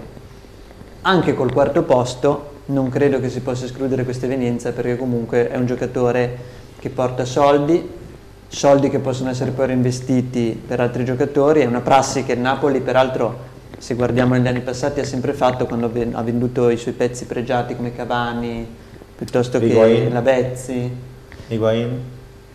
Anche 1.02 1.34
col 1.34 1.52
quarto 1.52 1.82
posto 1.82 2.50
non 2.66 2.88
credo 2.88 3.20
che 3.20 3.28
si 3.28 3.40
possa 3.40 3.64
escludere 3.64 4.04
questa 4.04 4.26
evenienza 4.26 4.72
perché 4.72 4.96
comunque 4.96 5.50
è 5.50 5.56
un 5.56 5.66
giocatore 5.66 6.36
che 6.78 6.90
porta 6.90 7.24
soldi, 7.24 7.90
soldi 8.48 8.88
che 8.88 8.98
possono 8.98 9.30
essere 9.30 9.50
poi 9.50 9.66
reinvestiti 9.68 10.60
per 10.66 10.80
altri 10.80 11.04
giocatori, 11.04 11.60
è 11.60 11.66
una 11.66 11.80
prassi 11.80 12.24
che 12.24 12.32
il 12.32 12.40
Napoli 12.40 12.80
peraltro 12.80 13.50
se 13.78 13.94
guardiamo 13.94 14.34
negli 14.34 14.46
anni 14.46 14.60
passati 14.60 15.00
ha 15.00 15.04
sempre 15.04 15.32
fatto 15.32 15.66
quando 15.66 15.86
ha 15.86 15.88
ven- 15.88 16.14
ha 16.14 16.22
venduto 16.22 16.68
i 16.68 16.76
suoi 16.76 16.94
pezzi 16.94 17.24
pregiati 17.24 17.74
come 17.74 17.92
Cavani 17.92 18.64
piuttosto 19.16 19.58
che 19.58 19.66
Higuain. 19.66 20.12
Lavezzi. 20.12 20.90
Higuain? 21.48 22.00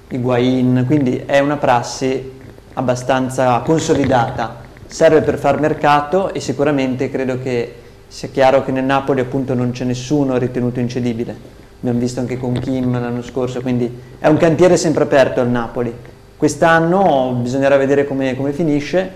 Higuain, 0.10 0.84
quindi 0.86 1.24
è 1.26 1.40
una 1.40 1.58
prassi 1.58 2.32
abbastanza 2.74 3.60
consolidata, 3.60 4.67
serve 4.88 5.22
per 5.22 5.38
far 5.38 5.60
mercato 5.60 6.34
e 6.34 6.40
sicuramente 6.40 7.10
credo 7.10 7.40
che 7.40 7.76
sia 8.08 8.30
chiaro 8.30 8.64
che 8.64 8.72
nel 8.72 8.86
Napoli 8.86 9.20
appunto 9.20 9.54
non 9.54 9.72
c'è 9.72 9.84
nessuno 9.84 10.38
ritenuto 10.38 10.80
incedibile, 10.80 11.36
abbiamo 11.80 12.00
visto 12.00 12.20
anche 12.20 12.38
con 12.38 12.54
Kim 12.54 13.00
l'anno 13.00 13.22
scorso, 13.22 13.62
quindi 13.62 13.92
è 14.18 14.28
un 14.28 14.38
cantiere 14.38 14.78
sempre 14.78 15.04
aperto 15.04 15.42
al 15.42 15.50
Napoli. 15.50 15.94
Quest'anno 16.38 17.38
bisognerà 17.42 17.78
vedere 17.78 18.06
come, 18.06 18.36
come 18.36 18.54
finisce, 18.54 19.12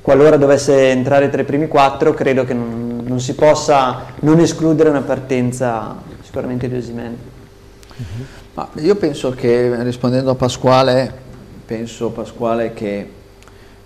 qualora 0.00 0.36
dovesse 0.36 0.90
entrare 0.90 1.28
tra 1.28 1.40
i 1.40 1.44
primi 1.44 1.68
quattro 1.68 2.14
credo 2.14 2.44
che 2.44 2.54
non, 2.54 3.02
non 3.04 3.20
si 3.20 3.34
possa 3.34 4.02
non 4.20 4.38
escludere 4.38 4.88
una 4.88 5.02
partenza 5.02 5.96
sicuramente 6.22 6.68
di 6.68 6.76
Osimhen. 6.76 7.16
Ma 8.54 8.68
io 8.74 8.94
penso 8.96 9.30
che, 9.30 9.82
rispondendo 9.82 10.30
a 10.30 10.34
Pasquale, 10.34 11.12
penso 11.66 12.10
Pasquale 12.10 12.72
che 12.72 13.08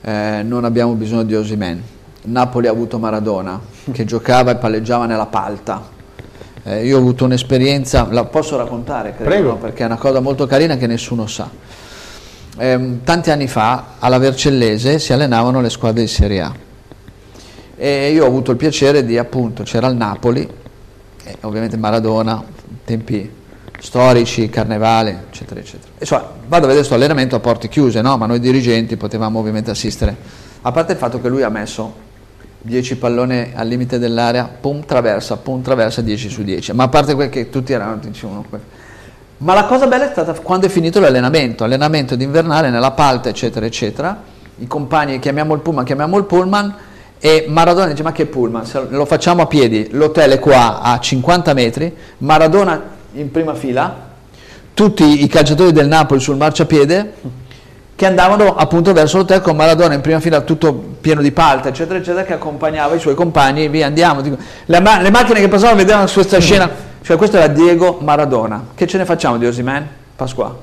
eh, 0.00 0.42
non 0.44 0.64
abbiamo 0.64 0.92
bisogno 0.94 1.24
di 1.24 1.34
Osimen. 1.34 1.82
Napoli 2.22 2.66
ha 2.66 2.70
avuto 2.70 2.98
Maradona, 2.98 3.60
che 3.92 4.04
giocava 4.04 4.52
e 4.52 4.56
palleggiava 4.56 5.06
nella 5.06 5.26
palta. 5.26 5.96
Eh, 6.64 6.84
io 6.84 6.96
ho 6.96 6.98
avuto 6.98 7.24
un'esperienza, 7.24 8.06
la 8.10 8.24
posso 8.24 8.56
raccontare, 8.56 9.14
credo, 9.14 9.30
Prego. 9.30 9.56
perché 9.56 9.82
è 9.82 9.86
una 9.86 9.96
cosa 9.96 10.20
molto 10.20 10.46
carina 10.46 10.76
che 10.76 10.86
nessuno 10.86 11.26
sa. 11.26 11.48
Ehm, 12.58 13.04
tanti 13.04 13.30
anni 13.30 13.46
fa 13.46 13.94
alla 13.98 14.18
Vercellese 14.18 14.98
si 14.98 15.12
allenavano 15.12 15.60
le 15.60 15.70
squadre 15.70 16.02
di 16.02 16.08
Serie 16.08 16.40
A 16.40 16.66
e 17.80 18.10
io 18.10 18.24
ho 18.24 18.26
avuto 18.26 18.50
il 18.50 18.56
piacere 18.56 19.04
di 19.04 19.16
appunto 19.16 19.62
c'era 19.62 19.86
il 19.86 19.94
Napoli 19.94 20.46
ovviamente 21.42 21.76
Maradona 21.76 22.42
tempi 22.84 23.30
storici 23.78 24.48
carnevale 24.48 25.26
eccetera 25.30 25.60
eccetera. 25.60 25.90
Insomma 25.98 26.22
vado 26.22 26.64
a 26.64 26.68
vedere 26.68 26.76
questo 26.76 26.94
allenamento 26.94 27.36
a 27.36 27.40
porte 27.40 27.68
chiuse 27.68 28.00
no? 28.00 28.16
ma 28.16 28.26
noi 28.26 28.40
dirigenti 28.40 28.96
potevamo 28.96 29.38
ovviamente 29.38 29.70
assistere. 29.70 30.16
A 30.62 30.72
parte 30.72 30.92
il 30.92 30.98
fatto 30.98 31.20
che 31.20 31.28
lui 31.28 31.42
ha 31.42 31.48
messo 31.48 32.06
10 32.60 32.96
palloni 32.96 33.52
al 33.54 33.68
limite 33.68 33.98
dell'area 33.98 34.48
pum 34.60 34.84
traversa 34.84 35.36
pum 35.36 35.62
traversa 35.62 36.00
10 36.00 36.28
su 36.28 36.42
10 36.42 36.72
ma 36.72 36.84
a 36.84 36.88
parte 36.88 37.14
quel 37.14 37.28
che 37.28 37.50
tutti 37.50 37.72
erano 37.72 37.96
dicevano 37.96 38.44
ma 39.40 39.54
la 39.54 39.66
cosa 39.66 39.86
bella 39.86 40.08
è 40.08 40.10
stata 40.10 40.32
quando 40.32 40.66
è 40.66 40.68
finito 40.68 40.98
l'allenamento, 40.98 41.62
allenamento 41.62 42.16
d'invernale 42.16 42.70
nella 42.70 42.90
palta, 42.90 43.28
eccetera, 43.28 43.64
eccetera. 43.66 44.20
I 44.56 44.66
compagni 44.66 45.20
chiamiamo 45.20 45.54
il 45.54 45.60
pullman, 45.60 45.84
chiamiamo 45.84 46.18
il 46.18 46.24
pullman 46.24 46.74
e 47.20 47.46
Maradona 47.48 47.86
dice 47.86 48.02
ma 48.02 48.10
che 48.10 48.26
pullman, 48.26 48.66
se 48.66 48.86
lo 48.88 49.04
facciamo 49.04 49.42
a 49.42 49.46
piedi, 49.46 49.90
l'hotel 49.92 50.32
è 50.32 50.38
qua 50.40 50.80
a 50.80 50.98
50 50.98 51.54
metri, 51.54 51.94
Maradona 52.18 52.96
in 53.20 53.30
prima 53.30 53.54
fila, 53.54 54.06
tutti 54.74 55.22
i 55.22 55.26
calciatori 55.26 55.72
del 55.72 55.88
Napoli 55.88 56.20
sul 56.20 56.36
marciapiede 56.36 57.12
che 57.96 58.06
andavano 58.06 58.54
appunto 58.54 58.92
verso 58.92 59.16
l'hotel 59.16 59.40
con 59.40 59.56
Maradona 59.56 59.94
in 59.94 60.00
prima 60.00 60.20
fila 60.20 60.42
tutto 60.42 60.72
pieno 60.72 61.20
di 61.20 61.32
palta 61.32 61.68
eccetera 61.68 61.98
eccetera 61.98 62.22
che 62.22 62.32
accompagnava 62.34 62.94
i 62.94 63.00
suoi 63.00 63.16
compagni 63.16 63.64
e 63.64 63.68
via 63.68 63.86
andiamo. 63.86 64.20
Dico, 64.20 64.36
le, 64.66 64.80
ma- 64.80 65.00
le 65.00 65.10
macchine 65.10 65.40
che 65.40 65.48
passavano 65.48 65.78
vedevano 65.78 66.06
su 66.06 66.14
questa 66.14 66.38
scena. 66.38 66.70
Cioè 67.02 67.16
questo 67.16 67.38
era 67.38 67.48
Diego 67.48 67.98
Maradona. 68.00 68.68
Che 68.74 68.86
ce 68.86 68.98
ne 68.98 69.04
facciamo 69.04 69.36
di 69.36 69.46
Osimen? 69.46 69.86
Pasqua 70.14 70.56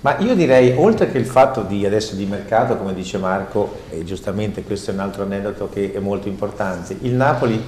Ma 0.00 0.16
io 0.18 0.34
direi, 0.34 0.74
oltre 0.76 1.10
che 1.10 1.18
il 1.18 1.26
fatto 1.26 1.62
di 1.62 1.84
adesso 1.84 2.14
di 2.14 2.24
mercato, 2.24 2.76
come 2.76 2.94
dice 2.94 3.18
Marco, 3.18 3.80
e 3.90 4.04
giustamente 4.04 4.62
questo 4.62 4.90
è 4.90 4.94
un 4.94 5.00
altro 5.00 5.24
aneddoto 5.24 5.68
che 5.72 5.92
è 5.94 5.98
molto 5.98 6.28
importante, 6.28 6.96
il 7.00 7.12
Napoli 7.12 7.62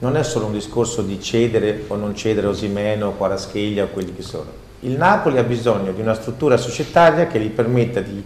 non 0.00 0.16
è 0.16 0.22
solo 0.22 0.46
un 0.46 0.52
discorso 0.52 1.02
di 1.02 1.20
cedere 1.20 1.84
o 1.88 1.96
non 1.96 2.14
cedere 2.14 2.46
Osimeno, 2.46 3.12
Quaraschelia 3.12 3.84
o 3.84 3.88
quelli 3.88 4.14
che 4.14 4.22
sono. 4.22 4.66
Il 4.80 4.92
Napoli 4.92 5.38
ha 5.38 5.42
bisogno 5.42 5.92
di 5.92 6.00
una 6.00 6.14
struttura 6.14 6.56
societaria 6.56 7.26
che 7.26 7.40
gli 7.40 7.50
permetta 7.50 8.00
di 8.00 8.24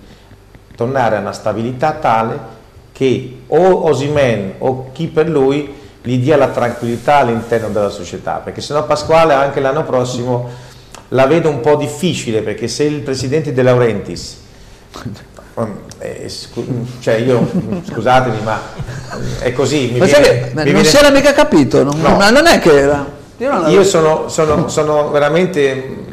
tornare 0.77 1.17
a 1.17 1.21
una 1.21 1.33
stabilità 1.33 1.93
tale 1.93 2.61
che 2.93 3.39
o 3.47 3.89
Osimen 3.89 4.55
o 4.59 4.91
chi 4.93 5.07
per 5.07 5.29
lui 5.29 5.73
gli 6.03 6.19
dia 6.19 6.37
la 6.37 6.49
tranquillità 6.49 7.19
all'interno 7.19 7.69
della 7.69 7.89
società, 7.89 8.35
perché 8.37 8.61
sennò 8.61 8.85
Pasquale 8.85 9.33
anche 9.35 9.61
l'anno 9.61 9.85
prossimo 9.85 10.71
la 11.13 11.27
vedo 11.27 11.49
un 11.49 11.61
po' 11.61 11.77
difficile 11.77 12.43
perché 12.43 12.69
se 12.69 12.85
il 12.85 13.01
presidente 13.01 13.53
De 13.53 13.63
Laurentiis 13.63 14.41
eh, 15.99 16.29
scu- 16.29 17.01
cioè 17.01 17.15
io 17.17 17.47
scusatemi 17.89 18.39
ma 18.43 18.59
è 19.41 19.53
così 19.53 19.91
mi 19.93 19.99
ma 19.99 20.05
viene- 20.07 20.23
che- 20.29 20.41
mi 20.47 20.55
non 20.55 20.65
viene- 20.65 20.85
si 20.85 20.97
era 20.97 21.11
mica 21.11 21.33
capito 21.33 21.83
non, 21.85 22.01
No. 22.01 22.17
ma 22.17 22.31
non 22.31 22.47
è 22.47 22.59
che 22.59 22.79
era 22.79 23.07
io 23.37 23.51
non 23.53 23.71
io 23.71 23.85
sono, 23.85 24.29
sono- 24.29 24.69
sono 24.69 25.11
veramente 25.11 26.11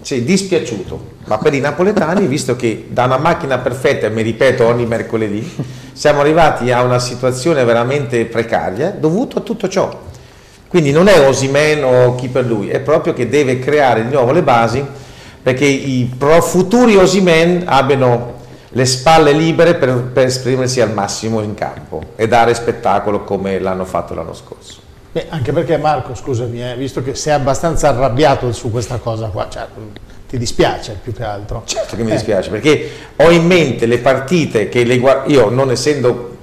sì, 0.00 0.22
dispiaciuto, 0.24 1.00
ma 1.24 1.38
per 1.38 1.54
i 1.54 1.60
napoletani, 1.60 2.26
visto 2.26 2.54
che 2.56 2.86
da 2.88 3.04
una 3.04 3.16
macchina 3.18 3.58
perfetta, 3.58 4.06
e 4.06 4.10
mi 4.10 4.22
ripeto 4.22 4.64
ogni 4.64 4.86
mercoledì, 4.86 5.54
siamo 5.92 6.20
arrivati 6.20 6.70
a 6.70 6.82
una 6.82 6.98
situazione 7.00 7.64
veramente 7.64 8.24
precaria 8.26 8.94
dovuto 8.96 9.38
a 9.38 9.40
tutto 9.40 9.68
ciò. 9.68 9.90
Quindi 10.68 10.92
non 10.92 11.08
è 11.08 11.26
Osimen 11.26 11.82
o 11.84 12.14
chi 12.14 12.28
per 12.28 12.44
lui, 12.46 12.68
è 12.68 12.78
proprio 12.80 13.12
che 13.12 13.28
deve 13.28 13.58
creare 13.58 14.06
di 14.06 14.12
nuovo 14.14 14.30
le 14.30 14.42
basi 14.42 14.82
perché 15.42 15.64
i 15.64 16.08
pro 16.16 16.40
futuri 16.42 16.94
Osimen 16.96 17.64
abbiano 17.66 18.34
le 18.70 18.84
spalle 18.84 19.32
libere 19.32 19.74
per, 19.74 19.94
per 20.12 20.26
esprimersi 20.26 20.80
al 20.80 20.92
massimo 20.92 21.40
in 21.40 21.54
campo 21.54 22.02
e 22.16 22.28
dare 22.28 22.54
spettacolo 22.54 23.24
come 23.24 23.58
l'hanno 23.58 23.84
fatto 23.84 24.14
l'anno 24.14 24.34
scorso. 24.34 24.80
Beh, 25.10 25.26
anche 25.30 25.52
perché 25.52 25.78
Marco, 25.78 26.14
scusami, 26.14 26.62
eh, 26.62 26.76
visto 26.76 27.02
che 27.02 27.14
sei 27.14 27.32
abbastanza 27.32 27.88
arrabbiato 27.88 28.52
su 28.52 28.70
questa 28.70 28.98
cosa 28.98 29.28
qua, 29.28 29.48
cioè, 29.48 29.66
ti 30.28 30.36
dispiace 30.36 30.98
più 31.02 31.14
che 31.14 31.24
altro. 31.24 31.62
Certo 31.64 31.96
che 31.96 32.02
mi 32.02 32.10
Eh. 32.10 32.14
dispiace, 32.14 32.50
perché 32.50 32.90
ho 33.16 33.30
in 33.30 33.46
mente 33.46 33.86
le 33.86 33.98
partite 33.98 34.68
che 34.68 34.84
le 34.84 34.94
io 35.26 35.48
non 35.48 35.70
essendo 35.70 36.36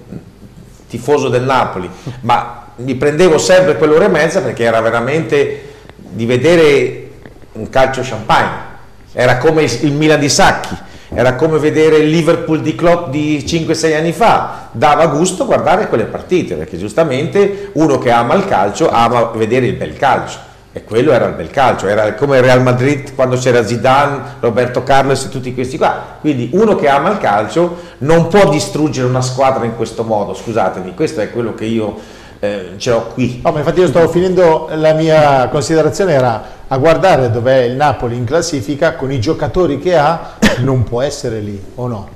tifoso 0.89 1.29
del 1.29 1.43
Napoli, 1.43 1.87
ma 2.21 2.63
mi 2.77 2.95
prendevo 2.95 3.37
sempre 3.37 3.77
quell'ora 3.77 4.05
e 4.05 4.09
mezza 4.09 4.41
perché 4.41 4.63
era 4.63 4.81
veramente 4.81 5.73
di 5.95 6.25
vedere 6.25 7.09
un 7.53 7.69
calcio 7.69 8.01
champagne, 8.03 8.73
era 9.13 9.37
come 9.37 9.63
il 9.63 9.93
Milan 9.93 10.19
di 10.19 10.27
Sacchi, 10.27 10.75
era 11.15 11.35
come 11.35 11.57
vedere 11.59 11.97
il 11.97 12.09
Liverpool 12.09 12.61
di 12.61 12.75
Klopp 12.75 13.09
di 13.09 13.43
5-6 13.47 13.95
anni 13.95 14.11
fa, 14.11 14.67
dava 14.71 15.07
gusto 15.07 15.45
guardare 15.45 15.87
quelle 15.87 16.03
partite, 16.03 16.55
perché 16.55 16.77
giustamente 16.77 17.69
uno 17.73 17.97
che 17.97 18.11
ama 18.11 18.33
il 18.33 18.45
calcio 18.45 18.89
ama 18.89 19.31
vedere 19.33 19.67
il 19.67 19.75
bel 19.75 19.95
calcio. 19.95 20.39
E 20.73 20.83
quello 20.83 21.13
era 21.13 21.27
il 21.27 21.35
bel 21.35 21.49
calcio, 21.49 21.87
era 21.87 22.15
come 22.15 22.35
il 22.35 22.43
Real 22.43 22.61
Madrid 22.61 23.15
quando 23.15 23.37
c'era 23.37 23.65
Zidane, 23.65 24.19
Roberto 24.41 24.83
Carlos 24.83 25.23
e 25.23 25.29
tutti 25.29 25.53
questi 25.53 25.77
qua. 25.77 26.17
Quindi 26.19 26.49
uno 26.51 26.75
che 26.75 26.89
ama 26.89 27.11
il 27.11 27.17
calcio 27.17 27.77
non 27.99 28.27
può 28.27 28.49
distruggere 28.49 29.07
una 29.07 29.21
squadra 29.21 29.63
in 29.63 29.77
questo 29.77 30.03
modo, 30.03 30.33
scusatemi, 30.33 30.93
questo 30.93 31.21
è 31.21 31.31
quello 31.31 31.53
che 31.53 31.63
io 31.63 31.95
eh, 32.39 32.71
ce 32.75 32.89
l'ho 32.89 33.07
qui. 33.13 33.39
No, 33.41 33.51
ma 33.51 33.59
infatti 33.59 33.79
io 33.79 33.87
stavo 33.87 34.09
finendo, 34.09 34.67
la 34.73 34.91
mia 34.91 35.47
considerazione 35.47 36.11
era 36.11 36.43
a 36.67 36.77
guardare 36.77 37.29
dov'è 37.29 37.61
il 37.63 37.75
Napoli 37.75 38.15
in 38.15 38.25
classifica 38.25 38.95
con 38.95 39.11
i 39.11 39.19
giocatori 39.19 39.79
che 39.79 39.95
ha, 39.95 40.34
non 40.59 40.83
può 40.83 41.01
essere 41.01 41.39
lì, 41.39 41.61
o 41.75 41.87
no? 41.87 42.09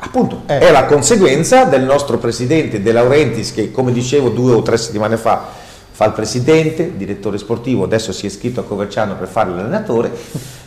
Appunto, 0.00 0.42
Eh. 0.46 0.58
è 0.58 0.70
la 0.70 0.84
conseguenza 0.84 1.64
del 1.64 1.82
nostro 1.82 2.18
presidente 2.18 2.80
De 2.80 2.92
Laurentiis 2.92 3.52
che, 3.52 3.72
come 3.72 3.92
dicevo 3.92 4.28
due 4.28 4.52
o 4.52 4.62
tre 4.62 4.76
settimane 4.76 5.16
fa, 5.16 5.42
fa 5.90 6.04
il 6.04 6.12
presidente, 6.12 6.82
il 6.82 6.92
direttore 6.92 7.38
sportivo, 7.38 7.82
adesso 7.82 8.12
si 8.12 8.26
è 8.26 8.28
iscritto 8.28 8.60
a 8.60 8.62
Coverciano 8.62 9.16
per 9.16 9.26
fare 9.26 9.50
l'allenatore, 9.50 10.12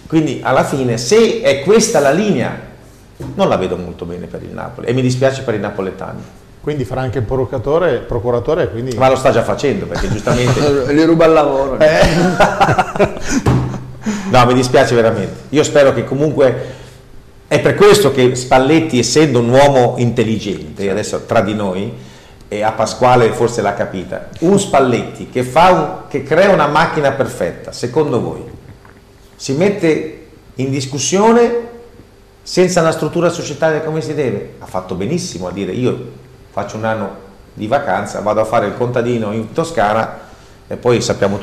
quindi 0.07 0.41
alla 0.43 0.65
fine 0.65 0.97
se 0.97 1.41
è 1.41 1.61
questa 1.61 1.99
la 1.99 2.11
linea 2.11 2.69
non 3.35 3.47
la 3.47 3.55
vedo 3.55 3.77
molto 3.77 4.03
bene 4.03 4.25
per 4.25 4.41
il 4.43 4.51
Napoli 4.51 4.87
e 4.87 4.93
mi 4.93 5.01
dispiace 5.01 5.43
per 5.43 5.53
i 5.53 5.59
napoletani. 5.59 6.21
Quindi 6.59 6.83
farà 6.83 7.01
anche 7.01 7.19
il 7.19 7.23
procuratore, 7.23 7.99
procuratore 7.99 8.69
quindi... 8.69 8.95
Ma 8.97 9.09
lo 9.09 9.15
sta 9.15 9.31
già 9.31 9.41
facendo 9.41 9.85
perché 9.85 10.09
giustamente... 10.09 10.59
Gli 10.93 11.03
ruba 11.03 11.25
il 11.25 11.31
lavoro. 11.31 11.79
Eh. 11.79 11.99
no, 14.29 14.45
mi 14.45 14.53
dispiace 14.53 14.93
veramente. 14.93 15.43
Io 15.49 15.63
spero 15.63 15.93
che 15.93 16.03
comunque... 16.03 16.79
È 17.51 17.59
per 17.59 17.75
questo 17.75 18.13
che 18.13 18.33
Spalletti, 18.33 18.97
essendo 18.97 19.39
un 19.39 19.49
uomo 19.49 19.95
intelligente, 19.97 20.89
adesso 20.89 21.25
tra 21.25 21.41
di 21.41 21.53
noi, 21.53 21.91
e 22.47 22.61
a 22.61 22.71
Pasquale 22.71 23.29
forse 23.33 23.61
l'ha 23.61 23.73
capita, 23.73 24.29
un 24.39 24.57
Spalletti 24.57 25.27
che, 25.29 25.45
un, 25.53 25.97
che 26.07 26.23
crea 26.23 26.49
una 26.49 26.67
macchina 26.67 27.11
perfetta, 27.11 27.73
secondo 27.73 28.21
voi, 28.21 28.41
si 29.35 29.51
mette 29.51 30.27
in 30.55 30.69
discussione 30.69 31.67
senza 32.41 32.79
una 32.79 32.93
struttura 32.93 33.27
societaria 33.27 33.81
come 33.81 33.99
si 33.99 34.13
deve? 34.13 34.53
Ha 34.59 34.65
fatto 34.65 34.95
benissimo 34.95 35.49
a 35.49 35.51
dire 35.51 35.73
io 35.73 36.05
faccio 36.51 36.77
un 36.77 36.85
anno 36.85 37.15
di 37.53 37.67
vacanza, 37.67 38.21
vado 38.21 38.39
a 38.39 38.45
fare 38.45 38.67
il 38.67 38.77
contadino 38.77 39.33
in 39.33 39.51
Toscana 39.51 40.19
e 40.69 40.77
poi 40.77 41.01
sappiamo, 41.01 41.37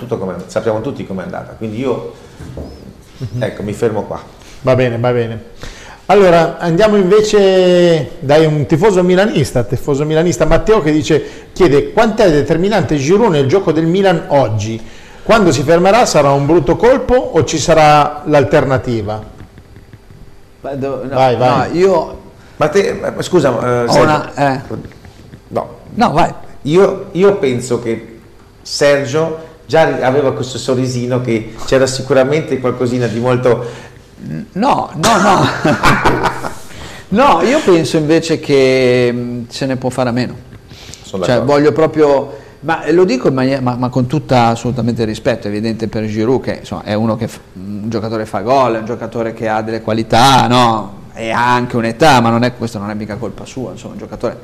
sappiamo 0.47 0.81
tutti 0.81 1.07
com'è 1.07 1.23
andata. 1.23 1.53
Quindi 1.53 1.81
io, 1.81 2.15
ecco, 3.41 3.63
mi 3.63 3.75
fermo 3.75 4.05
qua. 4.05 4.23
Va 4.63 4.75
bene, 4.75 4.97
va 4.97 5.13
bene. 5.13 5.77
Allora 6.11 6.57
andiamo 6.57 6.97
invece 6.97 8.13
da 8.21 8.39
un 8.39 8.65
tifoso 8.65 9.03
milanista, 9.03 9.63
tifoso 9.65 10.07
milanista 10.07 10.47
Matteo 10.47 10.81
che 10.81 10.91
dice, 10.91 11.49
chiede 11.53 11.93
quant'è 11.93 12.31
determinante 12.31 12.97
Giroud 12.97 13.31
nel 13.31 13.47
gioco 13.47 13.73
del 13.73 13.85
Milan 13.85 14.25
oggi? 14.29 14.81
Quando 15.23 15.53
si 15.53 15.63
fermerà 15.63 16.07
sarà 16.07 16.31
un 16.31 16.47
brutto 16.47 16.77
colpo 16.77 17.15
o 17.15 17.45
ci 17.45 17.59
sarà 17.59 18.23
l'alternativa? 18.25 19.23
No, 20.63 21.01
vai, 21.11 21.37
vai. 21.37 21.69
No, 21.69 21.79
io... 21.79 22.21
Ma 22.57 22.69
te, 22.69 22.99
scusa, 23.19 23.85
eh, 23.85 23.99
una, 24.01 24.35
eh. 24.35 24.61
no. 25.49 25.77
no, 25.93 26.13
vai. 26.13 26.33
Io, 26.63 27.09
io 27.13 27.37
penso 27.37 27.83
che 27.83 28.19
Sergio 28.63 29.41
già 29.67 29.99
aveva 30.01 30.33
questo 30.33 30.57
sorrisino 30.57 31.21
che 31.21 31.55
c'era 31.67 31.87
sicuramente 31.87 32.61
qualcosina 32.61 33.07
di 33.07 33.21
molto 33.21 33.87
No, 34.53 34.91
no, 34.95 35.17
no. 35.21 35.47
no, 37.11 37.43
io 37.43 37.61
penso 37.65 37.97
invece 37.97 38.41
che 38.41 39.11
mm, 39.13 39.45
se 39.49 39.67
ne 39.67 39.77
può 39.77 39.91
fare 39.91 40.09
a 40.09 40.13
meno. 40.13 40.35
Sono 41.03 41.25
cioè, 41.25 41.43
voglio 41.43 41.73
proprio, 41.73 42.37
ma 42.61 42.91
lo 42.91 43.05
dico 43.05 43.31
maniera, 43.31 43.61
ma, 43.61 43.77
ma, 43.77 43.89
con 43.89 44.07
tutta 44.07 44.47
assolutamente 44.47 45.05
rispetto, 45.05 45.47
evidente 45.47 45.89
per 45.89 46.05
Giroud 46.07 46.43
che 46.43 46.57
insomma, 46.61 46.83
è 46.83 46.95
uno 46.95 47.17
che 47.17 47.29
un 47.55 47.89
giocatore 47.89 48.27
fa 48.27 48.41
gol, 48.41 48.75
è 48.75 48.79
un 48.79 48.85
giocatore 48.85 49.33
che 49.33 49.49
ha 49.49 49.63
delle 49.63 49.81
qualità, 49.81 50.47
no? 50.47 50.97
E 51.15 51.31
ha 51.31 51.55
anche 51.55 51.77
un'età, 51.77 52.21
ma 52.21 52.31
non 52.31 52.43
è, 52.43 52.55
questa 52.57 52.79
non 52.79 52.91
è 52.91 52.95
mica 52.95 53.17
colpa 53.17 53.45
sua, 53.45 53.73
insomma, 53.73 53.93
un 53.93 53.99
giocatore. 53.99 54.39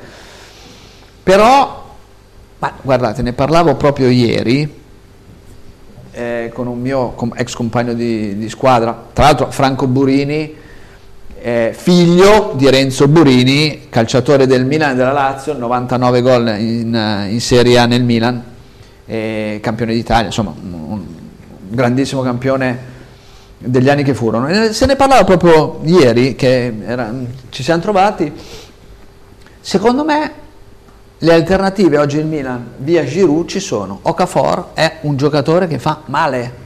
Però, 1.23 1.95
ma 2.59 2.73
guardate, 2.81 3.23
ne 3.23 3.33
parlavo 3.33 3.75
proprio 3.75 4.09
ieri 4.09 4.83
eh, 6.14 6.50
con 6.55 6.68
un 6.68 6.81
mio 6.81 7.14
ex 7.35 7.55
compagno 7.55 7.92
di, 7.92 8.38
di, 8.38 8.48
squadra, 8.48 9.09
tra 9.12 9.24
l'altro 9.24 9.50
Franco 9.50 9.87
Burini, 9.87 10.55
eh, 11.40 11.74
figlio 11.77 12.53
di 12.57 12.70
Renzo 12.70 13.09
Burini, 13.09 13.88
calciatore 13.90 14.46
del 14.46 14.64
Milan 14.64 14.92
e 14.92 14.94
della 14.94 15.12
Lazio, 15.12 15.59
99 15.59 16.22
gol 16.22 16.55
in, 16.59 17.27
in 17.29 17.40
Serie 17.40 17.79
A 17.79 17.87
nel 17.87 18.05
Milan, 18.05 18.42
eh, 19.07 19.59
campione 19.61 19.92
d'Italia, 19.92 20.27
insomma 20.27 20.55
un 20.57 21.05
grandissimo 21.68 22.22
campione 22.22 22.92
degli 23.59 23.88
anni 23.88 24.05
che 24.05 24.14
furono. 24.14 24.72
Se 24.72 24.87
ne 24.87 24.96
parlava 24.96 25.24
proprio 25.24 25.81
ieri, 25.83 26.37
che 26.37 26.72
era, 26.87 27.12
ci 27.50 27.62
siamo 27.62 27.83
trovati, 27.83 28.33
secondo 29.61 30.05
me 30.05 30.42
le 31.25 31.33
alternative 31.33 31.97
oggi 31.97 32.19
il 32.19 32.27
Milan 32.27 32.73
via 32.77 33.03
Giroud 33.03 33.49
ci 33.49 33.59
sono. 33.59 33.99
Okafor 34.03 34.69
è 34.75 34.99
un 35.03 35.17
giocatore 35.17 35.67
che 35.67 35.79
fa 35.79 36.03
male. 36.07 36.63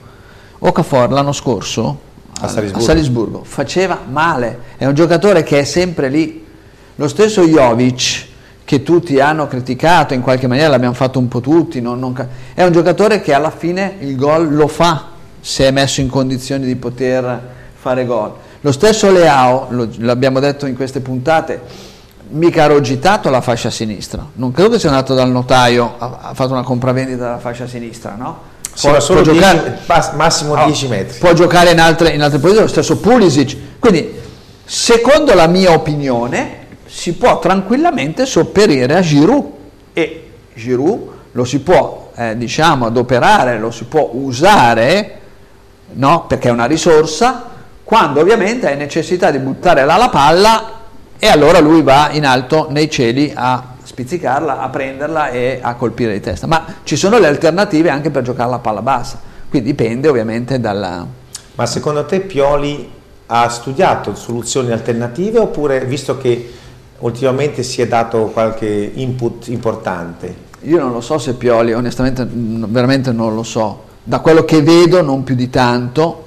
Okafor 0.58 1.12
l'anno 1.12 1.32
scorso 1.32 2.00
a 2.40 2.48
Salisburgo. 2.48 2.78
a 2.78 2.86
Salisburgo. 2.86 3.44
faceva 3.44 4.00
male, 4.08 4.58
è 4.76 4.84
un 4.84 4.94
giocatore 4.94 5.44
che 5.44 5.60
è 5.60 5.64
sempre 5.64 6.08
lì. 6.08 6.44
Lo 6.96 7.06
stesso 7.06 7.46
Jovic 7.46 8.26
che 8.64 8.82
tutti 8.82 9.20
hanno 9.20 9.46
criticato, 9.46 10.14
in 10.14 10.22
qualche 10.22 10.48
maniera 10.48 10.70
l'abbiamo 10.70 10.94
fatto 10.94 11.20
un 11.20 11.28
po' 11.28 11.40
tutti, 11.40 11.80
non, 11.80 12.00
non, 12.00 12.28
è 12.52 12.64
un 12.64 12.72
giocatore 12.72 13.20
che 13.20 13.32
alla 13.32 13.50
fine 13.50 13.94
il 14.00 14.16
gol 14.16 14.52
lo 14.52 14.66
fa 14.66 15.10
se 15.40 15.68
è 15.68 15.70
messo 15.70 16.00
in 16.00 16.08
condizioni 16.08 16.66
di 16.66 16.74
poter 16.74 17.40
fare 17.74 18.04
gol. 18.04 18.32
Lo 18.62 18.72
stesso 18.72 19.10
Leao, 19.12 19.68
lo, 19.70 19.88
l'abbiamo 19.98 20.40
detto 20.40 20.66
in 20.66 20.74
queste 20.74 20.98
puntate, 20.98 21.62
mica 22.30 22.64
ero 22.64 22.80
gitato 22.80 23.30
la 23.30 23.40
fascia 23.40 23.70
sinistra, 23.70 24.26
non 24.34 24.52
credo 24.52 24.70
che 24.70 24.78
sia 24.78 24.88
andato 24.88 25.14
dal 25.14 25.30
notaio, 25.30 25.94
ha, 25.98 26.18
ha 26.22 26.34
fatto 26.34 26.52
una 26.52 26.62
compravendita 26.62 27.24
della 27.24 27.38
fascia 27.38 27.66
sinistra, 27.66 28.14
no? 28.16 28.56
Può, 28.80 29.00
sì, 29.00 29.12
può 29.12 29.22
giocare, 29.22 29.80
10, 29.86 30.10
massimo 30.14 30.52
oh, 30.54 30.64
10 30.64 30.88
metri. 30.88 31.18
Può 31.18 31.32
giocare 31.32 31.72
in 31.72 31.80
altre, 31.80 32.10
in 32.10 32.22
altre 32.22 32.38
posizioni, 32.38 32.66
lo 32.66 32.72
stesso 32.72 32.98
Pulisic. 32.98 33.56
Quindi, 33.80 34.14
secondo 34.64 35.34
la 35.34 35.48
mia 35.48 35.72
opinione, 35.72 36.66
si 36.86 37.14
può 37.14 37.40
tranquillamente 37.40 38.24
sopperire 38.24 38.94
a 38.94 39.00
Giroud 39.00 39.44
e 39.92 40.30
Giroud 40.54 41.08
lo 41.32 41.44
si 41.44 41.58
può, 41.60 42.12
eh, 42.14 42.36
diciamo, 42.36 42.86
adoperare, 42.86 43.58
lo 43.58 43.72
si 43.72 43.84
può 43.84 44.10
usare, 44.12 45.18
no? 45.94 46.26
Perché 46.26 46.48
è 46.48 46.52
una 46.52 46.66
risorsa, 46.66 47.46
quando 47.82 48.20
ovviamente 48.20 48.68
hai 48.68 48.76
necessità 48.76 49.32
di 49.32 49.38
buttare 49.38 49.84
là 49.84 49.96
la 49.96 50.08
palla 50.08 50.77
e 51.18 51.26
allora 51.26 51.58
lui 51.58 51.82
va 51.82 52.10
in 52.12 52.24
alto 52.24 52.68
nei 52.70 52.88
cieli 52.88 53.32
a 53.34 53.74
spizzicarla, 53.82 54.60
a 54.60 54.68
prenderla 54.68 55.30
e 55.30 55.58
a 55.60 55.74
colpire 55.74 56.12
di 56.12 56.20
testa. 56.20 56.46
Ma 56.46 56.64
ci 56.84 56.96
sono 56.96 57.18
le 57.18 57.26
alternative 57.26 57.90
anche 57.90 58.10
per 58.10 58.22
giocare 58.22 58.50
la 58.50 58.58
palla 58.58 58.82
bassa, 58.82 59.18
quindi 59.48 59.70
dipende 59.70 60.08
ovviamente 60.08 60.60
dalla... 60.60 61.06
Ma 61.54 61.66
secondo 61.66 62.04
te 62.04 62.20
Pioli 62.20 62.88
ha 63.26 63.48
studiato 63.48 64.14
soluzioni 64.14 64.70
alternative 64.70 65.38
oppure 65.38 65.84
visto 65.84 66.16
che 66.18 66.52
ultimamente 67.00 67.62
si 67.62 67.82
è 67.82 67.88
dato 67.88 68.26
qualche 68.26 68.92
input 68.94 69.48
importante? 69.48 70.46
Io 70.62 70.78
non 70.78 70.92
lo 70.92 71.00
so 71.00 71.18
se 71.18 71.34
Pioli, 71.34 71.72
onestamente 71.72 72.26
veramente 72.30 73.10
non 73.12 73.34
lo 73.34 73.42
so. 73.42 73.84
Da 74.04 74.20
quello 74.20 74.44
che 74.44 74.62
vedo 74.62 75.02
non 75.02 75.24
più 75.24 75.34
di 75.34 75.50
tanto, 75.50 76.26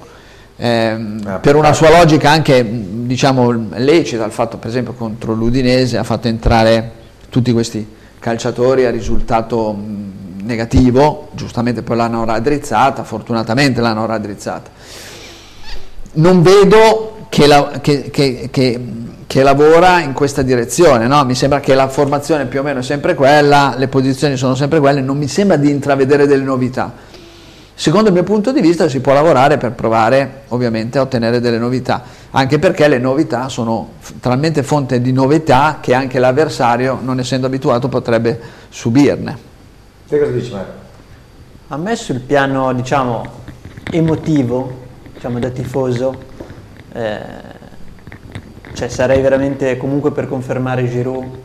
eh, 0.56 0.98
ah, 1.24 1.38
per 1.38 1.56
una 1.56 1.72
sua 1.72 1.90
logica 1.90 2.30
anche 2.30 2.66
diciamo, 2.68 3.68
lecita, 3.74 4.24
il 4.24 4.32
fatto 4.32 4.58
per 4.58 4.68
esempio 4.68 4.92
contro 4.92 5.34
l'Udinese 5.34 5.98
ha 5.98 6.04
fatto 6.04 6.28
entrare 6.28 7.00
tutti 7.28 7.52
questi 7.52 7.86
calciatori 8.18 8.84
a 8.84 8.90
risultato 8.90 9.76
negativo, 10.42 11.28
giustamente 11.32 11.82
poi 11.82 11.96
l'hanno 11.96 12.24
raddrizzata, 12.24 13.04
fortunatamente 13.04 13.80
l'hanno 13.80 14.06
raddrizzata. 14.06 14.70
Non 16.14 16.42
vedo 16.42 17.26
che, 17.28 17.46
la, 17.46 17.80
che, 17.80 18.10
che, 18.10 18.50
che 19.26 19.42
lavora 19.42 20.00
in 20.00 20.12
questa 20.12 20.42
direzione, 20.42 21.06
no? 21.06 21.24
mi 21.24 21.34
sembra 21.34 21.60
che 21.60 21.74
la 21.74 21.88
formazione 21.88 22.44
più 22.46 22.60
o 22.60 22.62
meno 22.62 22.80
è 22.80 22.82
sempre 22.82 23.14
quella, 23.14 23.74
le 23.76 23.88
posizioni 23.88 24.36
sono 24.36 24.54
sempre 24.54 24.78
quelle, 24.78 25.00
non 25.00 25.16
mi 25.16 25.28
sembra 25.28 25.56
di 25.56 25.70
intravedere 25.70 26.26
delle 26.26 26.44
novità 26.44 27.10
Secondo 27.74 28.08
il 28.08 28.14
mio 28.14 28.22
punto 28.22 28.52
di 28.52 28.60
vista 28.60 28.88
si 28.88 29.00
può 29.00 29.12
lavorare 29.12 29.56
per 29.56 29.72
provare 29.72 30.42
ovviamente 30.48 30.98
a 30.98 31.02
ottenere 31.02 31.40
delle 31.40 31.58
novità, 31.58 32.02
anche 32.30 32.58
perché 32.58 32.86
le 32.86 32.98
novità 32.98 33.48
sono 33.48 33.92
talmente 34.20 34.62
fonte 34.62 35.00
di 35.00 35.12
novità 35.12 35.78
che 35.80 35.94
anche 35.94 36.18
l'avversario, 36.18 36.98
non 37.02 37.18
essendo 37.18 37.46
abituato, 37.46 37.88
potrebbe 37.88 38.38
subirne. 38.68 39.38
Te 40.06 40.18
cosa 40.18 40.30
dici 40.30 40.52
Mario? 40.52 40.72
A 41.68 41.76
me 41.78 41.96
sul 41.96 42.20
piano 42.20 42.72
diciamo, 42.74 43.24
emotivo, 43.90 44.80
diciamo, 45.14 45.38
da 45.38 45.48
tifoso, 45.48 46.14
eh, 46.92 47.18
cioè 48.74 48.88
sarei 48.88 49.22
veramente 49.22 49.76
comunque 49.78 50.12
per 50.12 50.28
confermare 50.28 50.88
Giroud 50.88 51.40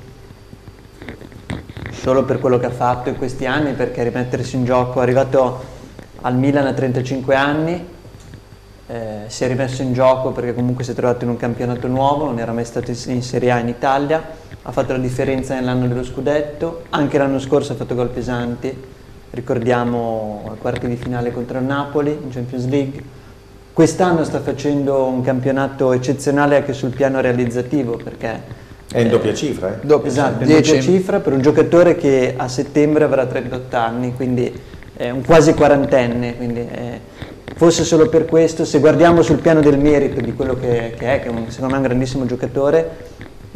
solo 1.91 2.23
per 2.25 2.39
quello 2.39 2.59
che 2.59 2.67
ha 2.67 2.71
fatto 2.71 3.09
in 3.09 3.17
questi 3.17 3.45
anni, 3.45 3.73
perché 3.73 4.03
rimettersi 4.03 4.55
in 4.55 4.65
gioco, 4.65 4.99
è 4.99 5.01
arrivato 5.01 5.75
al 6.21 6.35
Milan 6.35 6.65
a 6.67 6.73
35 6.73 7.35
anni, 7.35 7.85
eh, 8.87 9.23
si 9.27 9.43
è 9.43 9.47
rimesso 9.47 9.81
in 9.81 9.93
gioco 9.93 10.31
perché 10.31 10.53
comunque 10.53 10.83
si 10.83 10.91
è 10.91 10.93
trovato 10.93 11.25
in 11.25 11.31
un 11.31 11.37
campionato 11.37 11.87
nuovo, 11.87 12.25
non 12.25 12.39
era 12.39 12.53
mai 12.53 12.65
stato 12.65 12.91
in 13.07 13.21
Serie 13.21 13.51
A 13.51 13.59
in 13.59 13.67
Italia, 13.67 14.23
ha 14.61 14.71
fatto 14.71 14.93
la 14.93 14.99
differenza 14.99 15.55
nell'anno 15.55 15.87
dello 15.87 16.03
scudetto, 16.03 16.83
anche 16.89 17.17
l'anno 17.17 17.39
scorso 17.39 17.73
ha 17.73 17.75
fatto 17.75 17.95
gol 17.95 18.09
pesanti, 18.09 18.75
ricordiamo 19.31 20.43
ai 20.49 20.57
quarti 20.57 20.87
di 20.87 20.95
finale 20.95 21.31
contro 21.31 21.59
il 21.59 21.65
Napoli 21.65 22.11
in 22.11 22.29
Champions 22.29 22.67
League. 22.67 23.03
Quest'anno 23.73 24.23
sta 24.23 24.39
facendo 24.39 25.05
un 25.05 25.21
campionato 25.21 25.91
eccezionale 25.91 26.55
anche 26.55 26.73
sul 26.73 26.89
piano 26.89 27.21
realizzativo 27.21 27.97
perché 28.03 28.65
è 28.89 29.01
in 29.01 29.09
doppia 29.09 29.33
cifra, 29.33 29.75
eh? 29.75 29.85
Doppia, 29.85 30.09
esatto, 30.09 30.43
in 30.43 30.49
doppia 30.49 30.79
cifra 30.79 31.19
per 31.19 31.33
un 31.33 31.41
giocatore 31.41 31.97
che 31.97 32.33
a 32.37 32.47
settembre 32.47 33.03
avrà 33.03 33.25
38 33.25 33.75
anni, 33.75 34.15
quindi 34.15 34.51
è 34.97 35.11
un 35.11 35.23
quasi 35.23 35.53
quarantenne, 35.53 36.35
quindi 36.35 36.59
eh, 36.59 36.99
forse 37.55 37.83
solo 37.83 38.09
per 38.09 38.25
questo, 38.25 38.65
se 38.65 38.79
guardiamo 38.79 39.21
sul 39.21 39.37
piano 39.37 39.61
del 39.61 39.77
merito 39.77 40.19
di 40.19 40.33
quello 40.33 40.55
che, 40.59 40.95
che 40.97 41.13
è, 41.13 41.19
che 41.21 41.29
secondo 41.49 41.67
me 41.67 41.73
è 41.73 41.77
un 41.77 41.83
grandissimo 41.83 42.25
giocatore, 42.25 43.05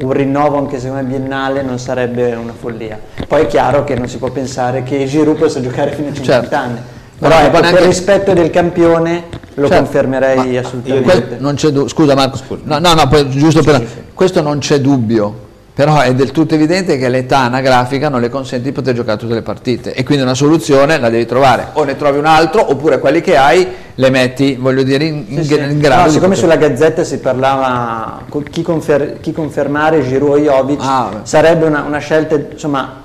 un 0.02 0.12
rinnovo 0.12 0.58
anche 0.58 0.80
secondo 0.80 1.02
me 1.02 1.10
biennale 1.10 1.64
non 1.64 1.80
sarebbe 1.80 2.34
una 2.34 2.54
follia. 2.54 3.00
Poi 3.28 3.42
è 3.42 3.48
chiaro 3.48 3.84
che 3.84 3.96
non 3.96 4.08
si 4.08 4.18
può 4.18 4.30
pensare 4.30 4.84
che 4.84 5.06
Giroud 5.06 5.38
possa 5.38 5.62
giocare 5.62 5.92
fino 5.92 6.10
a 6.10 6.14
50 6.14 6.42
certo. 6.42 6.56
anni. 6.56 6.80
Però 7.18 7.36
ecco, 7.36 7.52
per 7.52 7.62
neanche... 7.62 7.86
rispetto 7.86 8.34
del 8.34 8.50
campione 8.50 9.26
lo 9.56 9.68
certo. 9.68 9.84
confermerei 9.84 10.58
assolutamente. 10.58 11.38
non 11.40 11.56
c'è 11.56 11.70
du- 11.70 11.88
scusa 11.88 12.16
Marco, 12.16 12.38
scusa. 12.38 12.62
no, 12.64 12.80
no, 12.80 12.94
no 12.94 13.30
giusto 13.30 13.62
sì, 13.62 13.66
per... 13.66 13.76
Sì. 13.76 14.02
questo 14.14 14.42
non 14.42 14.60
c'è 14.60 14.80
dubbio, 14.80 15.50
però 15.74 16.00
è 16.02 16.14
del 16.14 16.32
tutto 16.32 16.56
evidente 16.56 16.98
che 16.98 17.08
l'età 17.08 17.40
anagrafica 17.40 18.10
non 18.10 18.20
le 18.20 18.30
consente 18.30 18.66
di 18.66 18.72
poter 18.72 18.94
giocare 18.94 19.18
tutte 19.18 19.34
le 19.34 19.42
partite 19.42 19.94
e 19.94 20.04
quindi 20.04 20.24
una 20.24 20.34
soluzione 20.34 21.00
la 21.00 21.10
devi 21.10 21.26
trovare, 21.26 21.68
o 21.74 21.84
ne 21.84 21.96
trovi 21.96 22.18
un 22.18 22.26
altro 22.26 22.70
oppure 22.70 23.00
quelli 23.00 23.22
che 23.22 23.38
hai 23.38 23.68
le 23.96 24.10
metti, 24.10 24.56
voglio 24.60 24.84
dire, 24.84 25.06
in, 25.06 25.26
in, 25.28 25.44
sì, 25.44 25.54
in 25.54 25.80
grado. 25.80 26.04
No, 26.04 26.10
siccome 26.10 26.36
sulla 26.36 26.56
Gazzetta 26.56 27.04
si 27.04 27.20
parlava 27.20 28.24
chi, 28.50 28.62
confer- 28.62 29.20
chi 29.22 29.32
confermare 29.32 30.02
Giroud 30.02 30.34
o 30.34 30.40
Jovic, 30.40 30.80
ah, 30.82 31.20
sarebbe 31.24 31.66
una, 31.66 31.84
una 31.84 32.00
scelta 32.00 32.36
insomma 32.36 33.04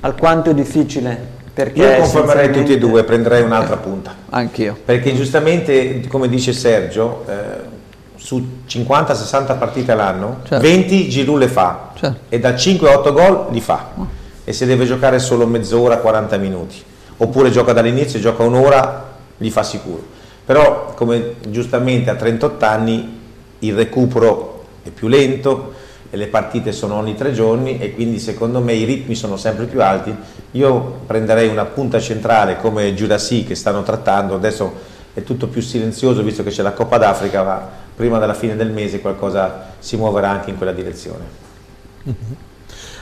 alquanto 0.00 0.52
difficile 0.52 1.36
perché 1.58 1.80
Io 1.80 1.96
confermerei 1.96 2.52
tutti 2.52 2.72
e 2.72 2.78
due, 2.78 3.02
prenderei 3.02 3.42
un'altra 3.42 3.76
punta. 3.78 4.14
Anch'io. 4.30 4.76
Perché 4.84 5.12
giustamente, 5.12 6.06
come 6.06 6.28
dice 6.28 6.52
Sergio, 6.52 7.24
eh, 7.26 7.32
su 8.18 8.60
50-60 8.68 9.58
partite 9.58 9.92
all'anno, 9.92 10.40
certo. 10.44 10.66
20 10.66 11.08
Giroud 11.08 11.38
le 11.38 11.48
fa 11.48 11.92
certo. 11.94 12.18
e 12.28 12.38
da 12.38 12.50
5-8 12.50 13.12
gol 13.12 13.46
li 13.50 13.60
fa. 13.60 13.92
Oh. 13.94 14.06
E 14.44 14.52
se 14.52 14.66
deve 14.66 14.84
giocare 14.84 15.18
solo 15.18 15.46
mezz'ora, 15.46 15.98
40 15.98 16.36
minuti. 16.36 16.82
Oppure 17.18 17.50
gioca 17.50 17.72
dall'inizio, 17.72 18.18
gioca 18.18 18.42
un'ora, 18.42 19.08
li 19.38 19.50
fa 19.50 19.62
sicuro. 19.62 20.02
Però, 20.44 20.92
come 20.94 21.36
giustamente 21.48 22.10
a 22.10 22.14
38 22.14 22.64
anni, 22.64 23.20
il 23.60 23.74
recupero 23.74 24.64
è 24.82 24.90
più 24.90 25.08
lento, 25.08 25.74
e 26.10 26.16
le 26.16 26.28
partite 26.28 26.72
sono 26.72 26.94
ogni 26.94 27.14
tre 27.14 27.32
giorni 27.32 27.78
e 27.78 27.92
quindi 27.92 28.18
secondo 28.18 28.60
me 28.60 28.72
i 28.72 28.84
ritmi 28.84 29.14
sono 29.14 29.36
sempre 29.36 29.66
più 29.66 29.82
alti. 29.82 30.14
Io 30.52 31.00
prenderei 31.06 31.48
una 31.48 31.66
punta 31.66 32.00
centrale 32.00 32.56
come 32.56 32.94
Giurassi 32.94 33.44
che 33.44 33.54
stanno 33.54 33.82
trattando, 33.82 34.34
adesso 34.34 34.72
è 35.12 35.22
tutto 35.22 35.48
più 35.48 35.60
silenzioso 35.60 36.22
visto 36.22 36.42
che 36.42 36.50
c'è 36.50 36.62
la 36.62 36.72
Coppa 36.72 36.96
d'Africa, 36.96 37.42
ma 37.42 37.68
prima 37.98 38.20
della 38.20 38.34
fine 38.34 38.54
del 38.54 38.70
mese 38.70 39.00
qualcosa 39.00 39.74
si 39.80 39.96
muoverà 39.96 40.30
anche 40.30 40.50
in 40.50 40.56
quella 40.56 40.72
direzione. 40.72 41.24
Mm-hmm. 42.06 42.32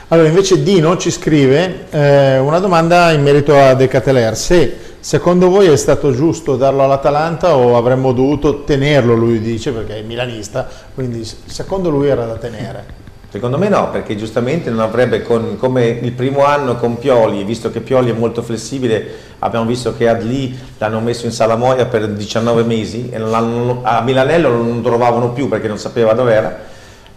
Allora 0.08 0.28
invece 0.28 0.62
Dino 0.62 0.96
ci 0.96 1.10
scrive 1.10 1.86
eh, 1.90 2.38
una 2.38 2.60
domanda 2.60 3.12
in 3.12 3.22
merito 3.22 3.54
a 3.56 3.74
De 3.74 3.88
Cateler, 3.88 4.34
se 4.36 4.76
secondo 5.00 5.50
voi 5.50 5.66
è 5.66 5.76
stato 5.76 6.12
giusto 6.12 6.56
darlo 6.56 6.82
all'Atalanta 6.82 7.56
o 7.56 7.76
avremmo 7.76 8.12
dovuto 8.12 8.64
tenerlo, 8.64 9.14
lui 9.14 9.38
dice 9.40 9.72
perché 9.72 9.98
è 9.98 10.02
milanista, 10.02 10.66
quindi 10.94 11.24
secondo 11.24 11.90
lui 11.90 12.08
era 12.08 12.24
da 12.24 12.36
tenere. 12.36 13.04
Secondo 13.36 13.58
me 13.58 13.68
no, 13.68 13.90
perché 13.90 14.16
giustamente 14.16 14.70
non 14.70 14.80
avrebbe, 14.80 15.20
con, 15.20 15.58
come 15.58 15.88
il 15.88 16.12
primo 16.12 16.46
anno 16.46 16.76
con 16.76 16.96
Pioli, 16.96 17.44
visto 17.44 17.70
che 17.70 17.80
Pioli 17.80 18.08
è 18.08 18.14
molto 18.14 18.40
flessibile, 18.40 19.06
abbiamo 19.40 19.66
visto 19.66 19.94
che 19.94 20.08
Adli 20.08 20.58
l'hanno 20.78 21.00
messo 21.00 21.26
in 21.26 21.32
Salamoia 21.32 21.84
per 21.84 22.08
19 22.08 22.62
mesi 22.62 23.10
e 23.10 23.16
a 23.20 24.00
Milanello 24.00 24.48
non 24.48 24.76
lo 24.76 24.80
trovavano 24.80 25.32
più 25.32 25.50
perché 25.50 25.68
non 25.68 25.76
sapeva 25.76 26.14
dov'era. 26.14 26.60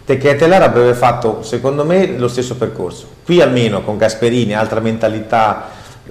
Techeteler 0.04 0.60
avrebbe 0.60 0.92
fatto, 0.92 1.42
secondo 1.42 1.86
me, 1.86 2.08
lo 2.18 2.28
stesso 2.28 2.56
percorso. 2.56 3.06
Qui 3.24 3.40
almeno 3.40 3.80
con 3.80 3.96
Gasperini, 3.96 4.54
altra 4.54 4.80
mentalità, 4.80 5.70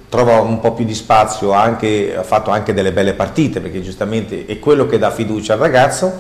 trova 0.10 0.40
un 0.40 0.60
po' 0.60 0.74
più 0.74 0.86
di 0.86 0.96
spazio, 0.96 1.52
anche, 1.52 2.16
ha 2.18 2.24
fatto 2.24 2.50
anche 2.50 2.74
delle 2.74 2.92
belle 2.92 3.14
partite, 3.14 3.60
perché 3.60 3.84
giustamente 3.84 4.48
è 4.48 4.58
quello 4.58 4.88
che 4.88 4.98
dà 4.98 5.12
fiducia 5.12 5.54
al 5.54 5.60
ragazzo, 5.60 6.12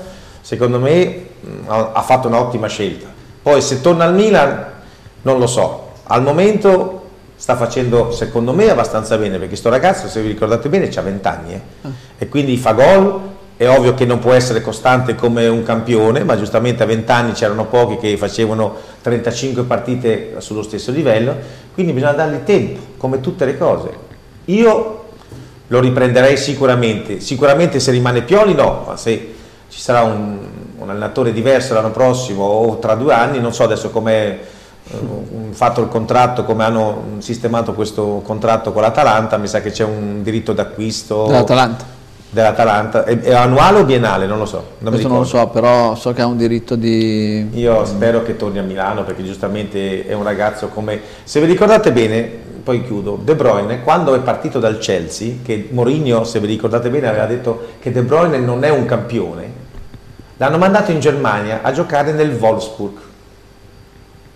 secondo 0.41 0.77
me 0.77 1.25
ha 1.65 2.03
fatto 2.03 2.27
un'ottima 2.27 2.67
scelta 2.67 3.17
poi 3.41 3.61
se 3.61 3.81
torna 3.81 4.05
al 4.05 4.13
Milan 4.13 4.65
non 5.21 5.39
lo 5.39 5.47
so, 5.47 5.91
al 6.03 6.21
momento 6.21 6.99
sta 7.35 7.55
facendo 7.55 8.11
secondo 8.11 8.53
me 8.53 8.69
abbastanza 8.69 9.17
bene 9.17 9.33
perché 9.33 9.47
questo 9.47 9.69
ragazzo 9.69 10.07
se 10.09 10.21
vi 10.21 10.27
ricordate 10.27 10.67
bene 10.67 10.89
ha 10.93 11.01
20 11.01 11.27
anni 11.27 11.53
eh? 11.53 11.61
ah. 11.83 11.89
e 12.17 12.27
quindi 12.27 12.57
fa 12.57 12.73
gol, 12.73 13.19
è 13.55 13.67
ovvio 13.67 13.93
che 13.93 14.05
non 14.05 14.19
può 14.19 14.33
essere 14.33 14.61
costante 14.61 15.15
come 15.15 15.47
un 15.47 15.63
campione 15.63 16.23
ma 16.23 16.37
giustamente 16.37 16.83
a 16.83 16.85
20 16.85 17.11
anni 17.11 17.31
c'erano 17.31 17.65
pochi 17.65 17.97
che 17.97 18.17
facevano 18.17 18.75
35 19.01 19.63
partite 19.63 20.35
sullo 20.39 20.63
stesso 20.63 20.91
livello, 20.91 21.35
quindi 21.73 21.93
bisogna 21.93 22.11
dargli 22.13 22.43
tempo 22.43 22.79
come 22.97 23.21
tutte 23.21 23.45
le 23.45 23.57
cose. 23.57 23.89
Io 24.45 25.03
lo 25.67 25.79
riprenderei 25.79 26.35
sicuramente, 26.35 27.19
sicuramente 27.19 27.79
se 27.79 27.91
rimane 27.91 28.23
Pioli 28.23 28.53
no, 28.53 28.83
ma 28.87 28.97
se 28.97 29.35
ci 29.69 29.79
sarà 29.79 30.01
un, 30.01 30.39
un 30.89 30.95
allenatore 30.95 31.31
diverso 31.31 31.73
l'anno 31.73 31.91
prossimo 31.91 32.43
o 32.43 32.77
tra 32.79 32.95
due 32.95 33.13
anni, 33.13 33.39
non 33.39 33.53
so 33.53 33.63
adesso 33.63 33.91
come 33.91 34.39
eh, 34.89 34.97
fatto 35.51 35.81
il 35.81 35.87
contratto, 35.87 36.43
come 36.43 36.63
hanno 36.63 37.03
sistemato 37.19 37.73
questo 37.73 38.21
contratto 38.23 38.71
con 38.71 38.81
l'Atalanta, 38.81 39.37
mi 39.37 39.47
sa 39.47 39.61
che 39.61 39.71
c'è 39.71 39.83
un 39.83 40.23
diritto 40.23 40.53
d'acquisto 40.53 41.25
dell'Atalanta. 41.27 41.97
Dell'Atalanta, 42.31 43.05
è, 43.05 43.19
è, 43.19 43.33
annuale 43.33 43.79
o 43.79 43.83
biennale? 43.85 44.27
Non 44.27 44.37
lo 44.37 44.45
so. 44.45 44.63
Non 44.79 44.91
Questo 44.91 45.07
non 45.07 45.19
lo 45.19 45.23
so, 45.23 45.47
però 45.47 45.95
so 45.95 46.13
che 46.13 46.21
ha 46.21 46.27
un 46.27 46.37
diritto 46.37 46.75
di... 46.75 47.49
Io 47.53 47.85
spero 47.85 48.21
che 48.21 48.35
torni 48.35 48.59
a 48.59 48.61
Milano 48.61 49.03
perché 49.03 49.23
giustamente 49.23 50.05
è 50.05 50.13
un 50.13 50.23
ragazzo 50.23 50.67
come... 50.67 51.01
Se 51.23 51.39
vi 51.39 51.47
ricordate 51.47 51.91
bene, 51.91 52.29
poi 52.63 52.83
chiudo, 52.83 53.19
De 53.23 53.33
Bruyne 53.33 53.81
quando 53.81 54.13
è 54.13 54.19
partito 54.19 54.59
dal 54.59 54.77
Chelsea, 54.77 55.37
che 55.43 55.69
Mourinho, 55.71 56.23
se 56.23 56.39
vi 56.39 56.45
ricordate 56.45 56.91
bene, 56.91 57.07
aveva 57.07 57.25
detto 57.25 57.65
che 57.79 57.91
De 57.91 58.03
Bruyne 58.03 58.37
non 58.37 58.63
è 58.63 58.69
un 58.69 58.85
campione, 58.85 59.58
L'hanno 60.39 60.57
mandato 60.57 60.91
in 60.91 61.01
Germania 61.01 61.59
a 61.63 61.73
giocare 61.73 62.13
nel 62.13 62.31
Wolfsburg. 62.31 62.97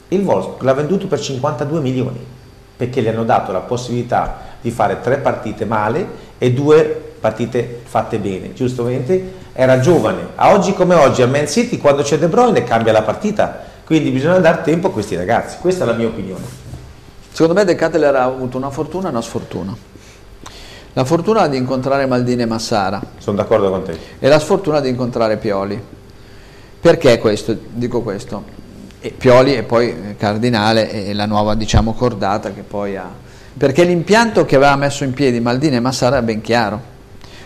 Il 0.10 0.22
Wolfsburg 0.22 0.62
l'ha 0.64 0.74
venduto 0.74 1.08
per 1.08 1.18
52 1.18 1.80
milioni 1.80 2.26
perché 2.76 3.02
gli 3.02 3.08
hanno 3.08 3.24
dato 3.24 3.54
la 3.54 3.62
possibilità 3.62 4.38
di 4.60 4.70
fare 4.70 5.00
tre 5.00 5.20
partite 5.20 5.64
male 5.64 6.06
e 6.38 6.52
due 6.52 7.14
partite 7.22 7.84
fatte 7.86 8.18
bene. 8.18 8.52
Giustamente 8.52 9.36
era 9.54 9.80
giovane. 9.80 10.32
A 10.36 10.52
oggi 10.52 10.74
come 10.74 10.96
oggi 10.96 11.22
al 11.22 11.30
Man 11.30 11.48
City 11.48 11.78
quando 11.78 12.04
c'è 12.04 12.18
De 12.18 12.28
Bruyne 12.28 12.66
cambia 12.66 12.92
la 12.92 13.04
partita, 13.04 13.62
quindi 13.86 14.10
bisogna 14.10 14.40
dare 14.40 14.62
tempo 14.62 14.88
a 14.88 14.92
questi 14.92 15.16
ragazzi. 15.16 15.56
Questa 15.62 15.86
è 15.86 15.88
la 15.88 15.94
mia 15.94 16.08
opinione. 16.08 16.44
Secondo 17.32 17.54
me 17.54 17.64
De 17.64 17.76
Catteler 17.76 18.14
ha 18.14 18.24
avuto 18.24 18.58
una 18.58 18.72
fortuna 18.72 19.08
e 19.08 19.12
una 19.12 19.22
sfortuna. 19.22 19.93
La 20.94 21.06
fortuna 21.06 21.48
di 21.48 21.58
incontrare 21.58 22.06
Maldini 22.06 22.44
e 22.44 22.46
Massara. 22.46 23.02
Sono 23.18 23.38
d'accordo 23.38 23.70
con 23.72 23.84
te. 23.84 23.98
E 24.20 24.28
la 24.28 24.40
sfortuna 24.40 24.80
di 24.80 24.90
incontrare 24.90 25.38
Pioli. 25.38 25.82
Perché 26.80 27.18
questo? 27.18 27.58
Dico 27.72 28.02
questo. 28.02 28.44
E 29.00 29.10
Pioli 29.10 29.56
e 29.56 29.64
poi 29.64 30.16
Cardinale 30.18 30.92
e 30.92 31.14
la 31.14 31.26
nuova 31.26 31.56
diciamo 31.56 31.94
cordata 31.94 32.52
che 32.52 32.62
poi 32.62 32.96
ha. 32.96 33.10
Perché 33.58 33.84
l'impianto 33.84 34.46
che 34.46 34.56
aveva 34.56 34.76
messo 34.76 35.04
in 35.04 35.14
piedi 35.14 35.40
Maldini 35.40 35.78
e 35.78 35.80
Massara 35.80 36.20
è 36.20 36.22
ben 36.22 36.42
chiaro. 36.42 36.80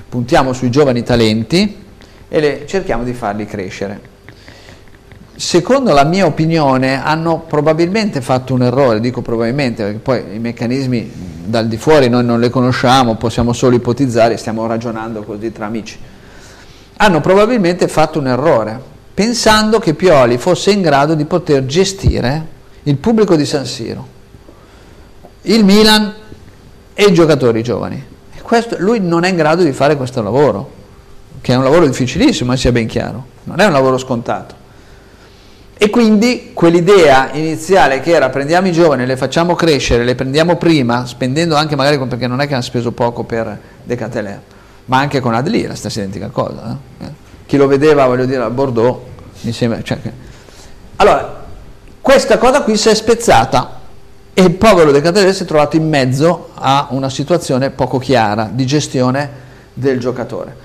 Puntiamo 0.10 0.52
sui 0.52 0.70
giovani 0.70 1.04
talenti 1.04 1.86
e 2.28 2.64
cerchiamo 2.68 3.04
di 3.04 3.14
farli 3.14 3.45
crescere 3.45 4.16
secondo 5.38 5.94
la 5.94 6.04
mia 6.04 6.26
opinione 6.26 7.02
hanno 7.02 7.42
probabilmente 7.42 8.22
fatto 8.22 8.56
un 8.56 8.64
errore, 8.64 9.00
dico 9.00 9.22
probabilmente 9.22 9.84
perché 9.84 10.00
poi 10.00 10.24
i 10.34 10.40
meccanismi 10.40 11.12
dal 11.46 11.68
di 11.68 11.78
fuori 11.78 12.10
noi 12.10 12.26
non 12.26 12.40
li 12.40 12.50
conosciamo, 12.50 13.16
possiamo 13.16 13.54
solo 13.54 13.76
ipotizzare, 13.76 14.36
stiamo 14.36 14.66
ragionando 14.66 15.22
così 15.22 15.52
tra 15.52 15.68
amici. 15.68 15.98
Hanno 16.98 17.22
probabilmente 17.22 17.88
fatto 17.88 18.18
un 18.18 18.28
errore, 18.28 18.82
pensando 19.14 19.78
che 19.78 19.94
Pioli 19.94 20.40
fosse 20.40 20.72
in 20.72 20.82
grado 20.82 21.14
di 21.14 21.26
poter 21.26 21.66
gestire 21.68 22.56
il 22.84 22.98
pubblico 22.98 23.36
di 23.36 23.46
San 23.46 23.68
Siro, 23.68 24.08
il 25.44 25.64
Milan 25.64 26.14
e 26.96 27.04
i 27.04 27.14
giocatori 27.14 27.62
giovani. 27.62 28.04
Questo, 28.42 28.76
lui 28.80 29.00
non 29.00 29.24
è 29.24 29.30
in 29.30 29.36
grado 29.36 29.62
di 29.62 29.72
fare 29.72 29.96
questo 29.98 30.24
lavoro, 30.24 30.72
che 31.42 31.54
è 31.54 31.56
un 31.56 31.64
lavoro 31.64 31.86
difficilissimo, 31.86 32.56
sia 32.56 32.72
ben 32.72 32.88
chiaro, 32.88 33.24
non 33.44 33.60
è 33.60 33.66
un 33.66 33.72
lavoro 33.72 34.00
scontato. 34.00 34.66
E 35.80 35.91
quindi 35.91 36.51
quell'idea 36.53 37.30
iniziale 37.34 37.99
che 37.99 38.11
era 38.11 38.30
prendiamo 38.30 38.67
i 38.67 38.71
giovani, 38.71 39.05
le 39.05 39.15
facciamo 39.15 39.53
crescere, 39.53 40.03
le 40.03 40.15
prendiamo 40.15 40.55
prima, 40.55 41.05
spendendo 41.05 41.55
anche 41.55 41.75
magari 41.75 41.99
perché 41.99 42.25
non 42.25 42.41
è 42.41 42.47
che 42.47 42.53
hanno 42.53 42.63
speso 42.63 42.91
poco 42.93 43.23
per 43.23 43.59
Decateler, 43.84 44.41
ma 44.86 44.97
anche 44.97 45.19
con 45.19 45.36
Adli 45.36 45.63
è 45.63 45.67
la 45.67 45.75
stessa 45.75 45.99
identica 45.99 46.30
cosa. 46.30 46.75
Eh? 46.99 47.05
Chi 47.45 47.57
lo 47.57 47.67
vedeva, 47.67 48.07
voglio 48.07 48.25
dire, 48.25 48.41
a 48.41 48.49
Bordeaux, 48.49 49.01
mi 49.41 49.51
sembra... 49.51 49.84
Cioè, 49.84 49.99
allora, 50.95 51.45
questa 52.01 52.39
cosa 52.39 52.63
qui 52.63 52.75
si 52.75 52.89
è 52.89 52.95
spezzata 52.95 53.80
e 54.34 54.41
il 54.41 54.55
povero 54.55 54.91
Decateler 54.91 55.32
si 55.32 55.43
è 55.43 55.45
trovato 55.45 55.75
in 55.75 55.88
mezzo 55.88 56.49
a 56.55 56.88
una 56.89 57.09
situazione 57.11 57.69
poco 57.69 57.99
chiara 57.99 58.49
di 58.51 58.65
gestione 58.65 59.30
del 59.75 59.99
giocatore. 59.99 60.55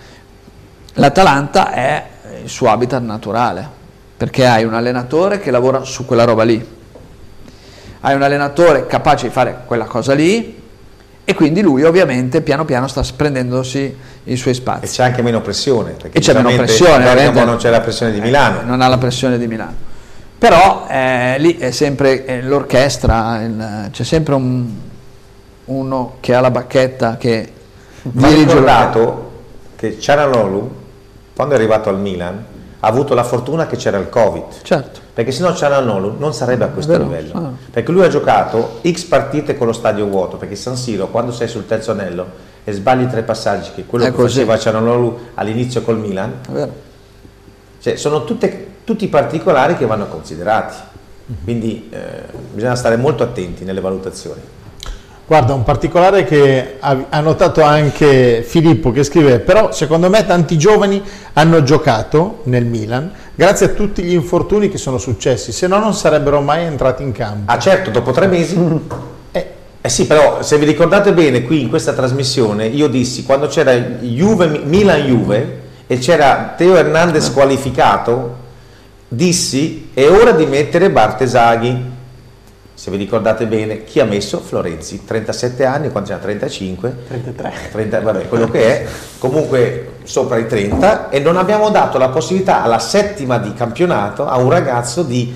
L'Atalanta 0.94 1.70
è 1.70 2.06
il 2.42 2.48
suo 2.48 2.70
habitat 2.70 3.02
naturale 3.02 3.80
perché 4.22 4.46
hai 4.46 4.62
un 4.62 4.72
allenatore 4.72 5.40
che 5.40 5.50
lavora 5.50 5.82
su 5.82 6.06
quella 6.06 6.22
roba 6.22 6.44
lì, 6.44 6.64
hai 8.02 8.14
un 8.14 8.22
allenatore 8.22 8.86
capace 8.86 9.26
di 9.26 9.32
fare 9.32 9.62
quella 9.66 9.86
cosa 9.86 10.14
lì 10.14 10.62
e 11.24 11.34
quindi 11.34 11.60
lui 11.60 11.82
ovviamente 11.82 12.40
piano 12.40 12.64
piano 12.64 12.86
sta 12.86 13.02
prendendosi 13.16 13.96
i 14.22 14.36
suoi 14.36 14.54
spazi. 14.54 14.84
E 14.84 14.88
c'è 14.88 15.02
anche 15.02 15.22
meno 15.22 15.40
pressione. 15.40 15.96
E 16.12 16.20
c'è 16.20 16.34
meno 16.34 16.54
pressione, 16.54 17.04
ovviamente. 17.04 17.44
non 17.44 17.56
c'è 17.56 17.70
la 17.70 17.80
pressione 17.80 18.12
di 18.12 18.20
Milano. 18.20 18.60
Eh, 18.60 18.62
non 18.64 18.80
ha 18.80 18.86
la 18.86 18.98
pressione 18.98 19.38
di 19.38 19.48
Milano. 19.48 19.74
Però 20.38 20.86
eh, 20.88 21.34
lì 21.40 21.56
è 21.56 21.72
sempre 21.72 22.24
eh, 22.24 22.42
l'orchestra, 22.42 23.42
il, 23.42 23.88
c'è 23.90 24.04
sempre 24.04 24.34
un, 24.34 24.68
uno 25.64 26.16
che 26.20 26.32
ha 26.32 26.40
la 26.40 26.52
bacchetta 26.52 27.16
che 27.16 27.52
Va 28.02 28.28
ricordato 28.28 29.32
che 29.74 29.98
Ciaranolu, 29.98 30.70
quando 31.34 31.54
è 31.54 31.56
arrivato 31.56 31.88
al 31.88 31.98
Milan, 31.98 32.50
ha 32.84 32.88
avuto 32.88 33.14
la 33.14 33.22
fortuna 33.22 33.66
che 33.66 33.76
c'era 33.76 33.96
il 33.98 34.08
Covid. 34.08 34.44
Certo. 34.62 35.00
Perché 35.14 35.30
sennò 35.30 35.54
Ciaranolu 35.54 36.16
non 36.18 36.34
sarebbe 36.34 36.64
a 36.64 36.68
questo 36.68 36.96
livello. 36.98 37.32
Ah. 37.34 37.50
Perché 37.70 37.92
lui 37.92 38.04
ha 38.04 38.08
giocato 38.08 38.80
X 38.84 39.04
partite 39.04 39.56
con 39.56 39.68
lo 39.68 39.72
stadio 39.72 40.06
vuoto, 40.06 40.36
perché 40.36 40.56
San 40.56 40.76
Siro, 40.76 41.06
quando 41.06 41.30
sei 41.30 41.46
sul 41.46 41.64
terzo 41.66 41.92
anello 41.92 42.50
e 42.64 42.72
sbagli 42.72 43.06
tre 43.06 43.22
passaggi, 43.22 43.70
che 43.72 43.86
quello 43.86 44.06
è 44.06 44.10
che 44.10 44.20
faceva 44.20 44.58
Ciaranolu 44.58 45.18
all'inizio 45.34 45.82
col 45.82 45.98
Milan, 45.98 46.40
cioè, 47.80 47.96
sono 47.96 48.24
tutte, 48.24 48.66
tutti 48.82 49.06
particolari 49.06 49.76
che 49.76 49.86
vanno 49.86 50.06
considerati. 50.06 50.90
Quindi 51.44 51.88
eh, 51.90 52.24
bisogna 52.52 52.74
stare 52.74 52.96
molto 52.96 53.22
attenti 53.22 53.64
nelle 53.64 53.80
valutazioni. 53.80 54.40
Guarda, 55.32 55.54
un 55.54 55.62
particolare 55.62 56.24
che 56.24 56.76
ha 56.78 57.20
notato 57.20 57.62
anche 57.62 58.44
Filippo 58.46 58.92
che 58.92 59.02
scrive, 59.02 59.38
però 59.38 59.72
secondo 59.72 60.10
me 60.10 60.26
tanti 60.26 60.58
giovani 60.58 61.02
hanno 61.32 61.62
giocato 61.62 62.40
nel 62.42 62.66
Milan 62.66 63.10
grazie 63.34 63.64
a 63.64 63.68
tutti 63.70 64.02
gli 64.02 64.12
infortuni 64.12 64.68
che 64.68 64.76
sono 64.76 64.98
successi, 64.98 65.50
se 65.50 65.66
no 65.66 65.78
non 65.78 65.94
sarebbero 65.94 66.42
mai 66.42 66.64
entrati 66.66 67.02
in 67.02 67.12
campo. 67.12 67.50
Ah 67.50 67.58
certo, 67.58 67.88
dopo 67.88 68.10
tre 68.10 68.26
mesi? 68.26 68.58
eh. 69.32 69.46
eh 69.80 69.88
sì, 69.88 70.06
però 70.06 70.42
se 70.42 70.58
vi 70.58 70.66
ricordate 70.66 71.14
bene 71.14 71.44
qui 71.44 71.62
in 71.62 71.70
questa 71.70 71.94
trasmissione 71.94 72.66
io 72.66 72.88
dissi 72.88 73.24
quando 73.24 73.46
c'era 73.46 73.72
Juve, 73.72 74.60
Milan-Juve 74.62 75.60
e 75.86 75.96
c'era 75.96 76.52
Teo 76.58 76.76
Hernandez 76.76 77.32
qualificato, 77.32 78.36
dissi 79.08 79.88
è 79.94 80.06
ora 80.10 80.32
di 80.32 80.44
mettere 80.44 80.90
Bartesaghi 80.90 81.91
se 82.82 82.90
vi 82.90 82.96
ricordate 82.96 83.46
bene, 83.46 83.84
chi 83.84 84.00
ha 84.00 84.04
messo 84.04 84.40
Florenzi, 84.40 85.04
37 85.04 85.64
anni, 85.64 85.90
quando 85.92 86.08
c'era 86.08 86.20
35? 86.20 86.96
33. 87.06 87.52
30, 87.70 88.00
vabbè, 88.00 88.26
quello 88.26 88.50
che 88.50 88.64
è, 88.64 88.86
comunque 89.18 89.98
sopra 90.02 90.36
i 90.38 90.48
30 90.48 91.08
e 91.10 91.20
non 91.20 91.36
abbiamo 91.36 91.70
dato 91.70 91.96
la 91.96 92.08
possibilità 92.08 92.64
alla 92.64 92.80
settima 92.80 93.38
di 93.38 93.54
campionato 93.54 94.26
a 94.26 94.36
un 94.38 94.50
ragazzo 94.50 95.04
di, 95.04 95.32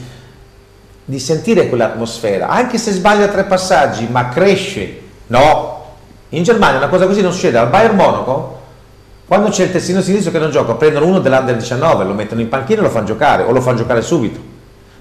di 1.04 1.18
sentire 1.20 1.68
quell'atmosfera, 1.68 2.48
anche 2.48 2.78
se 2.78 2.90
sbaglia 2.90 3.28
tre 3.28 3.44
passaggi, 3.44 4.08
ma 4.10 4.28
cresce. 4.28 5.02
No, 5.28 5.84
in 6.30 6.42
Germania 6.42 6.78
una 6.78 6.88
cosa 6.88 7.06
così 7.06 7.20
non 7.20 7.30
succede, 7.30 7.58
al 7.58 7.68
Bayern 7.68 7.94
Monaco 7.94 8.54
quando 9.24 9.50
c'è 9.50 9.62
il 9.62 9.70
terzino 9.70 10.00
sinistro 10.00 10.32
che 10.32 10.40
non 10.40 10.50
gioca, 10.50 10.74
prendono 10.74 11.06
uno 11.06 11.20
dell'Under 11.20 11.54
19, 11.54 12.02
lo 12.02 12.12
mettono 12.12 12.40
in 12.40 12.48
panchina 12.48 12.80
e 12.80 12.82
lo 12.82 12.90
fanno 12.90 13.06
giocare 13.06 13.44
o 13.44 13.52
lo 13.52 13.60
fanno 13.60 13.76
giocare 13.76 14.02
subito. 14.02 14.55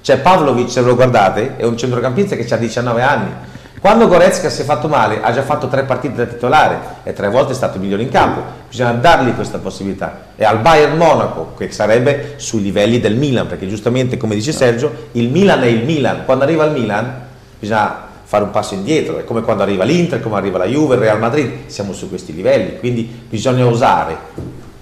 Cioè 0.05 0.19
Pavlovic, 0.19 0.69
se 0.69 0.81
lo 0.81 0.93
guardate, 0.93 1.55
è 1.55 1.63
un 1.63 1.75
centrocampista 1.75 2.35
che 2.35 2.53
ha 2.53 2.57
19 2.57 3.01
anni. 3.01 3.31
Quando 3.79 4.07
Goretzka 4.07 4.51
si 4.51 4.61
è 4.61 4.63
fatto 4.63 4.87
male, 4.87 5.19
ha 5.19 5.33
già 5.33 5.41
fatto 5.41 5.67
tre 5.67 5.81
partite 5.81 6.13
da 6.13 6.25
titolare 6.25 6.77
e 7.01 7.11
tre 7.13 7.27
volte 7.27 7.53
è 7.53 7.55
stato 7.55 7.79
migliore 7.79 8.03
in 8.03 8.09
campo. 8.09 8.39
Bisogna 8.69 8.91
dargli 8.91 9.33
questa 9.33 9.57
possibilità. 9.57 10.25
E 10.35 10.45
al 10.45 10.59
Bayern 10.59 10.95
Monaco, 10.95 11.55
che 11.57 11.71
sarebbe 11.71 12.35
sui 12.35 12.61
livelli 12.61 12.99
del 12.99 13.15
Milan, 13.15 13.47
perché 13.47 13.67
giustamente, 13.67 14.15
come 14.15 14.35
dice 14.35 14.51
Sergio, 14.51 15.07
il 15.13 15.31
Milan 15.31 15.63
è 15.63 15.65
il 15.65 15.83
Milan. 15.83 16.23
Quando 16.23 16.43
arriva 16.43 16.65
il 16.65 16.73
Milan, 16.73 17.11
bisogna 17.57 18.05
fare 18.25 18.43
un 18.43 18.51
passo 18.51 18.75
indietro. 18.75 19.17
È 19.17 19.23
come 19.23 19.41
quando 19.41 19.63
arriva 19.63 19.85
l'Inter, 19.85 20.21
come 20.21 20.35
arriva 20.35 20.59
la 20.59 20.67
Juve, 20.67 20.93
il 20.93 21.01
Real 21.01 21.17
Madrid. 21.17 21.65
Siamo 21.65 21.93
su 21.93 22.09
questi 22.09 22.31
livelli, 22.31 22.77
quindi 22.77 23.09
bisogna 23.27 23.65
osare 23.65 24.15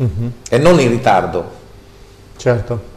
mm-hmm. 0.02 0.28
e 0.50 0.58
non 0.58 0.82
in 0.82 0.90
ritardo. 0.90 1.50
Certo. 2.36 2.92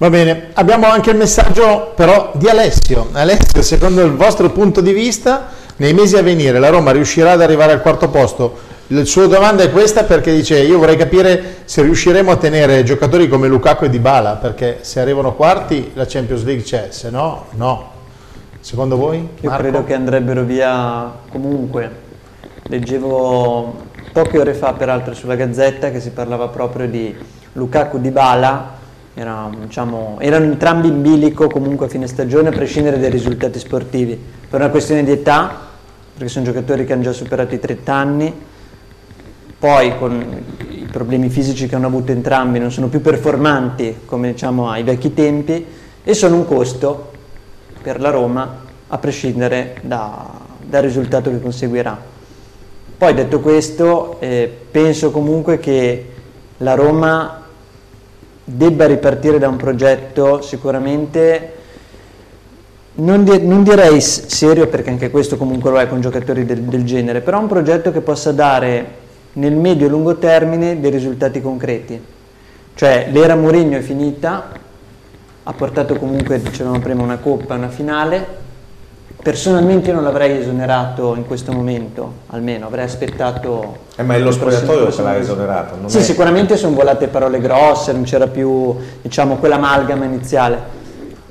Va 0.00 0.08
bene, 0.08 0.48
abbiamo 0.54 0.86
anche 0.86 1.10
il 1.10 1.18
messaggio 1.18 1.92
però 1.94 2.32
di 2.32 2.48
Alessio. 2.48 3.10
Alessio, 3.12 3.60
secondo 3.60 4.02
il 4.02 4.12
vostro 4.12 4.48
punto 4.48 4.80
di 4.80 4.94
vista, 4.94 5.48
nei 5.76 5.92
mesi 5.92 6.16
a 6.16 6.22
venire 6.22 6.58
la 6.58 6.70
Roma 6.70 6.90
riuscirà 6.90 7.32
ad 7.32 7.42
arrivare 7.42 7.72
al 7.72 7.82
quarto 7.82 8.08
posto? 8.08 8.56
La 8.86 9.04
sua 9.04 9.26
domanda 9.26 9.62
è 9.62 9.70
questa 9.70 10.04
perché 10.04 10.32
dice 10.34 10.58
io 10.58 10.78
vorrei 10.78 10.96
capire 10.96 11.56
se 11.66 11.82
riusciremo 11.82 12.30
a 12.30 12.36
tenere 12.36 12.82
giocatori 12.82 13.28
come 13.28 13.46
Lukaku 13.46 13.84
e 13.84 13.90
Dybala, 13.90 14.36
perché 14.36 14.78
se 14.80 15.00
arrivano 15.00 15.34
quarti 15.34 15.90
la 15.92 16.06
Champions 16.06 16.44
League 16.44 16.64
c'è, 16.64 16.86
se 16.88 17.10
no 17.10 17.48
no. 17.50 17.90
Secondo 18.58 18.96
voi? 18.96 19.18
Marco? 19.18 19.46
Io 19.46 19.54
credo 19.54 19.84
che 19.84 19.92
andrebbero 19.92 20.44
via 20.44 21.12
comunque. 21.30 21.90
Leggevo 22.62 23.74
poche 24.14 24.38
ore 24.38 24.54
fa 24.54 24.72
peraltro 24.72 25.12
sulla 25.12 25.34
Gazzetta 25.34 25.90
che 25.90 26.00
si 26.00 26.08
parlava 26.08 26.48
proprio 26.48 26.88
di 26.88 27.14
Lukaku 27.52 28.00
Dybala 28.00 28.78
era, 29.14 29.50
diciamo, 29.58 30.18
erano 30.20 30.44
entrambi 30.44 30.88
in 30.88 31.02
bilico 31.02 31.48
comunque 31.48 31.86
a 31.86 31.88
fine 31.88 32.06
stagione 32.06 32.48
a 32.48 32.52
prescindere 32.52 32.98
dai 32.98 33.10
risultati 33.10 33.58
sportivi, 33.58 34.18
per 34.48 34.60
una 34.60 34.70
questione 34.70 35.02
di 35.04 35.10
età, 35.10 35.68
perché 36.14 36.28
sono 36.28 36.44
giocatori 36.44 36.84
che 36.84 36.92
hanno 36.92 37.02
già 37.02 37.12
superato 37.12 37.54
i 37.54 37.58
30 37.58 37.94
anni, 37.94 38.34
poi 39.58 39.96
con 39.98 40.42
i 40.70 40.88
problemi 40.90 41.28
fisici 41.28 41.66
che 41.66 41.74
hanno 41.74 41.88
avuto 41.88 42.12
entrambi 42.12 42.58
non 42.58 42.72
sono 42.72 42.88
più 42.88 43.02
performanti 43.02 43.98
come 44.06 44.32
diciamo 44.32 44.70
ai 44.70 44.82
vecchi 44.82 45.12
tempi 45.12 45.66
e 46.02 46.14
sono 46.14 46.36
un 46.36 46.46
costo 46.46 47.10
per 47.82 48.00
la 48.00 48.08
Roma 48.08 48.64
a 48.88 48.98
prescindere 48.98 49.76
da, 49.82 50.30
dal 50.62 50.82
risultato 50.82 51.30
che 51.30 51.40
conseguirà. 51.40 51.98
Poi 52.96 53.14
detto 53.14 53.40
questo, 53.40 54.16
eh, 54.20 54.50
penso 54.70 55.10
comunque 55.10 55.58
che 55.58 56.10
la 56.58 56.74
Roma 56.74 57.42
debba 58.52 58.86
ripartire 58.86 59.38
da 59.38 59.48
un 59.48 59.56
progetto 59.56 60.40
sicuramente 60.40 61.58
non, 62.94 63.24
di, 63.24 63.46
non, 63.46 63.62
direi 63.62 64.00
serio 64.00 64.66
perché 64.66 64.90
anche 64.90 65.10
questo 65.10 65.36
comunque 65.36 65.70
lo 65.70 65.78
è 65.78 65.88
con 65.88 66.00
giocatori 66.00 66.44
del, 66.44 66.62
del, 66.62 66.84
genere, 66.84 67.20
però 67.20 67.38
un 67.38 67.46
progetto 67.46 67.92
che 67.92 68.00
possa 68.00 68.32
dare 68.32 68.98
nel 69.34 69.54
medio 69.54 69.86
e 69.86 69.88
lungo 69.88 70.16
termine 70.16 70.80
dei 70.80 70.90
risultati 70.90 71.40
concreti. 71.40 72.02
Cioè 72.74 73.08
l'era 73.10 73.36
Mourinho 73.36 73.76
è 73.76 73.80
finita, 73.80 74.50
ha 75.42 75.52
portato 75.52 75.94
comunque, 75.94 76.40
dicevamo 76.40 76.78
prima, 76.80 77.02
una 77.02 77.18
coppa, 77.18 77.54
una 77.54 77.68
finale, 77.68 78.26
Personalmente 79.22 79.92
non 79.92 80.02
l'avrei 80.02 80.38
esonerato 80.38 81.14
in 81.14 81.26
questo 81.26 81.52
momento, 81.52 82.12
almeno 82.28 82.66
avrei 82.66 82.84
aspettato... 82.84 83.76
Eh, 83.96 84.02
ma 84.02 84.14
è 84.14 84.18
lo 84.18 84.30
spogliatoio 84.30 84.86
che 84.86 85.02
l'ha 85.02 85.18
esonerato? 85.18 85.76
sì, 85.88 85.98
è... 85.98 86.00
sicuramente 86.00 86.56
sono 86.56 86.74
volate 86.74 87.06
parole 87.08 87.38
grosse, 87.38 87.92
non 87.92 88.04
c'era 88.04 88.28
più 88.28 88.74
diciamo, 89.02 89.36
quell'amalgama 89.36 90.06
iniziale. 90.06 90.58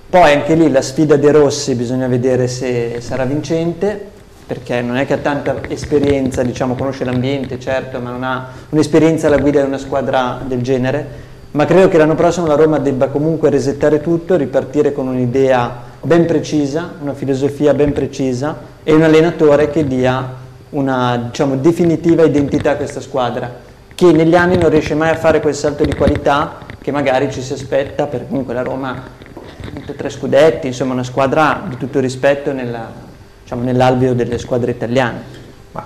Poi 0.07 0.33
anche 0.33 0.53
lì 0.53 0.69
la 0.69 0.83
sfida 0.83 1.15
dei 1.15 1.31
Rossi 1.31 1.73
bisogna 1.73 2.07
vedere 2.07 2.47
se 2.47 3.01
sarà 3.01 3.25
vincente, 3.25 4.07
perché 4.45 4.81
non 4.81 4.97
è 4.97 5.07
che 5.07 5.13
ha 5.13 5.17
tanta 5.17 5.55
esperienza, 5.67 6.43
diciamo, 6.43 6.75
conosce 6.75 7.03
l'ambiente, 7.05 7.59
certo, 7.59 7.99
ma 7.99 8.11
non 8.11 8.23
ha 8.23 8.49
un'esperienza 8.69 9.27
alla 9.27 9.37
guida 9.37 9.61
di 9.61 9.67
una 9.67 9.79
squadra 9.79 10.41
del 10.45 10.61
genere. 10.61 11.07
Ma 11.51 11.65
credo 11.65 11.87
che 11.87 11.97
l'anno 11.97 12.13
prossimo 12.13 12.45
la 12.45 12.55
Roma 12.55 12.77
debba 12.77 13.07
comunque 13.07 13.49
resettare 13.49 13.99
tutto, 13.99 14.35
ripartire 14.35 14.91
con 14.93 15.07
un'idea 15.07 15.87
ben 16.01 16.25
precisa, 16.25 16.93
una 17.01 17.13
filosofia 17.13 17.73
ben 17.73 17.93
precisa 17.93 18.57
e 18.83 18.93
un 18.93 19.01
allenatore 19.01 19.69
che 19.69 19.85
dia 19.85 20.37
una 20.69 21.17
diciamo, 21.17 21.55
definitiva 21.55 22.23
identità 22.23 22.71
a 22.71 22.75
questa 22.75 23.01
squadra, 23.01 23.67
che 23.95 24.11
negli 24.11 24.35
anni 24.35 24.57
non 24.57 24.69
riesce 24.69 24.95
mai 24.95 25.09
a 25.09 25.15
fare 25.15 25.41
quel 25.41 25.55
salto 25.55 25.83
di 25.83 25.95
qualità 25.95 26.57
che 26.79 26.91
magari 26.91 27.31
ci 27.31 27.41
si 27.41 27.53
aspetta, 27.53 28.05
perché 28.05 28.27
comunque 28.27 28.53
la 28.53 28.63
Roma 28.63 29.17
tre 29.95 30.09
scudetti, 30.09 30.67
insomma 30.67 30.93
una 30.93 31.03
squadra 31.03 31.63
di 31.67 31.75
tutto 31.77 31.99
rispetto 31.99 32.53
nella, 32.53 32.91
diciamo, 33.41 33.63
nell'alveo 33.63 34.13
delle 34.13 34.37
squadre 34.37 34.71
italiane. 34.71 35.21
Ma 35.71 35.85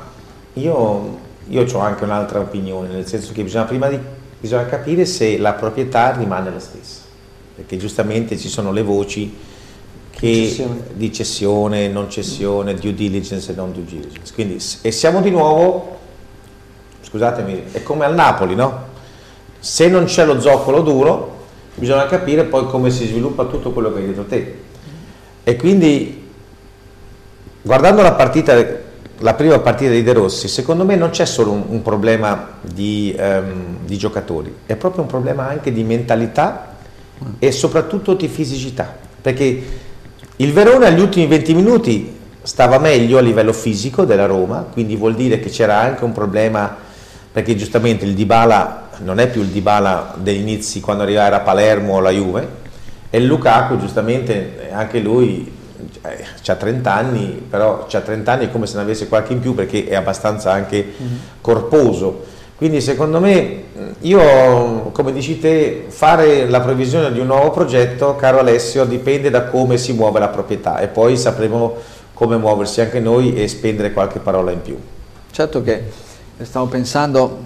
io, 0.54 1.18
io 1.48 1.66
ho 1.72 1.80
anche 1.80 2.04
un'altra 2.04 2.40
opinione, 2.40 2.90
nel 2.90 3.08
senso 3.08 3.34
che 3.34 3.44
bisogna 3.44 3.66
prima 3.66 3.88
di, 3.88 3.98
bisogna 4.40 4.66
capire 4.66 5.06
se 5.06 5.38
la 5.38 5.54
proprietà 5.54 6.12
rimane 6.12 6.52
la 6.52 6.60
stessa, 6.60 7.02
perché 7.56 7.78
giustamente 7.78 8.38
ci 8.38 8.50
sono 8.50 8.72
le 8.72 8.84
voci 8.84 9.36
che 10.24 10.48
cessione. 10.48 10.84
di 10.94 11.12
cessione, 11.12 11.88
non 11.90 12.10
cessione, 12.10 12.76
due 12.76 12.94
diligence 12.94 13.52
e 13.52 13.56
non 13.56 13.74
due 13.74 13.84
diligence. 13.84 14.34
Quindi, 14.34 14.58
e 14.82 14.92
siamo 14.92 15.20
di 15.20 15.30
nuovo, 15.30 15.98
scusatemi, 17.02 17.64
è 17.74 17.84
come 17.84 18.06
al 18.06 18.14
Napoli, 18.14 18.56
no? 18.56 18.92
Se 19.60 19.90
non 19.90 20.06
c'è 20.06 20.26
lo 20.26 20.40
zoccolo 20.40 20.82
duro, 20.82 21.46
bisogna 21.76 22.06
capire 22.06 22.46
poi 22.46 22.68
come 22.68 22.90
si 22.90 23.06
sviluppa 23.06 23.44
tutto 23.46 23.72
quello 23.72 23.92
che 23.92 24.00
hai 24.00 24.06
dietro 24.06 24.26
te. 24.26 24.60
E 25.44 25.56
quindi, 25.58 26.26
guardando 27.62 28.02
la 28.02 28.14
partita, 28.14 28.56
la 29.18 29.34
prima 29.34 29.60
partita 29.60 29.92
di 29.92 30.04
De 30.04 30.14
Rossi, 30.14 30.48
secondo 30.48 30.86
me 30.86 30.96
non 30.96 31.10
c'è 31.10 31.26
solo 31.26 31.52
un, 31.52 31.64
un 31.68 31.82
problema 31.82 32.60
di, 32.62 33.14
um, 33.20 33.80
di 33.84 33.98
giocatori, 33.98 34.56
è 34.66 34.78
proprio 34.78 35.02
un 35.02 35.10
problema 35.10 35.50
anche 35.50 35.74
di 35.74 35.84
mentalità 35.84 36.76
e 37.40 37.52
soprattutto 37.52 38.14
di 38.14 38.30
fisicità. 38.30 39.02
Perché 39.22 39.92
il 40.38 40.52
Verona 40.52 40.88
agli 40.88 41.00
ultimi 41.00 41.28
20 41.28 41.54
minuti 41.54 42.20
stava 42.42 42.80
meglio 42.80 43.18
a 43.18 43.22
livello 43.22 43.54
fisico 43.54 44.04
della 44.04 44.26
Roma, 44.26 44.66
quindi 44.72 44.96
vuol 44.96 45.16
dire 45.16 45.40
che 45.40 45.50
c'era 45.50 45.80
anche 45.80 46.04
un 46.04 46.12
problema 46.12 46.76
perché 47.32 47.56
giustamente 47.56 48.06
il 48.06 48.14
Dybala 48.14 48.90
non 49.00 49.20
è 49.20 49.30
più 49.30 49.42
il 49.42 49.48
Dybala 49.48 50.16
degli 50.18 50.40
inizi 50.40 50.80
quando 50.80 51.04
arrivava 51.04 51.38
a 51.38 51.40
Palermo 51.40 51.96
o 51.96 52.00
la 52.00 52.12
Juve 52.12 52.48
e 53.10 53.18
il 53.18 53.26
Lukaku 53.26 53.78
giustamente 53.78 54.70
anche 54.72 55.00
lui 55.00 55.52
eh, 56.02 56.26
ha 56.46 56.56
30 56.56 56.94
anni, 56.94 57.46
però 57.50 57.88
ha 57.92 58.00
30 58.00 58.32
anni 58.32 58.52
come 58.52 58.66
se 58.66 58.76
ne 58.76 58.82
avesse 58.82 59.08
qualche 59.08 59.34
in 59.34 59.40
più 59.40 59.54
perché 59.54 59.88
è 59.88 59.96
abbastanza 59.96 60.52
anche 60.52 60.94
mm-hmm. 61.00 61.16
corposo. 61.42 62.26
Quindi 62.64 62.80
secondo 62.80 63.20
me, 63.20 63.64
io 64.00 64.90
come 64.94 65.12
dici 65.12 65.38
te, 65.38 65.84
fare 65.90 66.50
la 66.50 66.62
previsione 66.62 67.12
di 67.12 67.20
un 67.20 67.26
nuovo 67.26 67.52
progetto, 67.52 68.16
caro 68.16 68.40
Alessio, 68.40 68.86
dipende 68.86 69.30
da 69.30 69.44
come 69.48 69.78
si 69.78 69.92
muove 69.92 70.20
la 70.20 70.30
proprietà 70.30 70.80
e 70.80 70.88
poi 70.88 71.18
sapremo 71.18 71.76
come 72.14 72.38
muoversi 72.38 72.80
anche 72.80 73.02
noi 73.02 73.36
e 73.36 73.50
spendere 73.50 73.92
qualche 73.92 74.20
parola 74.20 74.52
in 74.52 74.62
più. 74.62 74.80
Certo 75.30 75.62
che 75.62 75.84
stavo 76.42 76.68
pensando, 76.68 77.38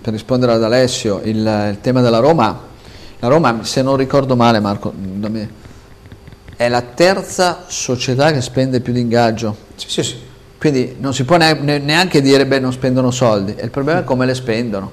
per 0.00 0.12
rispondere 0.12 0.52
ad 0.52 0.62
Alessio, 0.62 1.20
il, 1.24 1.38
il 1.38 1.78
tema 1.80 2.00
della 2.00 2.20
Roma, 2.20 2.60
la 3.18 3.26
Roma, 3.26 3.64
se 3.64 3.82
non 3.82 3.96
ricordo 3.96 4.36
male 4.36 4.60
Marco, 4.60 4.92
è 6.54 6.68
la 6.68 6.82
terza 6.82 7.64
società 7.66 8.30
che 8.30 8.40
spende 8.40 8.78
più 8.78 8.92
di 8.92 9.00
ingaggio. 9.00 9.56
Sì, 9.74 9.88
sì, 9.88 10.02
sì. 10.04 10.27
Quindi 10.58 10.96
non 10.98 11.14
si 11.14 11.24
può 11.24 11.36
neanche 11.36 12.20
dire 12.20 12.44
beh 12.44 12.58
non 12.58 12.72
spendono 12.72 13.12
soldi, 13.12 13.54
il 13.60 13.70
problema 13.70 14.00
è 14.00 14.04
come 14.04 14.26
le 14.26 14.34
spendono. 14.34 14.90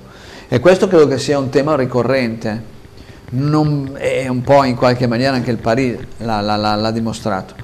E 0.48 0.60
questo 0.60 0.88
credo 0.88 1.08
che 1.08 1.18
sia 1.18 1.40
un 1.40 1.50
tema 1.50 1.76
ricorrente, 1.76 2.74
non, 3.32 3.96
è 3.96 4.28
un 4.28 4.44
po' 4.44 4.64
in 4.64 4.76
qualche 4.76 5.08
maniera 5.08 5.34
anche 5.34 5.50
il 5.50 5.58
Paris 5.58 5.98
l'ha 6.18 6.92
dimostrato. 6.92 7.56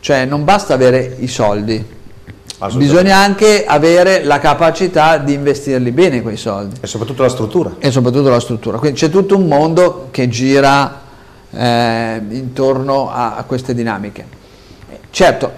Cioè 0.00 0.24
non 0.24 0.44
basta 0.44 0.72
avere 0.72 1.16
i 1.18 1.28
soldi, 1.28 1.84
bisogna 2.72 3.18
anche 3.18 3.66
avere 3.66 4.24
la 4.24 4.38
capacità 4.38 5.18
di 5.18 5.34
investirli 5.34 5.90
bene 5.90 6.22
quei 6.22 6.38
soldi. 6.38 6.76
E 6.80 6.86
soprattutto 6.86 7.22
la 7.22 7.28
struttura. 7.28 7.74
E 7.78 7.90
soprattutto 7.90 8.30
la 8.30 8.40
struttura. 8.40 8.78
Quindi 8.78 8.98
c'è 8.98 9.10
tutto 9.10 9.36
un 9.36 9.46
mondo 9.46 10.08
che 10.10 10.28
gira 10.28 11.00
eh, 11.50 12.22
intorno 12.30 13.10
a, 13.10 13.36
a 13.36 13.44
queste 13.44 13.74
dinamiche. 13.74 14.38
Certo, 15.10 15.52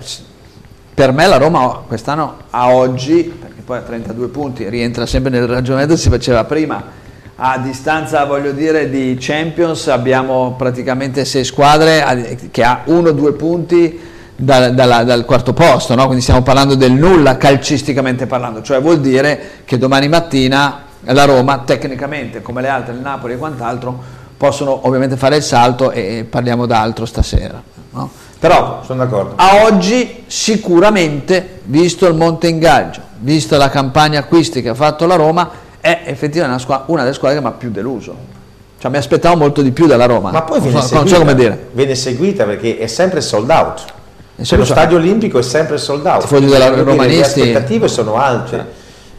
per 0.95 1.12
me 1.12 1.26
la 1.26 1.38
Roma 1.38 1.82
quest'anno 1.86 2.36
a 2.51 2.74
oggi, 2.74 3.22
perché 3.40 3.62
poi 3.62 3.78
a 3.78 3.82
32 3.82 4.28
punti 4.28 4.68
rientra 4.68 5.07
sempre 5.07 5.30
nel 5.30 5.47
ragionamento 5.47 5.95
che 5.95 6.01
si 6.01 6.11
faceva 6.11 6.45
prima, 6.45 7.01
a 7.36 7.59
distanza 7.59 8.24
voglio 8.24 8.53
dire 8.53 8.90
di 8.90 9.16
Champions 9.18 9.88
abbiamo 9.88 10.55
praticamente 10.57 11.24
sei 11.24 11.45
squadre 11.45 12.38
che 12.51 12.62
ha 12.62 12.82
uno 12.84 13.09
o 13.09 13.12
due 13.12 13.32
punti 13.32 13.99
dal, 14.36 14.74
dal, 14.74 15.05
dal 15.05 15.24
quarto 15.24 15.53
posto, 15.53 15.95
no? 15.95 16.05
quindi 16.05 16.22
stiamo 16.22 16.43
parlando 16.43 16.74
del 16.74 16.93
nulla 16.93 17.36
calcisticamente 17.36 18.26
parlando, 18.26 18.61
cioè 18.62 18.80
vuol 18.80 19.01
dire 19.01 19.62
che 19.64 19.78
domani 19.78 20.09
mattina 20.09 20.82
la 21.05 21.24
Roma 21.24 21.61
tecnicamente 21.61 22.43
come 22.43 22.61
le 22.61 22.68
altre, 22.68 22.93
il 22.93 23.01
Napoli 23.01 23.34
e 23.34 23.36
quant'altro 23.38 24.20
possono 24.36 24.86
ovviamente 24.86 25.16
fare 25.16 25.36
il 25.36 25.43
salto 25.43 25.90
e 25.90 26.26
parliamo 26.28 26.66
d'altro 26.66 27.07
stasera. 27.07 27.62
No? 27.90 28.11
Però 28.43 28.82
sono 28.84 29.05
d'accordo. 29.05 29.34
A 29.36 29.62
oggi 29.66 30.24
sicuramente, 30.26 31.61
visto 31.62 32.09
il 32.09 32.14
monte 32.16 32.49
ingaggio, 32.49 33.01
vista 33.20 33.57
la 33.57 33.70
campagna 33.70 34.18
acquisti 34.18 34.61
che 34.62 34.70
ha 34.70 34.74
fatto 34.74 35.07
la 35.07 35.14
Roma, 35.14 35.49
è 35.80 36.03
effettivamente 36.07 36.64
una, 36.66 36.82
una 36.86 37.03
delle 37.03 37.14
squadre 37.14 37.38
che 37.38 37.45
mi 37.45 37.51
ha 37.51 37.55
più 37.55 37.70
deluso. 37.70 38.16
Cioè, 38.80 38.90
mi 38.90 38.97
aspettavo 38.97 39.36
molto 39.36 39.62
di 39.62 39.70
più 39.70 39.86
dalla 39.86 40.07
Roma. 40.07 40.32
Ma 40.32 40.43
poi 40.43 40.59
viene, 40.59 40.74
non, 40.74 40.82
seguita, 40.82 41.05
non 41.05 41.09
so 41.09 41.18
come 41.20 41.36
dire. 41.36 41.68
viene 41.70 41.95
seguita 41.95 42.43
perché 42.43 42.78
è 42.78 42.88
sempre 42.88 43.20
sold 43.20 43.49
out. 43.49 43.84
Cioè, 44.43 44.59
lo 44.59 44.64
stadio 44.64 44.97
olimpico 44.97 45.38
è 45.38 45.43
sempre 45.43 45.78
sold 45.78 46.05
out. 46.05 46.22
Tifosi 46.22 46.47
della 46.47 46.68
romanisti. 46.68 47.45
Le 47.45 47.51
aspettative 47.51 47.86
sono 47.86 48.16
alte. 48.16 48.66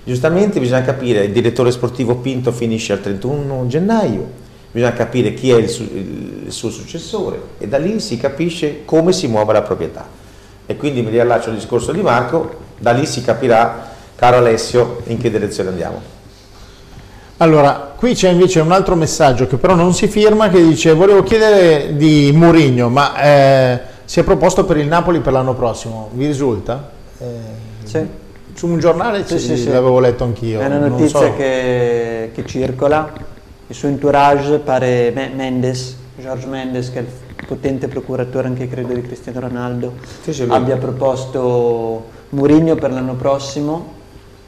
Giustamente 0.03 0.59
bisogna 0.59 0.82
capire, 0.82 1.24
il 1.24 1.32
direttore 1.32 1.71
sportivo 1.71 2.15
Pinto 2.15 2.51
finisce 2.51 2.91
al 2.91 2.99
31 2.99 3.67
gennaio, 3.67 4.28
bisogna 4.74 4.93
capire 4.93 5.36
chi 5.36 5.51
è 5.51 5.55
il, 5.55 5.69
su, 5.69 5.84
il, 5.84 6.45
suo 6.51 6.71
successore 6.71 7.39
e 7.59 7.67
da 7.67 7.78
lì 7.78 7.99
si 7.99 8.17
capisce 8.17 8.84
come 8.86 9.13
si 9.13 9.28
muove 9.28 9.53
la 9.53 9.61
proprietà. 9.61 10.05
E 10.65 10.76
quindi 10.76 11.03
mi 11.03 11.11
riallaccio 11.11 11.49
al 11.49 11.55
discorso 11.55 11.91
di 11.91 12.01
Marco, 12.01 12.55
da 12.80 12.91
lì 12.91 13.05
si 13.05 13.21
capirà, 13.21 13.91
caro 14.15 14.38
Alessio, 14.38 15.01
in 15.05 15.19
che 15.19 15.30
direzione 15.30 15.69
andiamo. 15.69 16.01
Allora, 17.38 17.93
qui 17.95 18.15
c'è 18.15 18.30
invece 18.30 18.61
un 18.61 18.71
altro 18.71 18.95
messaggio 18.95 19.45
che 19.45 19.57
però 19.57 19.76
non 19.76 19.93
si 19.93 20.07
firma 20.07 20.49
che 20.49 20.63
dice 20.63 20.93
volevo 20.93 21.21
chiedere 21.21 21.95
di 21.95 22.32
Murigno, 22.34 22.89
ma 22.89 23.21
eh, 23.21 23.80
si 24.05 24.21
è 24.21 24.24
proposto 24.24 24.65
per 24.65 24.78
il 24.78 24.88
Napoli 24.88 25.19
per 25.19 25.34
l'anno 25.34 25.53
prossimo, 25.53 26.09
vi 26.13 26.26
risulta? 26.26 26.89
Eh, 27.19 27.26
sì. 27.84 28.21
Su 28.55 28.67
un 28.67 28.80
giornale 28.80 29.26
sì, 29.28 29.38
sì, 29.38 29.55
sì, 29.55 29.67
l'avevo 29.67 29.99
letto 29.99 30.24
anch'io. 30.24 30.61
È 30.61 30.65
una 30.65 30.88
notizia 30.88 31.19
so. 31.19 31.34
che, 31.36 32.32
che 32.34 32.45
circola 32.45 33.11
il 33.68 33.76
suo 33.76 33.88
entourage 33.88 34.59
pare 34.59 35.11
Mendes, 35.11 35.97
George 36.18 36.45
Mendes, 36.47 36.91
che 36.91 36.99
è 36.99 37.01
il 37.01 37.45
potente 37.45 37.88
procuratore 37.88 38.47
anche 38.47 38.68
credo 38.68 38.93
di 38.93 39.01
Cristiano 39.01 39.39
Ronaldo, 39.39 39.93
sì, 40.28 40.45
abbia 40.47 40.78
proposto 40.78 42.05
Mourinho 42.30 42.76
per 42.76 42.91
l'anno 42.91 43.14
prossimo 43.16 44.01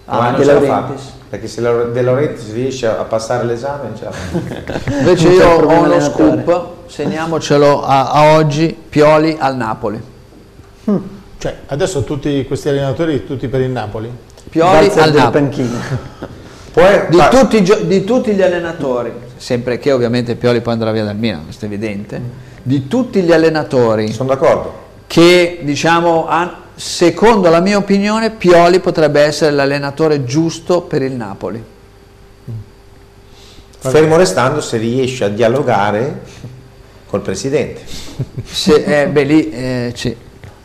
a 0.05 0.31
De 0.31 0.43
Laurentiis. 0.43 1.13
Perché 1.29 1.47
se 1.47 1.61
De 1.61 2.01
Laurentiis 2.01 2.53
riesce 2.53 2.87
a 2.87 3.03
passare 3.03 3.45
l'esame 3.45 3.89
ce 3.95 4.07
Invece 4.99 5.29
io 5.29 5.47
ho 5.47 5.67
uno 5.67 5.99
scoop, 5.99 6.67
segniamocelo 6.87 7.83
a, 7.83 8.11
a, 8.11 8.35
oggi, 8.35 8.77
Pioli 8.89 9.35
al 9.39 9.55
Napoli. 9.55 10.01
Hmm. 10.85 10.97
Cioè, 11.37 11.57
adesso 11.67 12.03
tutti 12.03 12.45
questi 12.45 12.69
allenatori, 12.69 13.25
tutti 13.25 13.47
per 13.47 13.61
il 13.61 13.69
Napoli? 13.69 14.11
Pioli 14.49 14.89
al 14.95 15.13
Napoli. 15.13 15.69
Di 16.75 17.23
tutti, 17.29 17.61
di, 17.85 18.03
tutti, 18.03 18.33
gli 18.33 18.41
allenatori, 18.41 19.09
sempre 19.37 19.79
che 19.79 19.93
ovviamente 19.93 20.35
Pioli 20.35 20.59
poi 20.59 20.73
andrà 20.73 20.91
via 20.91 21.05
dal 21.05 21.15
Milan, 21.15 21.45
questo 21.45 21.63
è 21.63 21.67
evidente, 21.69 22.21
di 22.61 22.89
tutti 22.89 23.21
gli 23.21 23.31
allenatori 23.31 24.11
Sono 24.11 24.27
d'accordo. 24.27 24.73
che 25.07 25.59
diciamo, 25.61 26.27
secondo 26.75 27.49
la 27.49 27.61
mia 27.61 27.77
opinione 27.77 28.31
Pioli 28.31 28.81
potrebbe 28.81 29.21
essere 29.21 29.51
l'allenatore 29.51 30.25
giusto 30.25 30.81
per 30.81 31.01
il 31.01 31.13
Napoli. 31.13 31.63
Fermo 33.77 34.17
restando 34.17 34.59
se 34.59 34.75
riesce 34.75 35.23
a 35.23 35.29
dialogare 35.29 36.23
col 37.07 37.21
presidente. 37.21 37.83
Se, 38.43 39.03
eh, 39.03 39.07
beh, 39.07 39.23
lì, 39.23 39.49
eh, 39.49 40.17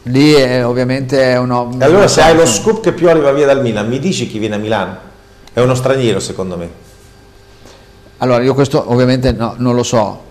lì 0.05 0.33
è, 0.33 0.67
ovviamente 0.67 1.23
è 1.23 1.39
uno... 1.39 1.71
E 1.79 1.85
allora 1.85 2.09
se 2.09 2.21
hai 2.21 2.35
lo 2.35 2.47
scoop 2.47 2.81
che 2.81 2.93
Pioli 2.93 3.21
va 3.21 3.31
via 3.31 3.47
dal 3.47 3.61
Milan, 3.61 3.87
mi 3.87 4.01
dici 4.01 4.27
chi 4.27 4.41
viene 4.41 4.57
a 4.57 4.59
Milano? 4.59 5.10
È 5.53 5.61
uno 5.61 5.75
straniero 5.75 6.21
secondo 6.21 6.57
me. 6.57 6.69
Allora, 8.19 8.43
io 8.43 8.55
questo 8.55 8.91
ovviamente 8.91 9.33
no, 9.33 9.55
non 9.57 9.75
lo 9.75 9.83
so. 9.83 10.29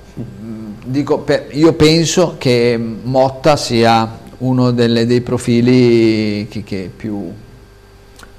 Dico, 0.85 1.25
io 1.51 1.73
penso 1.73 2.35
che 2.37 2.79
Motta 3.03 3.55
sia 3.55 4.17
uno 4.39 4.71
delle, 4.71 5.05
dei 5.05 5.21
profili 5.21 6.47
che, 6.49 6.63
che 6.63 6.89
più, 6.95 7.31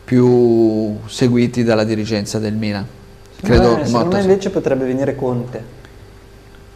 più, 0.04 0.98
seguiti 1.06 1.64
dalla 1.64 1.84
dirigenza 1.84 2.38
del 2.38 2.54
Milan. 2.54 2.86
Credo 3.42 3.78
eh, 3.78 3.86
secondo 3.86 4.16
me 4.16 4.22
invece 4.22 4.50
potrebbe 4.50 4.84
venire 4.84 5.14
Conte 5.14 5.78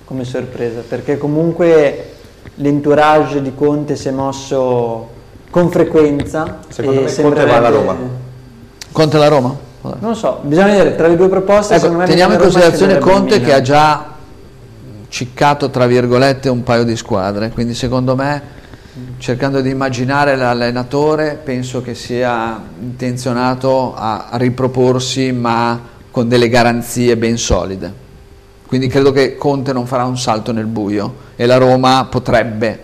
come 0.05 0.25
sorpresa, 0.25 0.83
perché 0.87 1.17
comunque 1.17 2.13
l'entourage 2.57 3.41
di 3.41 3.55
Conte 3.55 3.97
si 3.97 4.09
è 4.09 4.11
mosso 4.11 5.09
con 5.51 5.71
frequenza. 5.71 6.61
Secondo 6.69 7.03
me 7.03 7.15
Conte 7.15 7.45
va 7.47 7.57
alla 7.57 7.69
Roma. 7.69 7.97
Conte 8.93 9.17
alla 9.17 9.29
Roma? 9.29 9.73
Non 9.91 10.11
lo 10.11 10.15
so, 10.15 10.41
bisogna 10.43 10.69
vedere 10.69 10.97
tra 10.97 11.09
le 11.09 11.17
due 11.17 11.29
proposte. 11.29 11.75
Ecco, 11.75 12.05
teniamo 12.05 12.35
in 12.35 12.39
considerazione 12.39 12.99
Conte 12.99 13.41
che 13.41 13.53
ha 13.53 13.61
già 13.61 14.13
ciccato 15.09 15.71
tra 15.71 15.87
virgolette 15.87 16.49
un 16.49 16.63
paio 16.63 16.85
di 16.85 16.97
squadre, 16.97 17.51
quindi 17.51 17.75
secondo 17.75 18.17
me 18.17 18.53
cercando 19.19 19.61
di 19.61 19.71
immaginare 19.71 20.37
l'allenatore 20.37 21.39
penso 21.43 21.83
che 21.83 21.95
sia 21.95 22.63
intenzionato 22.81 23.95
a 23.95 24.29
riproporsi 24.33 25.33
ma 25.33 25.81
con 26.11 26.29
delle 26.29 26.49
garanzie 26.49 27.17
ben 27.17 27.37
solide. 27.37 28.03
Quindi 28.67 28.87
credo 28.89 29.13
che 29.13 29.37
Conte 29.37 29.73
non 29.73 29.87
farà 29.87 30.05
un 30.05 30.17
salto 30.17 30.53
nel 30.53 30.67
buio 30.67 31.15
e 31.37 31.45
la 31.47 31.59
Roma 31.59 32.07
potrebbe 32.11 32.83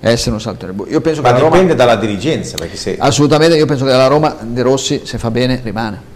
essere 0.00 0.32
un 0.32 0.40
salto 0.40 0.66
nel 0.66 0.74
buio. 0.74 0.92
Io 0.92 1.00
penso 1.00 1.20
ma 1.20 1.28
che 1.28 1.42
dipende 1.42 1.60
Roma, 1.60 1.74
dalla 1.74 1.96
dirigenza. 1.96 2.56
Se... 2.72 2.96
Assolutamente, 2.98 3.56
io 3.56 3.66
penso 3.66 3.84
che 3.84 3.92
la 3.92 4.06
Roma 4.06 4.36
De 4.40 4.62
Rossi 4.62 5.02
se 5.04 5.18
fa 5.18 5.30
bene 5.30 5.60
rimane. 5.62 6.09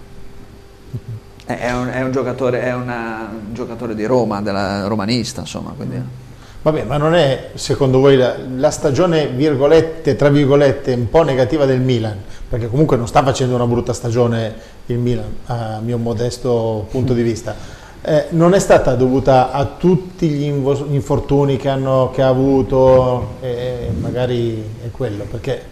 È 1.47 1.71
un, 1.73 1.89
è 1.89 2.03
un, 2.03 2.11
giocatore, 2.11 2.63
è 2.63 2.73
una, 2.73 3.29
un 3.31 3.53
giocatore 3.53 3.95
di 3.95 4.07
Roma, 4.07 4.41
della 4.41 4.87
romanista, 4.87 5.41
insomma. 5.41 5.73
Quindi... 5.77 6.23
Vabbè, 6.63 6.85
ma 6.85 6.97
non 6.97 7.15
è 7.15 7.51
secondo 7.55 7.99
voi 7.99 8.17
la, 8.17 8.37
la, 8.57 8.71
stagione, 8.71 9.27
virgolette, 9.27 10.17
tra 10.17 10.31
virgolette, 10.31 10.95
un 10.95 11.11
po' 11.11 11.23
negativa 11.23 11.67
del 11.67 11.81
Milan? 11.81 12.17
Perché 12.49 12.69
comunque 12.69 12.97
non 12.97 13.07
sta 13.07 13.23
facendo 13.23 13.55
una 13.55 13.67
brutta 13.67 13.93
stagione 13.93 14.55
il 14.87 14.97
Milan, 14.97 15.31
a 15.47 15.81
mio 15.85 15.99
modesto 15.99 16.87
punto 16.91 17.13
di 17.13 17.21
vista. 17.21 17.55
Eh, 18.01 18.27
non 18.31 18.55
è 18.55 18.59
stata 18.59 18.95
dovuta 18.95 19.51
a 19.51 19.67
tutti 19.67 20.27
gli 20.27 20.45
infortuni 20.45 21.59
che, 21.59 21.69
hanno, 21.69 22.11
che 22.15 22.23
ha 22.23 22.29
avuto, 22.29 23.35
eh, 23.41 23.91
magari 24.01 24.63
è 24.83 24.91
quello, 24.91 25.25
perché 25.31 25.63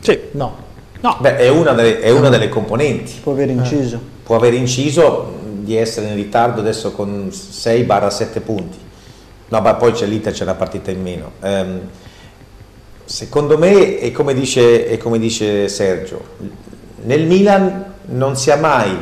Sì. 0.00 0.18
No. 0.32 0.64
No. 1.00 1.16
Beh, 1.18 1.36
è 1.36 1.48
una 1.48 1.72
delle, 1.72 2.00
è 2.00 2.10
una 2.10 2.28
delle 2.28 2.50
componenti. 2.50 3.20
Può 3.22 3.32
aver 3.32 3.48
inciso. 3.48 4.14
Può 4.26 4.34
aver 4.34 4.54
inciso 4.54 5.22
mh, 5.22 5.62
di 5.62 5.76
essere 5.76 6.08
in 6.08 6.16
ritardo 6.16 6.58
adesso 6.58 6.90
con 6.90 7.28
6-7 7.30 8.40
punti. 8.40 8.76
No, 9.50 9.60
ma 9.60 9.74
poi 9.74 9.92
c'è 9.92 10.04
l'Inter, 10.04 10.32
c'è 10.32 10.44
la 10.44 10.54
partita 10.54 10.90
in 10.90 11.00
meno. 11.00 11.30
Ehm, 11.42 11.80
secondo 13.04 13.56
me, 13.56 13.98
è 13.98 14.10
come, 14.10 14.34
come 14.98 15.18
dice 15.20 15.68
Sergio, 15.68 16.24
nel 17.04 17.24
Milan 17.24 17.94
non 18.06 18.36
si 18.36 18.50
ha 18.50 18.56
mai 18.56 18.96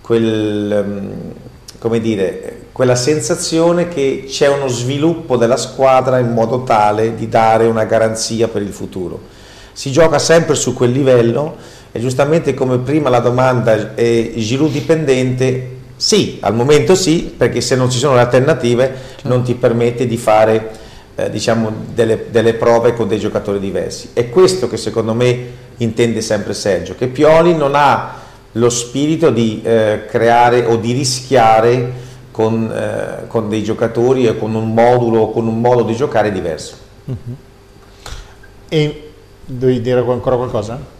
quel, 0.00 1.32
come 1.78 1.98
dire, 1.98 2.66
quella 2.70 2.94
sensazione 2.94 3.88
che 3.88 4.26
c'è 4.28 4.46
uno 4.46 4.68
sviluppo 4.68 5.36
della 5.36 5.56
squadra 5.56 6.18
in 6.18 6.30
modo 6.30 6.62
tale 6.62 7.16
di 7.16 7.28
dare 7.28 7.66
una 7.66 7.84
garanzia 7.84 8.46
per 8.46 8.62
il 8.62 8.72
futuro. 8.72 9.20
Si 9.72 9.90
gioca 9.90 10.20
sempre 10.20 10.54
su 10.54 10.74
quel 10.74 10.92
livello 10.92 11.56
e 11.96 12.00
giustamente 12.00 12.54
come 12.54 12.78
prima 12.78 13.08
la 13.08 13.20
domanda 13.20 13.94
è 13.94 14.32
Giroud 14.34 14.72
dipendente, 14.72 15.76
sì, 15.94 16.38
al 16.40 16.52
momento 16.52 16.96
sì, 16.96 17.32
perché 17.36 17.60
se 17.60 17.76
non 17.76 17.88
ci 17.88 17.98
sono 17.98 18.14
le 18.14 18.22
alternative 18.22 18.96
non 19.22 19.44
ti 19.44 19.54
permette 19.54 20.04
di 20.04 20.16
fare 20.16 20.70
eh, 21.14 21.30
diciamo, 21.30 21.70
delle, 21.94 22.26
delle 22.32 22.54
prove 22.54 22.94
con 22.94 23.06
dei 23.06 23.20
giocatori 23.20 23.60
diversi. 23.60 24.10
È 24.12 24.28
questo 24.28 24.68
che 24.68 24.76
secondo 24.76 25.14
me 25.14 25.46
intende 25.76 26.20
sempre 26.20 26.52
Sergio, 26.52 26.96
che 26.96 27.06
Pioli 27.06 27.54
non 27.54 27.74
ha 27.76 28.14
lo 28.50 28.70
spirito 28.70 29.30
di 29.30 29.62
eh, 29.62 30.06
creare 30.08 30.64
o 30.64 30.74
di 30.74 30.90
rischiare 30.90 31.92
con, 32.32 32.72
eh, 32.76 33.28
con 33.28 33.48
dei 33.48 33.62
giocatori 33.62 34.26
e 34.26 34.36
con 34.36 34.52
un 34.56 34.74
modulo 34.74 35.20
o 35.20 35.30
con 35.30 35.46
un 35.46 35.60
modo 35.60 35.84
di 35.84 35.94
giocare 35.94 36.32
diverso. 36.32 36.74
E 38.68 39.10
devi 39.46 39.80
dire 39.80 40.00
ancora 40.00 40.34
qualcosa? 40.34 40.94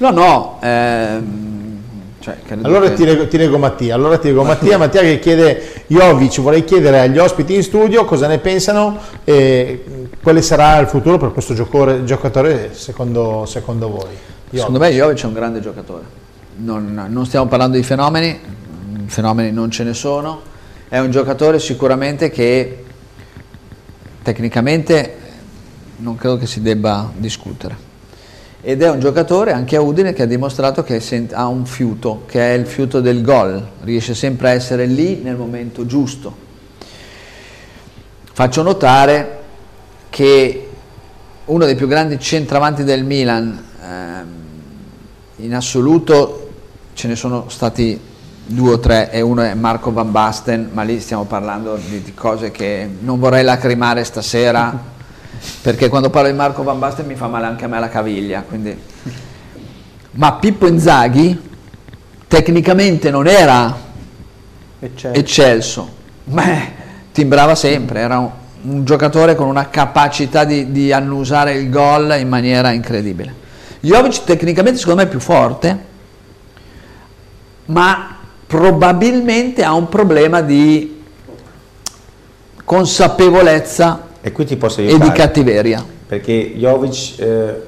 No, 0.00 0.10
no. 0.10 0.58
ehm, 0.62 1.78
cioè, 2.20 2.36
Allora 2.62 2.88
che- 2.88 2.94
ti 2.94 3.04
leggo, 3.04 3.28
ti 3.28 3.36
leggo 3.36 3.58
Mattia. 3.58 3.94
Allora 3.94 4.16
ti 4.18 4.28
leggo 4.28 4.44
Mattia, 4.44 4.78
Mattia 4.78 5.02
che 5.02 5.18
chiede 5.18 5.84
Jovic, 5.88 6.40
vorrei 6.40 6.64
chiedere 6.64 7.00
agli 7.00 7.18
ospiti 7.18 7.54
in 7.54 7.62
studio 7.62 8.04
cosa 8.06 8.26
ne 8.26 8.38
pensano 8.38 8.98
e 9.24 9.84
quale 10.22 10.40
sarà 10.42 10.78
il 10.78 10.86
futuro 10.86 11.18
per 11.18 11.32
questo 11.32 11.52
giocore- 11.54 12.04
giocatore 12.04 12.70
secondo, 12.74 13.44
secondo 13.46 13.90
voi. 13.90 14.08
Secondo 14.52 14.78
me 14.78 14.90
Jovic 14.90 15.22
è 15.22 15.26
un 15.26 15.32
grande 15.34 15.60
giocatore. 15.60 16.04
Non, 16.56 17.06
non 17.08 17.26
stiamo 17.26 17.46
parlando 17.46 17.76
di 17.76 17.82
fenomeni, 17.82 18.38
fenomeni 19.06 19.52
non 19.52 19.70
ce 19.70 19.84
ne 19.84 19.92
sono. 19.94 20.40
È 20.88 20.98
un 20.98 21.10
giocatore 21.10 21.58
sicuramente 21.58 22.30
che 22.30 22.84
tecnicamente 24.22 25.16
non 25.96 26.16
credo 26.16 26.36
che 26.38 26.46
si 26.46 26.62
debba 26.62 27.10
discutere. 27.14 27.88
Ed 28.62 28.82
è 28.82 28.90
un 28.90 29.00
giocatore 29.00 29.52
anche 29.52 29.76
a 29.76 29.80
Udine 29.80 30.12
che 30.12 30.22
ha 30.22 30.26
dimostrato 30.26 30.82
che 30.82 31.02
ha 31.32 31.46
un 31.46 31.64
fiuto, 31.64 32.24
che 32.26 32.54
è 32.54 32.58
il 32.58 32.66
fiuto 32.66 33.00
del 33.00 33.22
gol, 33.22 33.66
riesce 33.84 34.14
sempre 34.14 34.50
a 34.50 34.52
essere 34.52 34.84
lì 34.84 35.20
nel 35.22 35.36
momento 35.36 35.86
giusto. 35.86 36.48
Faccio 38.32 38.62
notare 38.62 39.38
che 40.10 40.68
uno 41.46 41.64
dei 41.64 41.74
più 41.74 41.88
grandi 41.88 42.18
centravanti 42.18 42.84
del 42.84 43.02
Milan, 43.02 43.64
ehm, 43.82 44.26
in 45.36 45.54
assoluto 45.54 46.50
ce 46.92 47.08
ne 47.08 47.16
sono 47.16 47.48
stati 47.48 47.98
due 48.44 48.72
o 48.72 48.78
tre 48.78 49.10
e 49.10 49.22
uno 49.22 49.40
è 49.40 49.54
Marco 49.54 49.90
Van 49.90 50.10
Basten, 50.10 50.68
ma 50.72 50.82
lì 50.82 51.00
stiamo 51.00 51.24
parlando 51.24 51.76
di, 51.76 52.02
di 52.02 52.12
cose 52.12 52.50
che 52.50 52.88
non 53.00 53.18
vorrei 53.18 53.42
lacrimare 53.42 54.04
stasera, 54.04 54.98
perché 55.62 55.88
quando 55.88 56.10
parlo 56.10 56.28
di 56.28 56.36
Marco 56.36 56.62
Van 56.62 56.78
Basten 56.78 57.06
mi 57.06 57.14
fa 57.14 57.26
male 57.26 57.46
anche 57.46 57.64
a 57.64 57.68
me 57.68 57.78
la 57.78 57.88
caviglia. 57.88 58.42
Quindi... 58.46 58.76
Ma 60.12 60.32
Pippo 60.34 60.66
Inzaghi 60.66 61.48
tecnicamente 62.26 63.10
non 63.10 63.26
era 63.26 63.76
Eccelso. 64.78 65.18
eccelso, 65.18 65.92
ma 66.24 66.44
timbrava 67.12 67.54
sempre, 67.54 68.00
era 68.00 68.18
un, 68.18 68.30
un 68.62 68.84
giocatore 68.84 69.34
con 69.34 69.46
una 69.46 69.68
capacità 69.68 70.44
di, 70.44 70.72
di 70.72 70.92
annusare 70.92 71.52
il 71.54 71.68
gol 71.68 72.16
in 72.18 72.28
maniera 72.28 72.70
incredibile. 72.70 73.34
Jovic 73.80 74.24
tecnicamente 74.24 74.78
secondo 74.78 75.02
me 75.02 75.06
è 75.06 75.10
più 75.10 75.20
forte, 75.20 75.84
ma 77.66 78.16
probabilmente 78.46 79.62
ha 79.62 79.74
un 79.74 79.88
problema 79.88 80.40
di 80.40 81.02
consapevolezza 82.64 84.08
E 84.22 84.32
qui 84.32 84.44
ti 84.44 84.56
posso 84.56 84.80
e 84.80 84.86
aiutare. 84.88 85.10
di 85.10 85.16
cattiveria. 85.16 85.84
perché 86.06 86.52
Jovic 86.56 87.18
eh, 87.20 87.62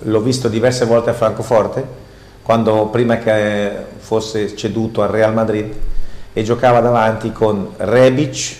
l'ho 0.00 0.20
visto 0.20 0.48
diverse 0.48 0.84
volte 0.84 1.10
a 1.10 1.12
Francoforte 1.12 2.00
quando 2.42 2.86
prima 2.86 3.18
che 3.18 3.70
fosse 3.98 4.54
ceduto 4.56 5.02
al 5.02 5.08
Real 5.08 5.32
Madrid 5.32 5.72
e 6.32 6.42
giocava 6.42 6.80
davanti 6.80 7.32
con 7.32 7.70
Rebic 7.76 8.56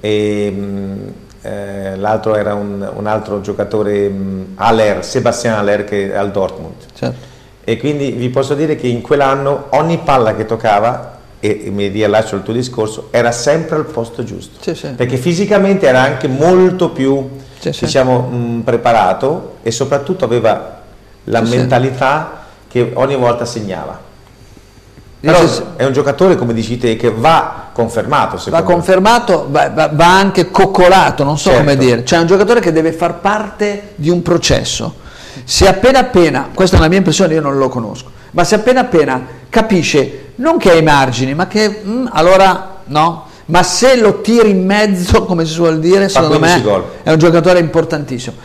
e 0.00 0.50
mh, 0.50 1.12
eh, 1.42 1.96
l'altro 1.96 2.34
era 2.36 2.54
un, 2.54 2.88
un 2.94 3.06
altro 3.06 3.40
giocatore 3.40 4.08
mh, 4.08 4.46
Aller, 4.56 5.04
Sebastian 5.04 5.54
Aller 5.58 5.84
che 5.84 6.12
è 6.12 6.16
al 6.16 6.30
Dortmund 6.30 6.74
Certo. 6.94 7.16
e 7.64 7.76
quindi 7.78 8.10
vi 8.12 8.28
posso 8.28 8.54
dire 8.54 8.76
che 8.76 8.86
in 8.86 9.02
quell'anno 9.02 9.66
ogni 9.70 9.98
palla 9.98 10.34
che 10.34 10.46
toccava 10.46 11.18
e, 11.46 11.70
mi 11.70 11.88
riallaccio 11.88 12.36
al 12.36 12.42
tuo 12.42 12.54
discorso 12.54 13.08
era 13.10 13.30
sempre 13.30 13.76
al 13.76 13.84
posto 13.84 14.24
giusto 14.24 14.58
Sì, 14.62 14.74
sì. 14.74 14.88
perché 14.96 15.18
fisicamente 15.18 15.86
era 15.86 16.00
anche 16.00 16.26
molto 16.26 16.88
più 16.88 17.28
Sì, 17.58 17.70
diciamo 17.80 18.20
mh, 18.20 18.60
preparato 18.64 19.56
e 19.62 19.70
soprattutto 19.70 20.24
aveva 20.24 20.80
la 21.24 21.42
mentalità 21.42 22.44
che 22.66 22.92
ogni 22.94 23.16
volta 23.16 23.44
segnava 23.44 24.00
però 25.20 25.38
è 25.76 25.84
un 25.84 25.92
giocatore 25.92 26.36
come 26.36 26.54
dici 26.54 26.78
te 26.78 26.96
che 26.96 27.10
va 27.10 27.68
confermato 27.72 28.38
Va 28.50 28.58
me. 28.58 28.62
confermato, 28.64 29.46
va, 29.50 29.68
va- 29.70 30.18
anche 30.18 30.50
coccolato, 30.50 31.24
non 31.24 31.36
so 31.38 31.48
Certo. 31.48 31.58
come 31.60 31.76
dire. 31.78 32.04
Cioè 32.04 32.18
è 32.18 32.20
un 32.20 32.26
giocatore 32.28 32.60
che 32.60 32.72
deve 32.72 32.92
far 32.92 33.20
parte 33.20 33.92
di 33.96 34.10
un 34.10 34.20
processo. 34.22 34.96
Se 35.44 35.66
appena 35.66 35.98
appena, 36.00 36.50
questa 36.52 36.76
è 36.76 36.78
una 36.78 36.88
mia 36.88 36.98
impressione, 36.98 37.32
io 37.34 37.40
non 37.40 37.56
lo 37.56 37.68
conosco, 37.70 38.10
ma 38.32 38.44
se 38.44 38.54
appena 38.56 38.80
appena 38.80 39.26
capisce, 39.48 40.23
non 40.36 40.58
che 40.58 40.72
è 40.72 40.74
ai 40.76 40.82
margini, 40.82 41.34
ma 41.34 41.46
che 41.46 41.82
mm, 41.84 42.06
allora 42.10 42.80
no, 42.86 43.26
ma 43.46 43.62
se 43.62 43.96
lo 43.96 44.20
tiri 44.20 44.50
in 44.50 44.64
mezzo, 44.64 45.24
come 45.24 45.44
si 45.44 45.52
suol 45.52 45.78
dire, 45.78 46.08
Fa 46.08 46.20
secondo 46.20 46.38
15 46.38 46.58
me 46.58 46.70
gol. 46.70 46.84
è 47.02 47.10
un 47.10 47.18
giocatore 47.18 47.58
importantissimo. 47.58 48.36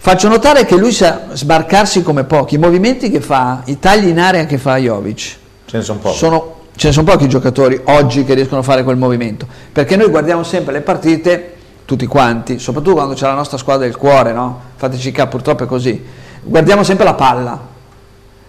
Faccio 0.00 0.28
notare 0.28 0.64
che 0.64 0.76
lui 0.76 0.92
sa 0.92 1.26
sbarcarsi 1.32 2.02
come 2.02 2.24
pochi, 2.24 2.54
i 2.54 2.58
movimenti 2.58 3.10
che 3.10 3.20
fa, 3.20 3.62
i 3.66 3.78
tagli 3.78 4.08
in 4.08 4.18
area 4.20 4.46
che 4.46 4.56
fa 4.56 4.76
Jovic, 4.76 5.36
ce 5.66 5.76
ne 5.76 5.82
sono 5.82 5.98
pochi 5.98 6.16
sono, 6.16 6.54
ce 6.76 6.86
ne 6.88 6.92
sono 6.92 7.10
pochi 7.10 7.28
giocatori 7.28 7.80
oggi 7.84 8.24
che 8.24 8.34
riescono 8.34 8.60
a 8.60 8.64
fare 8.64 8.84
quel 8.84 8.96
movimento, 8.96 9.46
perché 9.72 9.96
noi 9.96 10.08
guardiamo 10.08 10.44
sempre 10.44 10.72
le 10.72 10.80
partite, 10.82 11.54
tutti 11.84 12.06
quanti, 12.06 12.58
soprattutto 12.58 12.94
quando 12.94 13.14
c'è 13.14 13.26
la 13.26 13.34
nostra 13.34 13.58
squadra 13.58 13.86
del 13.86 13.96
cuore, 13.96 14.32
no? 14.32 14.60
Fateci 14.76 15.10
capo, 15.10 15.30
purtroppo 15.30 15.64
è 15.64 15.66
così, 15.66 16.00
guardiamo 16.42 16.84
sempre 16.84 17.04
la 17.04 17.14
palla, 17.14 17.60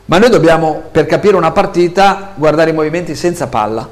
ma 0.10 0.18
noi 0.18 0.32
dobbiamo, 0.32 0.82
per 0.92 1.06
capire 1.06 1.36
una 1.36 1.52
partita, 1.52 2.32
guardare 2.34 2.72
i 2.72 2.74
movimenti 2.74 3.14
senza 3.14 3.46
palla. 3.46 3.88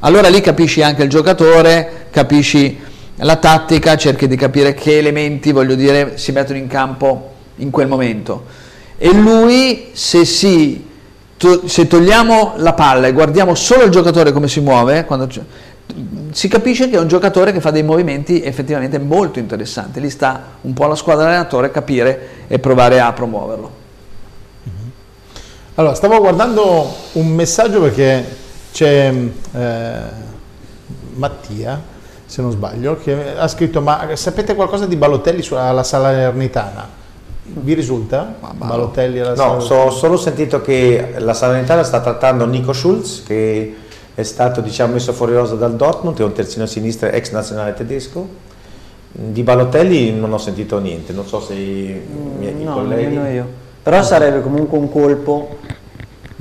Allora 0.00 0.28
lì 0.28 0.42
capisci 0.42 0.82
anche 0.82 1.02
il 1.02 1.08
giocatore, 1.08 2.08
capisci 2.10 2.78
la 3.16 3.36
tattica, 3.36 3.96
cerchi 3.96 4.28
di 4.28 4.36
capire 4.36 4.74
che 4.74 4.98
elementi, 4.98 5.50
voglio 5.50 5.74
dire, 5.74 6.18
si 6.18 6.30
mettono 6.30 6.58
in 6.58 6.66
campo 6.66 7.30
in 7.56 7.70
quel 7.70 7.88
momento. 7.88 8.44
E 8.98 9.14
lui, 9.14 9.88
se 9.92 10.26
si 10.26 10.84
to- 11.38 11.66
se 11.66 11.86
togliamo 11.86 12.52
la 12.56 12.74
palla 12.74 13.06
e 13.06 13.12
guardiamo 13.12 13.54
solo 13.54 13.84
il 13.84 13.90
giocatore 13.90 14.30
come 14.30 14.48
si 14.48 14.60
muove, 14.60 15.06
quando 15.06 15.26
si 16.32 16.48
capisce 16.48 16.90
che 16.90 16.96
è 16.96 17.00
un 17.00 17.08
giocatore 17.08 17.50
che 17.50 17.60
fa 17.60 17.70
dei 17.70 17.82
movimenti 17.82 18.42
effettivamente 18.42 18.98
molto 18.98 19.38
interessanti. 19.38 20.00
Lì 20.00 20.10
sta 20.10 20.42
un 20.60 20.74
po' 20.74 20.86
la 20.86 20.96
squadra 20.96 21.28
allenatore 21.28 21.70
capire 21.70 22.44
e 22.46 22.58
provare 22.58 23.00
a 23.00 23.10
promuoverlo. 23.14 23.81
Allora, 25.76 25.94
stavo 25.94 26.18
guardando 26.18 26.86
un 27.12 27.28
messaggio 27.28 27.80
perché 27.80 28.22
c'è 28.72 29.10
eh, 29.54 30.00
Mattia, 31.14 31.80
se 32.26 32.42
non 32.42 32.50
sbaglio, 32.50 32.98
che 32.98 33.36
ha 33.36 33.48
scritto, 33.48 33.80
ma 33.80 34.06
sapete 34.14 34.54
qualcosa 34.54 34.84
di 34.84 34.96
Balotelli 34.96 35.40
sulla 35.40 35.82
Salernitana? 35.82 37.00
Vi 37.44 37.72
risulta? 37.72 38.34
Balotelli 38.54 39.20
alla 39.20 39.34
No, 39.34 39.60
so- 39.60 39.74
ho 39.74 39.90
solo 39.90 40.18
sentito 40.18 40.60
che 40.60 41.14
la 41.16 41.32
Salernitana 41.32 41.82
sta 41.82 42.00
trattando 42.00 42.44
Nico 42.44 42.74
Schulz, 42.74 43.22
che 43.26 43.74
è 44.14 44.22
stato 44.24 44.60
diciamo, 44.60 44.92
messo 44.92 45.14
fuori 45.14 45.32
rosa 45.32 45.54
dal 45.54 45.74
Dortmund, 45.74 46.18
è 46.20 46.22
un 46.22 46.32
terzino 46.32 46.66
sinistra 46.66 47.10
ex 47.10 47.30
nazionale 47.30 47.72
tedesco. 47.72 48.28
Di 49.10 49.42
Balotelli 49.42 50.12
non 50.12 50.32
ho 50.34 50.38
sentito 50.38 50.78
niente, 50.78 51.14
non 51.14 51.26
so 51.26 51.40
se 51.40 51.54
i 51.54 52.00
miei 52.38 52.62
No, 52.62 52.74
colleghi... 52.74 53.04
nemmeno 53.04 53.28
io. 53.28 53.60
Però 53.82 54.00
sarebbe 54.02 54.42
comunque 54.42 54.78
un 54.78 54.90
colpo 54.92 55.58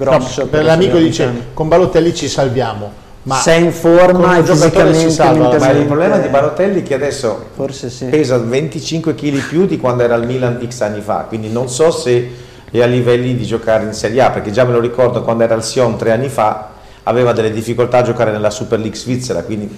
grosso. 0.04 0.42
No, 0.42 0.48
per 0.48 0.64
l'amico 0.64 0.96
la 0.96 1.00
dice, 1.02 1.32
con 1.54 1.68
Balotelli 1.68 2.14
ci 2.14 2.28
salviamo. 2.28 3.00
Ma 3.24 3.36
se 3.36 3.52
è 3.52 3.58
in 3.58 3.72
forma 3.72 4.38
e 4.38 4.44
fisicamente 4.44 5.12
salva, 5.12 5.56
ma 5.60 5.70
il 5.70 5.86
problema 5.86 6.18
di 6.18 6.28
Balotelli 6.28 6.82
è 6.82 6.84
che 6.84 6.96
adesso 6.96 7.50
Forse 7.54 7.92
sì. 7.92 8.06
pesa 8.06 8.40
25 8.40 9.14
kg 9.14 9.48
più 9.48 9.68
di 9.68 9.78
quando 9.78 10.02
era 10.02 10.16
al 10.16 10.26
Milan 10.26 10.60
X 10.68 10.82
anni 10.82 11.02
fa, 11.02 11.26
quindi 11.28 11.52
non 11.52 11.70
so 11.70 11.92
se 11.92 12.32
e 12.72 12.82
a 12.82 12.86
livelli 12.86 13.36
di 13.36 13.46
giocare 13.46 13.84
in 13.84 13.94
Serie 13.94 14.22
A, 14.22 14.32
perché 14.32 14.50
già 14.50 14.64
me 14.64 14.72
lo 14.72 14.80
ricordo 14.80 15.22
quando 15.22 15.44
era 15.44 15.54
al 15.54 15.64
Sion 15.64 15.98
tre 15.98 16.14
anni 16.14 16.30
fa, 16.30 16.70
aveva 17.04 17.34
delle 17.34 17.52
difficoltà 17.52 17.98
a 17.98 18.02
giocare 18.02 18.32
nella 18.32 18.50
Super 18.50 18.80
League 18.80 18.98
svizzera, 18.98 19.44
quindi 19.44 19.70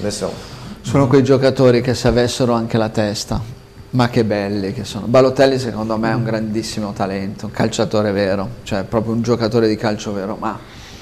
adesso... 0.00 0.50
Sono 0.80 1.06
quei 1.06 1.22
giocatori 1.22 1.80
che 1.80 1.94
se 1.94 2.08
avessero 2.08 2.52
anche 2.54 2.76
la 2.76 2.88
testa, 2.88 3.40
ma 3.92 4.08
che 4.08 4.24
belli 4.24 4.72
che 4.72 4.84
sono. 4.84 5.06
Balotelli 5.06 5.58
secondo 5.58 5.96
me 5.98 6.10
è 6.10 6.14
un 6.14 6.24
grandissimo 6.24 6.92
talento, 6.92 7.46
un 7.46 7.52
calciatore 7.52 8.10
vero, 8.12 8.48
cioè 8.62 8.84
proprio 8.84 9.12
un 9.12 9.22
giocatore 9.22 9.68
di 9.68 9.76
calcio 9.76 10.12
vero, 10.12 10.36
ma 10.38 10.58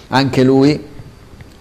anche 0.09 0.43
lui 0.43 0.87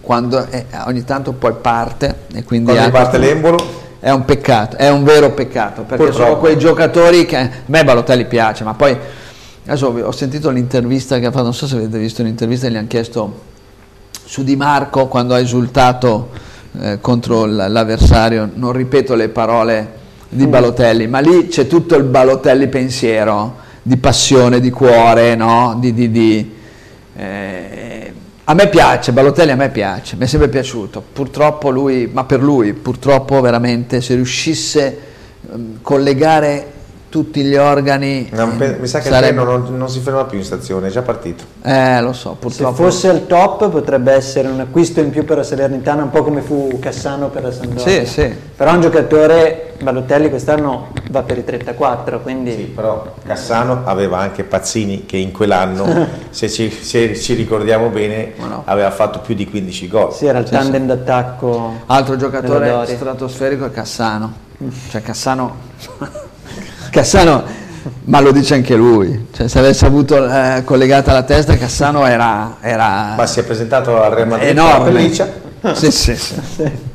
quando 0.00 0.44
è, 0.46 0.66
ogni 0.86 1.04
tanto 1.04 1.32
poi 1.32 1.54
parte 1.60 2.26
e 2.32 2.42
quindi 2.42 2.72
quando 2.72 2.90
parte 2.90 3.18
l'embolo 3.18 3.58
è 4.00 4.10
un 4.10 4.24
peccato, 4.24 4.76
è 4.76 4.88
un 4.88 5.04
vero 5.04 5.30
peccato, 5.32 5.82
perché 5.82 6.04
Purtroppo. 6.04 6.28
sono 6.28 6.38
quei 6.38 6.58
giocatori 6.58 7.26
che 7.26 7.36
a 7.36 7.50
me 7.66 7.84
Balotelli 7.84 8.26
piace, 8.26 8.64
ma 8.64 8.74
poi 8.74 8.96
adesso 9.66 9.86
ho 9.86 10.12
sentito 10.12 10.50
l'intervista 10.50 11.18
che 11.20 11.26
ha 11.26 11.30
fatto, 11.30 11.44
non 11.44 11.54
so 11.54 11.68
se 11.68 11.76
avete 11.76 11.98
visto 11.98 12.24
l'intervista, 12.24 12.68
gli 12.68 12.76
hanno 12.76 12.88
chiesto 12.88 13.48
su 14.24 14.42
Di 14.42 14.56
Marco 14.56 15.06
quando 15.06 15.34
ha 15.34 15.38
esultato 15.38 16.30
eh, 16.80 16.98
contro 17.00 17.44
l'avversario, 17.44 18.50
non 18.52 18.72
ripeto 18.72 19.14
le 19.14 19.28
parole 19.28 19.98
di 20.30 20.46
mm. 20.46 20.50
Balotelli, 20.50 21.06
ma 21.08 21.18
lì 21.18 21.48
c'è 21.48 21.66
tutto 21.66 21.96
il 21.96 22.04
Balotelli 22.04 22.68
pensiero 22.68 23.56
di 23.82 23.96
passione, 23.96 24.60
di 24.60 24.70
cuore, 24.70 25.34
no? 25.34 25.76
di, 25.78 25.92
di, 25.92 26.10
di 26.10 26.54
eh, 27.16 28.12
a 28.44 28.54
me 28.54 28.68
piace, 28.68 29.12
Balotelli 29.12 29.50
a 29.50 29.56
me 29.56 29.70
piace, 29.70 30.16
mi 30.16 30.24
è 30.24 30.26
sempre 30.26 30.48
piaciuto, 30.48 31.02
purtroppo 31.12 31.70
lui, 31.70 32.08
ma 32.12 32.24
per 32.24 32.42
lui, 32.42 32.72
purtroppo 32.72 33.40
veramente 33.40 34.00
se 34.00 34.14
riuscisse 34.14 35.00
a 35.50 35.54
um, 35.54 35.78
collegare 35.82 36.72
tutti 37.10 37.42
gli 37.42 37.56
organi. 37.56 38.28
Non, 38.32 38.56
mi 38.56 38.86
sa 38.86 39.00
che 39.00 39.08
sarebbe... 39.10 39.40
il 39.40 39.46
treno 39.46 39.58
non, 39.58 39.76
non, 39.76 39.90
si 39.90 39.98
ferma 39.98 40.24
più 40.24 40.38
in 40.38 40.44
stazione, 40.44 40.86
è 40.86 40.90
già 40.90 41.02
partito. 41.02 41.42
Eh, 41.62 42.00
lo 42.00 42.12
so, 42.12 42.36
purtroppo. 42.38 42.76
Se 42.76 42.82
fosse 42.82 43.08
al 43.08 43.26
top 43.26 43.68
potrebbe 43.68 44.12
essere 44.12 44.46
un 44.46 44.60
acquisto 44.60 45.00
in 45.00 45.10
più 45.10 45.24
per 45.24 45.38
la 45.38 45.42
Salernitana, 45.42 46.04
un 46.04 46.10
po' 46.10 46.22
come 46.22 46.40
fu 46.40 46.78
Cassano 46.80 47.28
per 47.28 47.42
la 47.42 47.52
Sampdoria. 47.52 48.04
Sì, 48.04 48.06
sì. 48.06 48.34
Però 48.56 48.72
un 48.72 48.80
giocatore, 48.80 49.74
Balotelli 49.82 50.30
quest'anno 50.30 50.92
va 51.10 51.22
per 51.22 51.38
i 51.38 51.44
34, 51.44 52.20
quindi... 52.20 52.52
Sì, 52.52 52.62
però 52.62 53.14
Cassano 53.26 53.82
aveva 53.84 54.18
anche 54.18 54.44
Pazzini 54.44 55.04
che 55.04 55.16
in 55.16 55.32
quell'anno, 55.32 56.06
se, 56.30 56.48
ci, 56.48 56.70
se, 56.70 57.16
ci, 57.16 57.34
ricordiamo 57.34 57.88
bene, 57.88 58.34
no. 58.36 58.62
aveva 58.66 58.92
fatto 58.92 59.18
più 59.18 59.34
di 59.34 59.50
15 59.50 59.88
gol. 59.88 60.12
Sì, 60.14 60.26
era 60.26 60.38
il 60.38 60.48
tandem 60.48 60.82
sì. 60.82 60.86
d'attacco. 60.86 61.72
Altro 61.86 62.14
giocatore 62.14 62.86
stratosferico 62.86 63.64
è 63.64 63.70
Cassano. 63.72 64.48
Cioè 64.90 65.02
Cassano 65.02 66.28
Cassano, 66.90 67.44
ma 68.04 68.20
lo 68.20 68.32
dice 68.32 68.54
anche 68.54 68.74
lui, 68.74 69.28
cioè, 69.32 69.48
se 69.48 69.58
avesse 69.58 69.86
avuto 69.86 70.28
eh, 70.28 70.62
collegata 70.64 71.12
la 71.12 71.22
testa 71.22 71.56
Cassano 71.56 72.04
era, 72.04 72.56
era... 72.60 73.14
Ma 73.16 73.26
si 73.26 73.40
è 73.40 73.44
presentato 73.44 74.02
al 74.02 74.10
Real 74.10 74.28
Madrid 74.28 74.48
enorme. 74.48 75.12
Sì, 75.74 75.90
sì, 75.90 76.16
sì. 76.16 76.88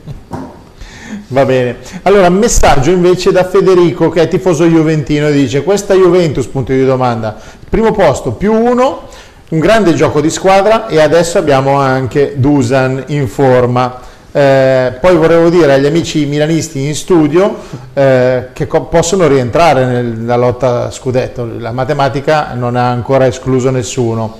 Va 1.27 1.45
bene. 1.45 1.77
Allora, 2.03 2.29
messaggio 2.29 2.91
invece 2.91 3.31
da 3.31 3.45
Federico 3.45 4.09
che 4.09 4.21
è 4.21 4.27
tifoso 4.27 4.65
juventino 4.65 5.27
e 5.27 5.31
dice 5.31 5.63
questa 5.63 5.93
Juventus, 5.95 6.45
punto 6.47 6.71
di 6.71 6.85
domanda, 6.85 7.35
primo 7.67 7.91
posto 7.91 8.33
più 8.33 8.53
uno, 8.53 9.07
un 9.49 9.59
grande 9.59 9.93
gioco 9.93 10.21
di 10.21 10.29
squadra 10.29 10.87
e 10.87 10.99
adesso 10.99 11.37
abbiamo 11.37 11.79
anche 11.79 12.33
Dusan 12.35 13.05
in 13.07 13.27
forma. 13.27 14.13
Eh, 14.35 14.97
poi 14.99 15.15
volevo 15.15 15.47
dire 15.49 15.71
agli 15.75 15.85
amici 15.85 16.25
milanisti 16.25 16.85
in 16.85 16.93
studio 16.93 17.55
eh, 17.93 18.49
che 18.51 18.67
possono 18.67 19.27
rientrare 19.29 19.85
nella 19.85 20.35
lotta 20.35 20.91
scudetto, 20.91 21.47
la 21.57 21.71
matematica 21.71 22.53
non 22.53 22.75
ha 22.75 22.89
ancora 22.89 23.27
escluso 23.27 23.69
nessuno. 23.69 24.39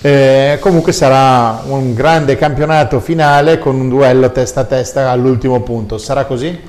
Eh, 0.00 0.58
comunque 0.60 0.90
sarà 0.90 1.62
un 1.64 1.94
grande 1.94 2.34
campionato 2.34 2.98
finale 2.98 3.60
con 3.60 3.76
un 3.76 3.88
duello 3.88 4.32
testa 4.32 4.62
a 4.62 4.64
testa 4.64 5.10
all'ultimo 5.10 5.62
punto, 5.62 5.96
sarà 5.96 6.24
così? 6.24 6.60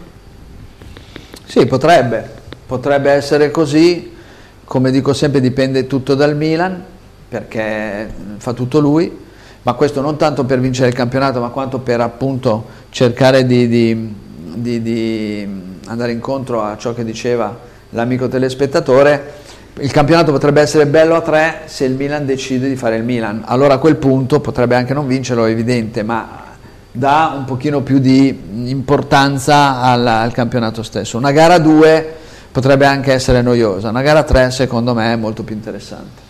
Sì, 1.45 1.65
potrebbe, 1.65 2.29
potrebbe 2.67 3.09
essere 3.09 3.49
così, 3.49 4.15
come 4.63 4.91
dico 4.91 5.13
sempre 5.13 5.41
dipende 5.41 5.87
tutto 5.87 6.13
dal 6.13 6.35
Milan 6.35 6.83
perché 7.27 8.07
fa 8.37 8.53
tutto 8.53 8.77
lui 8.77 9.25
ma 9.67 9.73
questo 9.73 9.99
non 9.99 10.15
tanto 10.15 10.45
per 10.45 10.61
vincere 10.61 10.87
il 10.87 10.93
campionato, 10.93 11.41
ma 11.41 11.49
quanto 11.49 11.79
per 11.79 11.99
appunto 11.99 12.67
cercare 12.89 13.45
di, 13.45 13.67
di, 13.67 14.15
di, 14.53 14.81
di 14.81 15.47
andare 15.87 16.13
incontro 16.13 16.63
a 16.63 16.77
ciò 16.77 16.93
che 16.93 17.03
diceva 17.03 17.53
l'amico 17.89 18.29
telespettatore. 18.29 19.33
Il 19.79 19.91
campionato 19.91 20.31
potrebbe 20.31 20.61
essere 20.61 20.85
bello 20.87 21.15
a 21.15 21.21
tre 21.21 21.63
se 21.65 21.83
il 21.83 21.95
Milan 21.95 22.25
decide 22.25 22.69
di 22.69 22.77
fare 22.77 22.95
il 22.95 23.03
Milan, 23.03 23.43
allora 23.45 23.73
a 23.73 23.77
quel 23.77 23.97
punto 23.97 24.39
potrebbe 24.39 24.75
anche 24.75 24.93
non 24.93 25.05
vincerlo, 25.05 25.43
è 25.43 25.51
evidente, 25.51 26.01
ma 26.01 26.45
dà 26.89 27.33
un 27.37 27.43
pochino 27.43 27.81
più 27.81 27.99
di 27.99 28.69
importanza 28.69 29.81
al, 29.81 30.07
al 30.07 30.31
campionato 30.31 30.81
stesso. 30.81 31.17
Una 31.17 31.31
gara 31.33 31.57
2 31.57 32.15
potrebbe 32.53 32.85
anche 32.85 33.11
essere 33.11 33.41
noiosa, 33.41 33.89
una 33.89 34.01
gara 34.01 34.23
3 34.23 34.49
secondo 34.49 34.93
me 34.93 35.11
è 35.11 35.17
molto 35.17 35.43
più 35.43 35.55
interessante. 35.55 36.26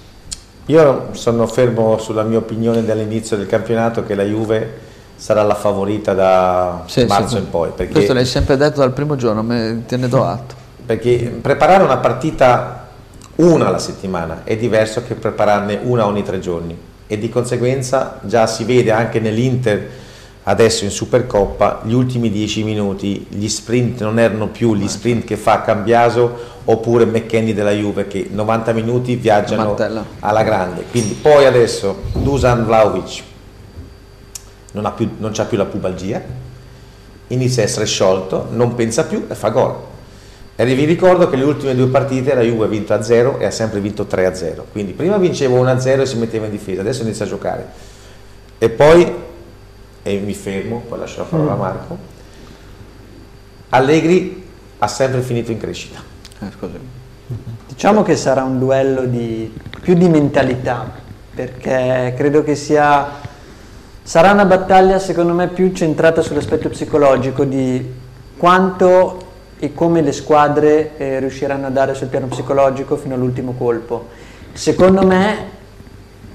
Io 0.67 1.09
sono 1.11 1.47
fermo 1.47 1.97
sulla 1.97 2.23
mia 2.23 2.37
opinione 2.37 2.83
dall'inizio 2.83 3.37
del 3.37 3.47
campionato 3.47 4.03
che 4.03 4.15
la 4.15 4.23
Juve 4.23 4.85
sarà 5.15 5.41
la 5.43 5.55
favorita 5.55 6.13
da 6.13 6.83
sì, 6.87 7.05
marzo 7.05 7.37
sì, 7.37 7.43
in 7.43 7.49
poi. 7.49 7.71
Questo 7.89 8.13
l'hai 8.13 8.25
sempre 8.25 8.57
detto 8.57 8.79
dal 8.79 8.91
primo 8.91 9.15
giorno, 9.15 9.43
me, 9.43 9.83
te 9.87 9.95
ne 9.95 10.09
do 10.09 10.23
atto. 10.25 10.55
Perché 10.85 11.39
preparare 11.41 11.83
una 11.83 11.97
partita 11.97 12.87
una 13.35 13.67
alla 13.67 13.79
settimana 13.79 14.41
è 14.43 14.57
diverso 14.57 15.03
che 15.03 15.13
prepararne 15.13 15.79
una 15.83 16.05
ogni 16.05 16.23
tre 16.23 16.39
giorni 16.39 16.77
e 17.07 17.17
di 17.17 17.29
conseguenza 17.29 18.19
già 18.23 18.45
si 18.47 18.63
vede 18.63 18.91
anche 18.91 19.19
nell'Inter 19.19 19.89
adesso 20.43 20.83
in 20.85 20.91
Supercoppa 20.91 21.81
gli 21.83 21.93
ultimi 21.93 22.29
dieci 22.29 22.63
minuti, 22.63 23.27
gli 23.29 23.47
sprint 23.47 24.01
non 24.01 24.17
erano 24.17 24.47
più 24.47 24.75
gli 24.75 24.87
sprint 24.87 25.25
che 25.25 25.37
fa 25.37 25.61
Cambiaso 25.61 26.55
oppure 26.69 27.05
McKenny 27.05 27.53
della 27.53 27.71
Juve 27.71 28.07
che 28.07 28.27
90 28.29 28.73
minuti 28.73 29.15
viaggiano 29.15 29.65
Martella. 29.65 30.05
alla 30.19 30.43
grande. 30.43 30.83
Quindi 30.89 31.13
poi 31.13 31.45
adesso 31.45 32.03
Dusan 32.13 32.65
Vlaovic 32.65 33.23
non 34.73 34.85
ha 34.85 34.91
più, 34.91 35.09
non 35.17 35.31
più 35.31 35.57
la 35.57 35.65
pubalgia, 35.65 36.21
inizia 37.27 37.63
a 37.63 37.65
essere 37.65 37.85
sciolto, 37.85 38.47
non 38.51 38.75
pensa 38.75 39.05
più 39.05 39.25
e 39.29 39.35
fa 39.35 39.49
gol. 39.49 39.75
E 40.55 40.65
vi 40.65 40.85
ricordo 40.85 41.29
che 41.29 41.35
le 41.35 41.43
ultime 41.43 41.75
due 41.75 41.87
partite 41.87 42.33
la 42.33 42.41
Juve 42.41 42.65
ha 42.65 42.67
vinto 42.67 42.93
a 42.93 43.01
0 43.01 43.37
e 43.37 43.45
ha 43.45 43.51
sempre 43.51 43.79
vinto 43.79 44.05
3 44.05 44.25
a 44.25 44.33
0. 44.33 44.65
Quindi 44.71 44.91
prima 44.93 45.17
vinceva 45.17 45.57
1 45.57 45.69
a 45.69 45.79
0 45.79 46.01
e 46.01 46.05
si 46.05 46.17
metteva 46.17 46.45
in 46.45 46.51
difesa, 46.51 46.81
adesso 46.81 47.03
inizia 47.03 47.25
a 47.25 47.27
giocare. 47.27 47.67
E 48.57 48.69
poi, 48.69 49.13
e 50.01 50.17
mi 50.17 50.33
fermo, 50.33 50.83
poi 50.87 50.99
lascio 50.99 51.19
la 51.19 51.25
parola 51.25 51.51
a 51.51 51.55
mm. 51.55 51.59
Marco, 51.59 51.97
Allegri 53.69 54.45
ha 54.79 54.87
sempre 54.87 55.21
finito 55.21 55.51
in 55.51 55.59
crescita. 55.59 56.15
Eh, 56.39 56.51
diciamo 57.67 58.03
che 58.03 58.15
sarà 58.15 58.43
un 58.43 58.59
duello 58.59 59.05
di, 59.05 59.51
più 59.81 59.95
di 59.95 60.07
mentalità, 60.07 60.91
perché 61.33 62.13
credo 62.15 62.43
che 62.43 62.55
sia, 62.55 63.07
sarà 64.03 64.31
una 64.31 64.45
battaglia 64.45 64.99
secondo 64.99 65.33
me 65.33 65.47
più 65.47 65.71
centrata 65.73 66.21
sull'aspetto 66.21 66.69
psicologico 66.69 67.43
di 67.43 67.93
quanto 68.37 69.25
e 69.59 69.73
come 69.73 70.01
le 70.01 70.11
squadre 70.11 70.95
eh, 70.97 71.19
riusciranno 71.19 71.65
a 71.65 71.69
dare 71.71 71.95
sul 71.95 72.07
piano 72.07 72.27
psicologico 72.27 72.97
fino 72.97 73.15
all'ultimo 73.15 73.53
colpo. 73.53 74.07
Secondo 74.53 75.05
me, 75.05 75.37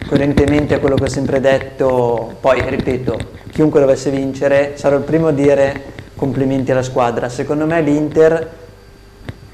coerentemente 0.08 0.74
a 0.74 0.80
quello 0.80 0.96
che 0.96 1.04
ho 1.04 1.08
sempre 1.08 1.38
detto, 1.38 2.34
poi 2.40 2.60
ripeto, 2.68 3.18
chiunque 3.52 3.78
dovesse 3.78 4.10
vincere, 4.10 4.72
sarò 4.74 4.96
il 4.96 5.04
primo 5.04 5.28
a 5.28 5.32
dire 5.32 5.80
complimenti 6.16 6.72
alla 6.72 6.82
squadra. 6.82 7.28
Secondo 7.28 7.66
me 7.66 7.80
l'Inter 7.80 8.60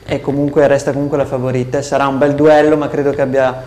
è 0.09 0.23
comunque, 0.23 0.67
resta 0.67 0.91
comunque 0.91 1.19
la 1.19 1.27
favorita. 1.27 1.83
Sarà 1.83 2.07
un 2.07 2.17
bel 2.17 2.35
duello, 2.35 2.79
ma 2.79 2.89
credo 2.89 3.11
che 3.11 3.21
abbia 3.21 3.63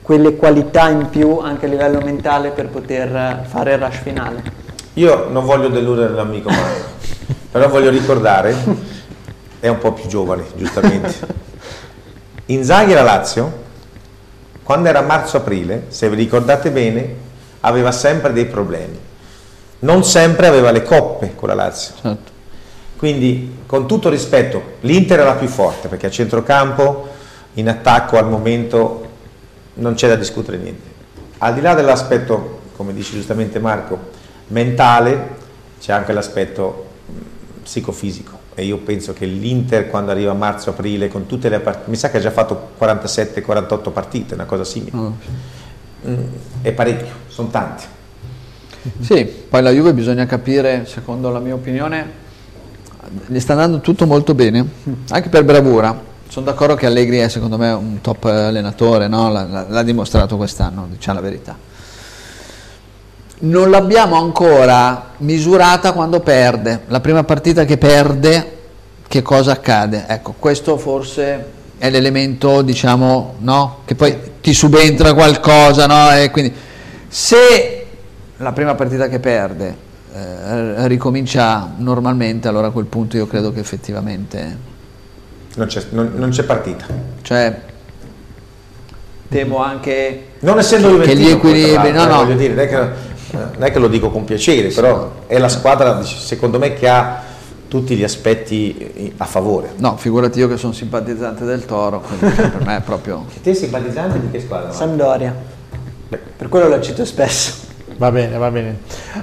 quelle 0.00 0.36
qualità 0.36 0.88
in 0.88 1.10
più 1.10 1.38
anche 1.38 1.66
a 1.66 1.68
livello 1.68 2.00
mentale 2.00 2.50
per 2.50 2.68
poter 2.68 3.44
fare 3.48 3.72
il 3.72 3.78
rush 3.78 3.96
finale. 3.96 4.42
Io 4.94 5.28
non 5.30 5.44
voglio 5.44 5.66
deludere 5.66 6.14
l'amico 6.14 6.50
Marco, 6.50 6.86
però 7.50 7.68
voglio 7.68 7.90
ricordare, 7.90 8.54
è 9.58 9.66
un 9.66 9.78
po' 9.78 9.90
più 9.92 10.06
giovane, 10.06 10.44
giustamente. 10.54 11.14
Inzaghi 12.46 12.92
la 12.92 13.02
Lazio, 13.02 13.52
quando 14.62 14.88
era 14.88 15.00
marzo-aprile, 15.00 15.86
se 15.88 16.08
vi 16.08 16.14
ricordate 16.14 16.70
bene, 16.70 17.14
aveva 17.60 17.90
sempre 17.90 18.32
dei 18.32 18.46
problemi. 18.46 19.00
Non 19.80 20.04
sempre 20.04 20.46
aveva 20.46 20.70
le 20.70 20.84
coppe 20.84 21.34
con 21.34 21.48
la 21.48 21.54
Lazio. 21.54 21.94
Certo. 22.00 22.31
Quindi, 23.02 23.62
con 23.66 23.88
tutto 23.88 24.08
rispetto, 24.08 24.74
l'Inter 24.82 25.18
è 25.18 25.24
la 25.24 25.34
più 25.34 25.48
forte 25.48 25.88
perché 25.88 26.06
a 26.06 26.10
centrocampo, 26.10 27.08
in 27.54 27.68
attacco 27.68 28.16
al 28.16 28.28
momento 28.28 29.08
non 29.74 29.94
c'è 29.94 30.06
da 30.06 30.14
discutere 30.14 30.56
niente. 30.56 30.88
Al 31.38 31.52
di 31.52 31.60
là 31.60 31.74
dell'aspetto, 31.74 32.60
come 32.76 32.94
dice 32.94 33.14
giustamente 33.14 33.58
Marco, 33.58 33.98
mentale, 34.46 35.30
c'è 35.80 35.92
anche 35.92 36.12
l'aspetto 36.12 36.90
psicofisico. 37.64 38.38
e 38.54 38.66
io 38.66 38.78
penso 38.78 39.12
che 39.12 39.26
l'Inter 39.26 39.88
quando 39.90 40.12
arriva 40.12 40.30
a 40.30 40.34
marzo-aprile 40.34 41.08
con 41.08 41.26
tutte 41.26 41.48
le 41.48 41.58
partite, 41.58 41.90
mi 41.90 41.96
sa 41.96 42.08
che 42.08 42.18
ha 42.18 42.20
già 42.20 42.30
fatto 42.30 42.70
47-48 42.78 43.90
partite, 43.90 44.34
una 44.34 44.44
cosa 44.44 44.62
simile. 44.62 44.96
Oh. 44.96 45.16
Mm, 46.06 46.24
è 46.62 46.70
parecchio, 46.70 47.14
sono 47.26 47.48
tanti. 47.48 47.82
Sì, 49.00 49.24
poi 49.24 49.60
la 49.60 49.72
Juve 49.72 49.92
bisogna 49.92 50.24
capire, 50.24 50.86
secondo 50.86 51.30
la 51.30 51.40
mia 51.40 51.54
opinione, 51.54 52.22
gli 53.26 53.40
sta 53.40 53.52
andando 53.52 53.80
tutto 53.80 54.06
molto 54.06 54.34
bene, 54.34 54.66
anche 55.10 55.28
per 55.28 55.44
bravura. 55.44 56.10
Sono 56.28 56.46
d'accordo 56.46 56.74
che 56.74 56.86
Allegri 56.86 57.18
è 57.18 57.28
secondo 57.28 57.58
me 57.58 57.70
un 57.70 58.00
top 58.00 58.24
allenatore, 58.24 59.06
no? 59.06 59.30
l'ha, 59.30 59.66
l'ha 59.68 59.82
dimostrato 59.82 60.36
quest'anno, 60.36 60.86
diciamo 60.90 61.20
la 61.20 61.24
verità. 61.24 61.56
Non 63.40 63.70
l'abbiamo 63.70 64.16
ancora 64.16 65.10
misurata 65.18 65.92
quando 65.92 66.20
perde. 66.20 66.84
La 66.86 67.00
prima 67.00 67.24
partita 67.24 67.64
che 67.64 67.76
perde, 67.76 68.58
che 69.06 69.20
cosa 69.20 69.52
accade? 69.52 70.04
Ecco, 70.08 70.34
questo 70.38 70.78
forse 70.78 71.46
è 71.76 71.90
l'elemento, 71.90 72.62
diciamo, 72.62 73.34
no? 73.40 73.80
Che 73.84 73.94
poi 73.94 74.16
ti 74.40 74.54
subentra 74.54 75.12
qualcosa, 75.12 75.86
no? 75.86 76.12
E 76.12 76.30
quindi 76.30 76.54
se 77.08 77.86
la 78.38 78.52
prima 78.52 78.74
partita 78.74 79.08
che 79.08 79.18
perde 79.18 79.90
eh, 80.14 80.86
ricomincia 80.88 81.72
normalmente, 81.78 82.48
allora 82.48 82.66
a 82.68 82.70
quel 82.70 82.84
punto 82.86 83.16
io 83.16 83.26
credo 83.26 83.52
che 83.52 83.60
effettivamente 83.60 84.56
Non 85.54 85.66
c'è, 85.66 85.82
non- 85.90 86.12
non 86.16 86.30
c'è 86.30 86.42
partita. 86.44 86.84
cioè 87.22 87.58
temo 89.28 89.62
anche 89.62 90.24
Non 90.40 90.58
essendo 90.58 90.88
che 90.98 91.14
Juventino, 91.14 91.28
gli 91.28 91.30
equilibri 91.32 91.92
no 91.92 92.04
no 92.04 92.16
voglio 92.16 92.36
dire, 92.36 92.54
non 92.54 92.64
è, 92.64 92.68
che, 92.68 92.76
non 93.32 93.62
è 93.62 93.70
che 93.72 93.78
lo 93.78 93.88
dico 93.88 94.10
con 94.10 94.24
piacere, 94.24 94.68
però 94.68 95.24
è 95.26 95.38
la 95.38 95.48
squadra, 95.48 96.02
secondo 96.04 96.58
me, 96.58 96.74
che 96.74 96.88
ha 96.88 97.22
tutti 97.68 97.96
gli 97.96 98.04
aspetti 98.04 99.14
a 99.16 99.24
favore. 99.24 99.70
no 99.76 99.96
figurati 99.96 100.38
io 100.38 100.46
che 100.48 100.58
sono 100.58 100.74
simpatizzante 100.74 101.44
del 101.46 101.64
Toro 101.64 102.02
quindi 102.02 102.36
per 102.36 102.62
me 102.66 102.76
è 102.76 102.80
proprio 102.82 103.24
Te 103.42 103.54
simpatizzante 103.54 104.20
di 104.20 104.30
che 104.30 104.40
squadra? 104.40 104.70
Sampdoria. 104.72 105.34
Per 106.36 106.50
quello 106.50 106.68
la 106.68 106.82
cito 106.82 107.06
spesso. 107.06 107.70
Va 107.96 108.10
bene, 108.10 108.36
va 108.36 108.50
bene. 108.50 108.78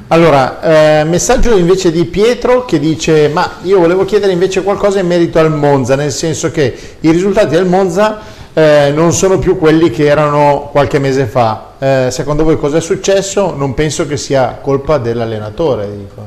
Allora, 0.07 0.61
eh, 0.99 1.03
messaggio 1.03 1.57
invece 1.57 1.91
di 1.91 2.05
Pietro 2.05 2.65
che 2.65 2.79
dice, 2.79 3.29
ma 3.29 3.57
io 3.63 3.79
volevo 3.79 4.05
chiedere 4.05 4.31
invece 4.31 4.63
qualcosa 4.63 4.99
in 4.99 5.07
merito 5.07 5.39
al 5.39 5.51
Monza, 5.51 5.95
nel 5.95 6.11
senso 6.11 6.51
che 6.51 6.77
i 6.99 7.11
risultati 7.11 7.55
del 7.55 7.65
Monza 7.65 8.19
eh, 8.53 8.91
non 8.93 9.13
sono 9.13 9.39
più 9.39 9.57
quelli 9.57 9.89
che 9.89 10.05
erano 10.05 10.69
qualche 10.71 10.99
mese 10.99 11.25
fa. 11.25 11.71
Eh, 11.79 12.07
secondo 12.11 12.43
voi 12.43 12.57
cosa 12.57 12.77
è 12.77 12.81
successo? 12.81 13.55
Non 13.55 13.73
penso 13.73 14.05
che 14.07 14.17
sia 14.17 14.59
colpa 14.61 14.97
dell'allenatore. 14.97 15.89
dico. 15.97 16.25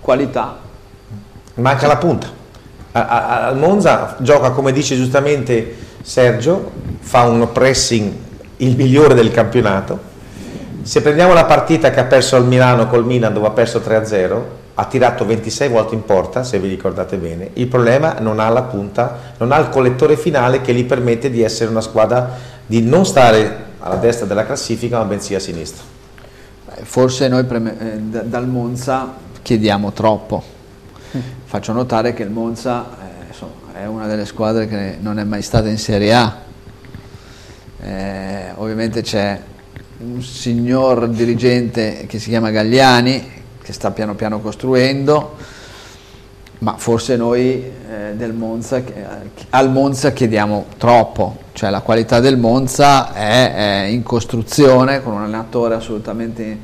qualità 0.00 0.58
Manca 1.54 1.86
la 1.86 1.96
punta. 1.96 2.42
Al 2.92 3.56
Monza 3.56 4.16
gioca, 4.20 4.50
come 4.50 4.72
dice 4.72 4.96
giustamente 4.96 5.74
Sergio, 6.02 6.70
fa 7.00 7.24
un 7.24 7.50
pressing 7.52 8.12
il 8.58 8.76
migliore 8.76 9.14
del 9.14 9.30
campionato. 9.30 10.12
Se 10.84 11.00
prendiamo 11.00 11.32
la 11.32 11.46
partita 11.46 11.90
che 11.90 12.00
ha 12.00 12.04
perso 12.04 12.36
al 12.36 12.46
Milano 12.46 12.86
col 12.86 13.06
Milan 13.06 13.32
dove 13.32 13.46
ha 13.46 13.50
perso 13.50 13.78
3-0, 13.78 14.40
ha 14.74 14.84
tirato 14.84 15.24
26 15.24 15.68
volte 15.68 15.94
in 15.94 16.04
porta, 16.04 16.44
se 16.44 16.58
vi 16.58 16.68
ricordate 16.68 17.16
bene. 17.16 17.50
Il 17.54 17.68
problema 17.68 18.16
non 18.20 18.38
ha 18.38 18.48
la 18.50 18.62
punta, 18.62 19.18
non 19.38 19.50
ha 19.52 19.58
il 19.58 19.70
collettore 19.70 20.16
finale 20.16 20.60
che 20.60 20.74
gli 20.74 20.84
permette 20.84 21.30
di 21.30 21.42
essere 21.42 21.70
una 21.70 21.80
squadra 21.80 22.30
di 22.66 22.82
non 22.82 23.06
stare 23.06 23.72
alla 23.78 23.96
destra 23.96 24.26
della 24.26 24.44
classifica, 24.44 24.98
ma 24.98 25.04
bensì 25.04 25.34
a 25.34 25.40
sinistra. 25.40 25.82
Forse 26.82 27.28
noi 27.28 27.46
eh, 27.48 27.98
da- 27.98 28.22
dal 28.22 28.46
Monza 28.46 29.14
chiediamo 29.40 29.92
troppo 29.92 30.42
faccio 31.44 31.72
notare 31.72 32.14
che 32.14 32.24
il 32.24 32.30
Monza 32.30 32.84
eh, 33.00 33.26
insomma, 33.28 33.52
è 33.74 33.86
una 33.86 34.06
delle 34.06 34.26
squadre 34.26 34.66
che 34.66 34.96
non 35.00 35.18
è 35.20 35.24
mai 35.24 35.42
stata 35.42 35.68
in 35.68 35.78
Serie 35.78 36.12
A 36.12 36.36
Eh, 37.80 38.50
ovviamente 38.56 39.02
c'è 39.02 39.38
un 40.04 40.22
signor 40.22 41.08
dirigente 41.08 42.04
che 42.06 42.18
si 42.18 42.28
chiama 42.28 42.50
Gagliani 42.50 43.42
che 43.62 43.72
sta 43.72 43.90
piano 43.90 44.14
piano 44.14 44.40
costruendo 44.40 45.36
ma 46.58 46.76
forse 46.78 47.16
noi 47.16 47.62
eh, 47.62 48.14
del 48.14 48.32
Monza, 48.32 48.78
eh, 48.78 49.04
al 49.50 49.70
Monza 49.70 50.12
chiediamo 50.12 50.66
troppo, 50.78 51.36
cioè 51.52 51.68
la 51.68 51.80
qualità 51.80 52.20
del 52.20 52.38
Monza 52.38 53.12
è, 53.12 53.54
è 53.54 53.84
in 53.86 54.02
costruzione 54.02 55.02
con 55.02 55.12
un 55.12 55.22
allenatore 55.22 55.74
assolutamente 55.74 56.56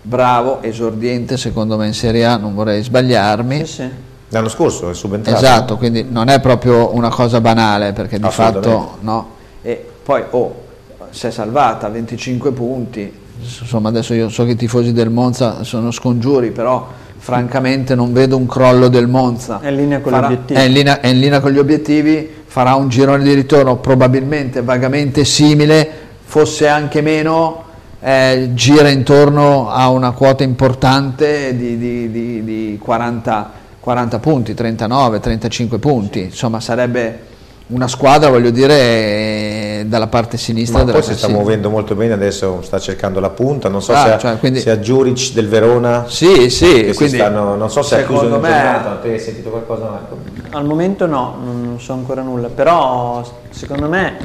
bravo, 0.00 0.62
esordiente 0.62 1.36
secondo 1.36 1.76
me 1.76 1.86
in 1.86 1.94
Serie 1.94 2.24
A, 2.24 2.36
non 2.36 2.54
vorrei 2.54 2.82
sbagliarmi. 2.82 3.58
Sì, 3.58 3.72
sì. 3.72 3.90
L'anno 4.30 4.48
scorso 4.48 4.90
è 4.90 4.94
subentrato. 4.94 5.38
Esatto, 5.38 5.76
quindi 5.76 6.06
non 6.08 6.28
è 6.28 6.40
proprio 6.40 6.94
una 6.94 7.10
cosa 7.10 7.40
banale 7.40 7.92
perché 7.92 8.18
di 8.18 8.30
fatto 8.30 8.96
no. 9.00 9.34
E 9.60 9.84
poi 10.02 10.24
oh, 10.30 10.64
si 11.10 11.26
è 11.26 11.30
salvata 11.30 11.88
25 11.88 12.52
punti, 12.52 13.12
insomma 13.40 13.88
adesso 13.88 14.14
io 14.14 14.28
so 14.28 14.44
che 14.44 14.52
i 14.52 14.56
tifosi 14.56 14.92
del 14.92 15.10
Monza 15.10 15.62
sono 15.64 15.90
scongiuri, 15.90 16.50
però 16.50 16.86
francamente 17.18 17.94
non 17.94 18.12
vedo 18.12 18.36
un 18.36 18.46
crollo 18.46 18.88
del 18.88 19.08
Monza. 19.08 19.60
È 19.60 19.68
in 19.68 19.76
linea 19.76 20.00
con 20.00 20.12
Farà- 20.12 20.28
gli 20.28 20.32
obiettivi. 20.32 20.60
È 20.60 20.62
in, 20.64 20.72
linea, 20.72 21.00
è 21.00 21.06
in 21.08 21.18
linea 21.20 21.40
con 21.40 21.50
gli 21.50 21.58
obiettivi, 21.58 22.30
farà 22.46 22.74
un 22.74 22.88
girone 22.88 23.22
di 23.24 23.32
ritorno 23.34 23.76
probabilmente 23.76 24.62
vagamente 24.62 25.24
simile, 25.24 25.88
fosse 26.24 26.68
anche 26.68 27.00
meno, 27.02 27.64
eh, 28.00 28.50
gira 28.54 28.88
intorno 28.88 29.70
a 29.70 29.88
una 29.90 30.12
quota 30.12 30.44
importante 30.44 31.56
di, 31.56 31.76
di- 31.78 32.10
di- 32.10 32.44
di 32.44 32.78
40, 32.80 33.50
40 33.80 34.18
punti, 34.18 34.54
39, 34.54 35.20
35 35.20 35.78
punti, 35.78 36.22
insomma 36.24 36.60
sarebbe 36.60 37.20
una 37.68 37.88
squadra, 37.88 38.30
voglio 38.30 38.50
dire, 38.50 39.84
dalla 39.88 40.06
parte 40.06 40.36
sinistra 40.36 40.78
Ma 40.78 40.84
della 40.84 40.98
poi 40.98 41.06
si 41.08 41.14
sta 41.16 41.28
muovendo 41.28 41.68
molto 41.68 41.96
bene, 41.96 42.12
adesso 42.12 42.60
sta 42.62 42.78
cercando 42.78 43.18
la 43.18 43.30
punta, 43.30 43.68
non 43.68 43.82
so 43.82 43.92
Ah, 43.92 44.02
se, 44.04 44.10
ha, 44.12 44.18
cioè, 44.18 44.38
quindi- 44.38 44.60
se 44.60 44.70
ha 44.70 44.78
Giuric 44.78 45.32
del 45.32 45.48
Verona, 45.48 46.04
Sì, 46.06 46.48
sì, 46.48 46.92
quindi 46.94 47.16
stanno- 47.16 47.56
non 47.56 47.68
so 47.68 47.82
se 47.82 47.96
ha 47.96 47.98
chiuso 48.04 48.22
secondo 48.22 48.36
in 48.36 48.42
me- 48.42 48.48
giornata, 48.48 48.98
te 49.02 49.08
hai 49.12 49.18
sentito 49.18 49.50
qualcosa 49.50 49.84
Marco? 49.88 50.16
Al 50.50 50.64
momento 50.64 51.06
no, 51.06 51.36
non 51.44 51.76
so 51.80 51.92
ancora 51.92 52.22
nulla, 52.22 52.48
però 52.48 53.22
secondo 53.50 53.88
me 53.88 54.16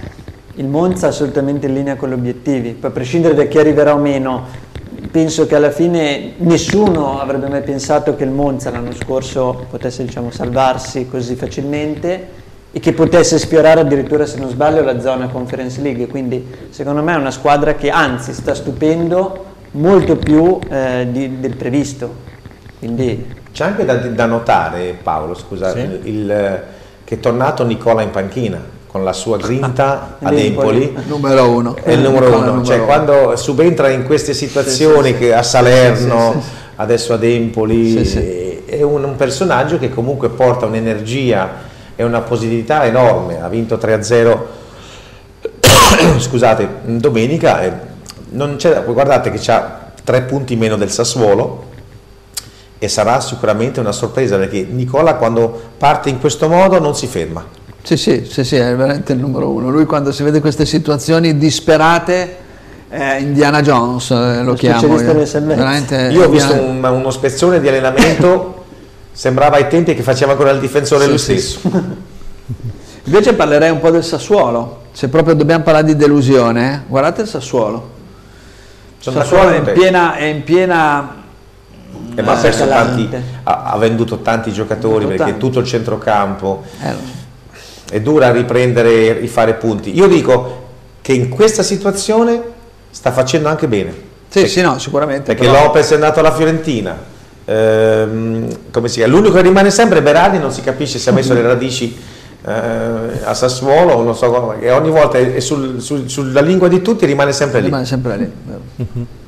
il 0.55 0.67
Monza 0.67 1.07
è 1.07 1.09
assolutamente 1.09 1.65
in 1.65 1.73
linea 1.73 1.95
con 1.95 2.09
gli 2.09 2.13
obiettivi, 2.13 2.71
poi 2.71 2.91
a 2.91 2.93
prescindere 2.93 3.33
da 3.33 3.45
chi 3.45 3.57
arriverà 3.57 3.95
o 3.95 3.97
meno, 3.97 4.43
penso 5.09 5.47
che 5.47 5.55
alla 5.55 5.71
fine 5.71 6.33
nessuno 6.37 7.19
avrebbe 7.19 7.47
mai 7.49 7.61
pensato 7.63 8.15
che 8.15 8.23
il 8.23 8.29
Monza 8.29 8.69
l'anno 8.69 8.91
scorso 8.93 9.65
potesse 9.67 10.03
diciamo, 10.05 10.29
salvarsi 10.29 11.07
così 11.09 11.35
facilmente 11.35 12.39
e 12.73 12.79
che 12.79 12.93
potesse 12.93 13.37
sfiorare 13.37 13.81
addirittura 13.81 14.25
se 14.25 14.37
non 14.39 14.49
sbaglio 14.49 14.81
la 14.83 14.99
zona 15.01 15.27
Conference 15.27 15.81
League, 15.81 16.07
quindi 16.07 16.45
secondo 16.69 17.01
me 17.01 17.13
è 17.13 17.17
una 17.17 17.31
squadra 17.31 17.73
che 17.75 17.89
anzi 17.89 18.33
sta 18.33 18.53
stupendo 18.53 19.45
molto 19.71 20.15
più 20.15 20.57
eh, 20.69 21.07
di- 21.11 21.39
del 21.39 21.55
previsto, 21.55 22.09
quindi 22.79 23.39
C'è 23.51 23.65
anche 23.65 23.83
da, 23.83 23.95
da 23.95 24.25
notare, 24.25 24.95
Paolo, 25.03 25.33
scusa, 25.35 25.71
Sì. 25.73 25.79
il- 26.03 26.61
che 27.03 27.15
è 27.15 27.19
tornato 27.19 27.65
Nicola 27.65 28.01
in 28.01 28.09
panchina 28.09 28.57
con 28.87 29.03
la 29.03 29.11
sua 29.11 29.35
grinta 29.37 30.15
ad 30.21 30.37
Empoli. 30.37 30.95
Numero 31.07 31.49
uno. 31.49 31.75
È 31.81 31.91
il 31.91 31.99
numero 31.99 32.27
uno, 32.27 32.39
numero 32.45 32.63
cioè 32.63 32.77
uno. 32.77 32.85
quando 32.85 33.35
subentra 33.35 33.89
in 33.89 34.03
queste 34.05 34.33
situazioni 34.33 35.11
Sì, 35.11 35.17
sì, 35.25 35.31
a 35.31 35.43
Salerno, 35.43 36.31
Sì, 36.35 36.39
sì, 36.39 36.45
sì. 36.47 36.51
adesso 36.77 37.13
ad 37.13 37.23
Empoli, 37.25 37.89
Sì, 37.89 38.05
sì. 38.05 38.61
è 38.65 38.81
un, 38.81 39.03
un 39.03 39.15
personaggio 39.17 39.77
che 39.77 39.89
comunque 39.89 40.29
porta 40.29 40.65
un'energia 40.65 41.49
e 42.01 42.03
una 42.03 42.21
positività 42.21 42.83
enorme. 42.85 43.39
Ha 43.41 43.47
vinto 43.47 43.75
3-0, 43.75 44.37
scusate, 46.19 46.67
domenica. 46.83 47.89
non 48.31 48.55
c'è- 48.57 48.83
guardate 48.83 49.29
che 49.31 49.51
ha 49.51 49.91
tre 50.03 50.23
punti 50.23 50.55
meno 50.55 50.77
del 50.77 50.89
Sassuolo 50.89 51.65
e 52.79 52.87
sarà 52.87 53.19
sicuramente 53.19 53.79
una 53.79 53.91
sorpresa 53.91 54.37
perché 54.37 54.65
Nicola 54.67 55.13
quando 55.15 55.61
parte 55.77 56.09
in 56.09 56.19
questo 56.19 56.49
modo 56.49 56.79
non 56.79 56.95
si 56.95 57.05
ferma. 57.07 57.45
Sì, 57.83 57.97
sì, 57.97 58.25
sì, 58.29 58.43
sì, 58.43 58.55
è 58.55 58.75
veramente 58.75 59.13
il 59.13 59.19
numero 59.19 59.49
uno. 59.49 59.69
Lui 59.69 59.85
quando 59.85 60.11
si 60.11 60.23
vede 60.23 60.39
queste 60.39 60.65
situazioni 60.65 61.37
disperate, 61.37 62.37
è 62.89 63.17
Indiana 63.19 63.61
Jones 63.61 64.09
eh, 64.11 64.41
lo 64.43 64.53
chiamo. 64.53 64.87
io. 64.87 64.97
salvezze. 64.97 65.39
Veramente 65.39 66.07
Io 66.11 66.25
ho 66.25 66.29
visto 66.29 66.53
un- 66.53 66.83
uno 66.83 67.11
spezzone 67.11 67.59
di 67.59 67.67
allenamento, 67.67 68.60
sembrava 69.11 69.57
ai 69.57 69.67
tempi 69.67 69.93
che 69.95 70.03
faceva 70.03 70.31
ancora 70.31 70.51
il 70.51 70.59
difensore 70.59 71.03
Sì, 71.03 71.09
lui 71.09 71.17
sì. 71.19 71.37
stesso. 71.39 71.59
Invece 73.05 73.33
parlerei 73.33 73.71
un 73.71 73.79
po' 73.79 73.89
del 73.89 74.03
Sassuolo. 74.03 74.79
Se 74.91 75.07
proprio 75.09 75.33
dobbiamo 75.33 75.63
parlare 75.63 75.85
di 75.85 75.95
delusione, 75.95 76.73
eh, 76.73 76.79
guardate 76.87 77.21
il 77.21 77.27
Sassuolo. 77.27 77.89
Il 78.97 79.03
Sono 79.03 79.19
Sassuolo 79.21 79.49
è 79.49 79.57
in 79.57 79.71
piena, 79.73 80.15
è 80.15 80.23
in 80.25 80.43
piena 80.43 81.15
Eh, 82.15 82.21
ma 82.21 82.33
ha, 82.39 82.45
Eh, 82.47 82.51
tanti, 82.67 83.09
ha, 83.43 83.63
ha 83.63 83.77
venduto 83.77 84.19
tanti 84.19 84.51
giocatori 84.53 85.05
Venduto 85.05 85.07
perché 85.15 85.31
tanti. 85.31 85.39
tutto 85.45 85.59
il 85.59 85.65
centrocampo 85.65 86.63
eh, 86.83 86.93
è 87.91 87.99
dura 88.01 88.31
riprendere 88.31 88.89
e 88.91 89.13
rifare 89.13 89.53
punti. 89.55 89.95
Io 89.95 90.07
dico 90.07 90.59
che 91.01 91.13
in 91.13 91.29
questa 91.29 91.63
situazione 91.63 92.41
sta 92.91 93.11
facendo 93.11 93.47
anche 93.49 93.67
bene. 93.67 94.09
Sì, 94.29 94.47
sì, 94.47 94.61
no, 94.61 94.77
sicuramente. 94.77 95.33
Perché 95.33 95.49
però- 95.49 95.65
Lopez 95.65 95.89
è 95.91 95.95
andato 95.95 96.19
alla 96.19 96.31
Fiorentina, 96.33 96.95
ehm, 97.45 98.47
come 98.71 98.87
si 98.87 98.99
chiama? 98.99 99.13
L'unico 99.15 99.35
che 99.35 99.41
rimane 99.41 99.69
sempre 99.71 99.99
è 99.99 100.01
Berardi, 100.01 100.37
non 100.39 100.51
si 100.51 100.61
capisce 100.61 100.99
se 100.99 101.09
ha 101.09 101.13
messo 101.13 101.33
le 101.33 101.41
radici 101.41 101.95
eh, 102.45 102.51
a 103.23 103.33
Sassuolo 103.33 104.01
non 104.01 104.15
so 104.15 104.29
come, 104.31 104.61
e 104.61 104.71
ogni 104.71 104.89
volta 104.89 105.17
è 105.19 105.39
sul- 105.39 105.79
sul- 105.81 106.09
sulla 106.09 106.41
lingua 106.41 106.67
di 106.67 106.81
tutti 106.81 107.05
rimane 107.05 107.31
sempre 107.33 107.59
lì. 107.59 107.65
Rimane 107.65 107.85
sempre 107.85 108.17
lì. 108.17 108.31
vero. 108.45 109.19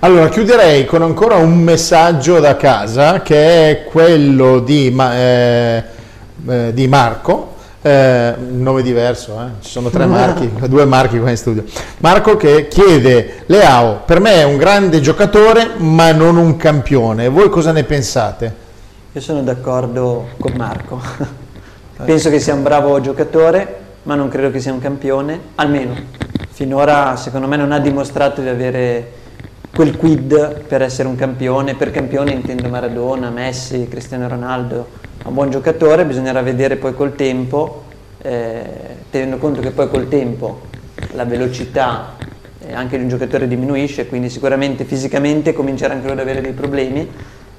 Allora, 0.00 0.28
chiuderei 0.28 0.84
con 0.84 1.02
ancora 1.02 1.36
un 1.36 1.58
messaggio 1.58 2.40
da 2.40 2.56
casa 2.56 3.22
che 3.22 3.70
è 3.70 3.84
quello 3.84 4.58
di, 4.58 4.90
Ma- 4.90 5.14
eh, 5.14 5.82
eh, 6.48 6.70
di 6.72 6.88
Marco. 6.88 7.51
Eh, 7.84 8.34
nome 8.38 8.80
diverso, 8.80 9.40
eh, 9.40 9.60
ci 9.60 9.70
sono 9.70 9.90
tre 9.90 10.06
marchi, 10.06 10.48
due 10.68 10.84
marchi 10.84 11.18
qua 11.18 11.30
in 11.30 11.36
studio. 11.36 11.64
Marco 11.98 12.36
che 12.36 12.68
chiede: 12.68 13.42
Leao, 13.46 14.02
per 14.06 14.20
me 14.20 14.34
è 14.34 14.44
un 14.44 14.56
grande 14.56 15.00
giocatore, 15.00 15.70
ma 15.78 16.12
non 16.12 16.36
un 16.36 16.56
campione. 16.56 17.28
Voi 17.28 17.48
cosa 17.48 17.72
ne 17.72 17.82
pensate? 17.82 18.54
Io 19.10 19.20
sono 19.20 19.42
d'accordo 19.42 20.28
con 20.38 20.52
Marco. 20.56 21.00
Penso 22.04 22.30
che 22.30 22.38
sia 22.38 22.54
un 22.54 22.62
bravo 22.62 23.00
giocatore, 23.00 23.80
ma 24.04 24.14
non 24.14 24.28
credo 24.28 24.50
che 24.52 24.60
sia 24.60 24.72
un 24.72 24.80
campione, 24.80 25.40
almeno 25.56 25.94
finora 26.50 27.16
secondo 27.16 27.48
me 27.48 27.56
non 27.56 27.72
ha 27.72 27.80
dimostrato 27.80 28.40
di 28.42 28.48
avere 28.48 29.20
quel 29.74 29.96
quid 29.96 30.64
per 30.66 30.82
essere 30.82 31.08
un 31.08 31.16
campione. 31.16 31.74
Per 31.74 31.90
campione 31.90 32.30
intendo 32.30 32.68
Maradona, 32.68 33.30
Messi, 33.30 33.88
Cristiano 33.88 34.28
Ronaldo. 34.28 35.00
Un 35.24 35.34
buon 35.34 35.50
giocatore, 35.50 36.04
bisognerà 36.04 36.42
vedere 36.42 36.76
poi 36.76 36.94
col 36.94 37.14
tempo, 37.14 37.84
eh, 38.22 38.64
tenendo 39.08 39.36
conto 39.36 39.60
che 39.60 39.70
poi 39.70 39.88
col 39.88 40.08
tempo 40.08 40.62
la 41.12 41.24
velocità 41.24 42.16
eh, 42.58 42.72
anche 42.74 42.96
di 42.96 43.04
un 43.04 43.08
giocatore 43.08 43.46
diminuisce, 43.46 44.08
quindi 44.08 44.28
sicuramente 44.28 44.84
fisicamente 44.84 45.52
comincerà 45.52 45.94
anche 45.94 46.06
lui 46.06 46.14
ad 46.14 46.18
avere 46.18 46.40
dei 46.40 46.52
problemi 46.52 47.08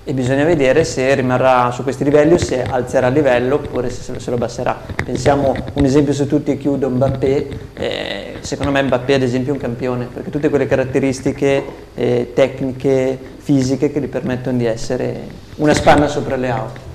e 0.04 0.14
bisogna 0.14 0.44
vedere 0.44 0.84
se 0.84 1.16
rimarrà 1.16 1.72
su 1.72 1.84
questi 1.84 2.04
livelli 2.04 2.34
o 2.34 2.38
se 2.38 2.62
alzerà 2.62 3.08
il 3.08 3.14
livello 3.14 3.56
oppure 3.56 3.90
se 3.90 4.20
se 4.20 4.30
lo 4.30 4.36
abbasserà. 4.36 4.82
Pensiamo 5.02 5.56
un 5.74 5.86
esempio 5.86 6.12
su 6.12 6.28
tutti 6.28 6.52
e 6.52 6.58
chiudo 6.58 6.90
Mbappé, 6.90 7.48
eh, 7.76 8.34
secondo 8.42 8.74
me 8.74 8.82
Mbappé 8.82 9.14
ad 9.14 9.22
esempio 9.22 9.54
è 9.54 9.56
un 9.56 9.62
campione 9.62 10.10
perché 10.14 10.30
tutte 10.30 10.50
quelle 10.50 10.68
caratteristiche 10.68 11.64
eh, 11.96 12.32
tecniche, 12.34 13.18
fisiche 13.38 13.90
che 13.90 14.02
gli 14.02 14.10
permettono 14.10 14.58
di 14.58 14.66
essere 14.66 15.22
una 15.56 15.74
spanna 15.74 16.10
sopra 16.10 16.36
le 16.36 16.50
auto. 16.50 16.92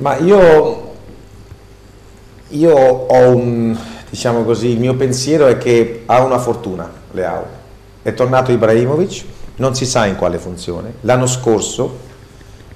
Ma 0.00 0.16
io, 0.16 0.94
io 2.48 2.74
ho 2.74 3.36
un, 3.36 3.76
diciamo 4.08 4.44
così, 4.44 4.68
il 4.68 4.78
mio 4.78 4.94
pensiero 4.94 5.46
è 5.46 5.58
che 5.58 6.04
ha 6.06 6.22
una 6.22 6.38
fortuna, 6.38 6.90
Leao. 7.10 7.44
È 8.00 8.14
tornato 8.14 8.50
Ibrahimovic, 8.50 9.24
non 9.56 9.74
si 9.74 9.84
sa 9.84 10.06
in 10.06 10.16
quale 10.16 10.38
funzione. 10.38 10.94
L'anno 11.02 11.26
scorso, 11.26 12.08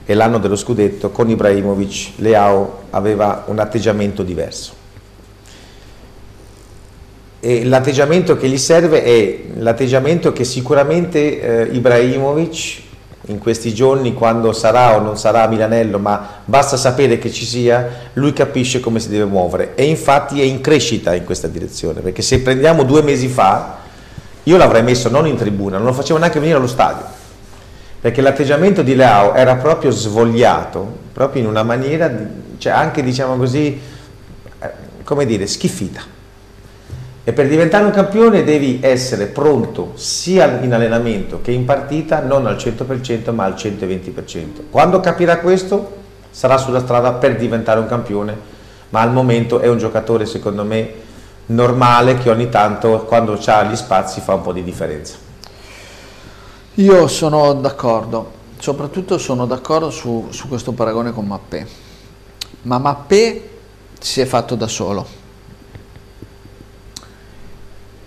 e 0.05 0.13
l'anno 0.13 0.39
dello 0.39 0.57
scudetto, 0.57 1.11
con 1.11 1.31
Ibrahimovic 1.31 2.13
Leao 2.17 2.83
aveva 2.91 3.45
un 3.47 3.59
atteggiamento 3.59 4.23
diverso. 4.23 4.83
L'atteggiamento 7.41 8.37
che 8.37 8.49
gli 8.49 8.59
serve 8.59 9.03
è 9.03 9.41
l'atteggiamento 9.57 10.33
che 10.33 10.45
sicuramente 10.45 11.69
eh, 11.69 11.75
Ibrahimovic 11.75 12.83
in 13.27 13.39
questi 13.39 13.73
giorni, 13.73 14.13
quando 14.13 14.53
sarà 14.53 14.97
o 14.97 15.01
non 15.01 15.17
sarà 15.17 15.47
Milanello, 15.47 15.99
ma 15.99 16.43
basta 16.45 16.77
sapere 16.77 17.19
che 17.19 17.31
ci 17.31 17.47
sia, 17.47 18.11
lui 18.15 18.33
capisce 18.33 18.81
come 18.81 19.01
si 19.01 19.09
deve 19.09 19.25
muovere 19.25 19.75
e 19.75 19.85
infatti 19.85 20.41
è 20.41 20.45
in 20.45 20.61
crescita 20.61 21.15
in 21.15 21.25
questa 21.25 21.49
direzione, 21.49 22.01
perché 22.01 22.21
se 22.21 22.41
prendiamo 22.41 22.83
due 22.83 23.03
mesi 23.03 23.29
fa, 23.29 23.79
io 24.43 24.57
l'avrei 24.59 24.83
messo 24.83 25.09
non 25.09 25.27
in 25.27 25.37
tribuna, 25.37 25.79
non 25.79 25.87
lo 25.87 25.93
facevo 25.95 26.19
neanche 26.19 26.39
venire 26.39 26.59
allo 26.59 26.67
stadio, 26.67 27.05
perché 28.01 28.21
l'atteggiamento 28.21 28.83
di 28.83 28.95
Leao 28.95 29.33
era 29.35 29.57
proprio 29.57 29.91
svogliato, 29.91 30.87
proprio 31.13 31.41
in 31.41 31.49
una 31.49 31.63
maniera, 31.63 32.13
cioè 32.59 32.73
anche 32.73 33.03
diciamo 33.03 33.37
così, 33.37 33.81
eh, 34.59 34.71
come 35.03 35.25
dire, 35.25 35.47
schiffita. 35.47 36.14
E 37.27 37.33
per 37.33 37.49
diventare 37.49 37.85
un 37.85 37.91
campione 37.91 38.45
devi 38.45 38.81
essere 38.83 39.27
pronto 39.27 39.93
sia 39.95 40.61
in 40.61 40.75
allenamento 40.75 41.41
che 41.41 41.53
in 41.53 41.65
partita, 41.65 42.21
non 42.21 42.47
al 42.47 42.57
100% 42.57 43.33
ma 43.33 43.45
al 43.45 43.55
120%. 43.55 44.65
Quando 44.71 45.01
capirà 45.01 45.39
questo 45.39 46.03
sarà 46.31 46.59
sulla 46.59 46.81
strada 46.81 47.13
per 47.13 47.37
diventare 47.37 47.81
un 47.81 47.87
campione, 47.87 48.37
ma 48.91 49.01
al 49.01 49.11
momento 49.11 49.61
è 49.61 49.69
un 49.69 49.79
giocatore 49.79 50.27
secondo 50.27 50.65
me 50.65 51.03
normale 51.47 52.19
che 52.19 52.29
ogni 52.29 52.49
tanto 52.49 53.05
quando 53.05 53.41
ha 53.47 53.63
gli 53.65 53.77
spazi 53.77 54.21
fa 54.21 54.35
un 54.35 54.43
po' 54.43 54.53
di 54.53 54.63
differenza. 54.63 55.17
Io 56.75 57.07
sono 57.07 57.55
d'accordo, 57.55 58.33
soprattutto 58.59 59.17
sono 59.17 59.47
d'accordo 59.47 59.91
su, 59.91 60.27
su 60.31 60.49
questo 60.49 60.73
paragone 60.73 61.13
con 61.13 61.27
Mappé, 61.27 61.67
ma 62.63 62.79
Mappé 62.79 63.51
si 63.99 64.21
è 64.21 64.25
fatto 64.25 64.57
da 64.57 64.67
solo, 64.67 65.07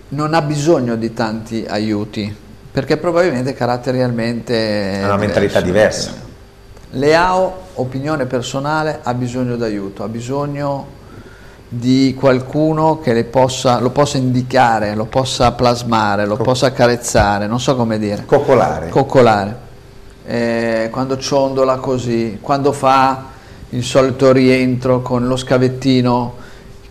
non 0.09 0.33
ha 0.33 0.41
bisogno 0.41 0.95
di 0.95 1.13
tanti 1.13 1.65
aiuti, 1.67 2.33
perché 2.71 2.97
probabilmente 2.97 3.53
caratterialmente... 3.53 5.01
Ha 5.01 5.05
una 5.05 5.17
mentalità 5.17 5.61
diversa. 5.61 6.25
Leao, 6.91 7.63
opinione 7.75 8.25
personale, 8.25 8.99
ha 9.03 9.13
bisogno 9.13 9.57
d'aiuto, 9.57 10.03
ha 10.03 10.07
bisogno 10.07 10.95
di 11.69 12.15
qualcuno 12.17 12.99
che 13.01 13.11
le 13.11 13.25
possa, 13.25 13.79
lo 13.79 13.89
possa 13.89 14.17
indicare, 14.17 14.95
lo 14.95 15.05
possa 15.05 15.51
plasmare, 15.51 16.25
lo 16.25 16.37
possa 16.37 16.67
accarezzare, 16.67 17.47
non 17.47 17.59
so 17.59 17.75
come 17.75 17.99
dire. 17.99 18.23
Coccolare. 18.25 18.87
Coccolare. 18.87 19.65
Eh, 20.25 20.87
quando 20.91 21.17
ciondola 21.17 21.75
così, 21.77 22.37
quando 22.41 22.71
fa 22.71 23.25
il 23.69 23.83
solito 23.83 24.31
rientro 24.31 25.01
con 25.01 25.27
lo 25.27 25.35
scavettino, 25.35 26.35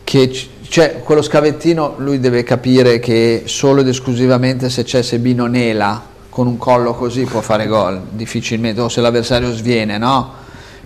che 0.07 0.31
cioè 0.69 1.01
quello 1.03 1.21
scavettino 1.21 1.95
lui 1.97 2.21
deve 2.21 2.45
capire 2.45 3.01
che 3.01 3.43
solo 3.47 3.81
ed 3.81 3.89
esclusivamente 3.89 4.71
se 4.71 4.85
c'è 4.85 5.03
Sebino 5.03 5.47
Nela 5.47 6.01
con 6.31 6.47
un 6.47 6.59
collo 6.59 6.95
così 6.95 7.25
può 7.25 7.41
fare 7.41 7.67
gol, 7.67 8.01
difficilmente, 8.11 8.81
o 8.81 8.89
se 8.89 9.01
l'avversario 9.01 9.53
sviene, 9.53 9.99
no? 9.99 10.33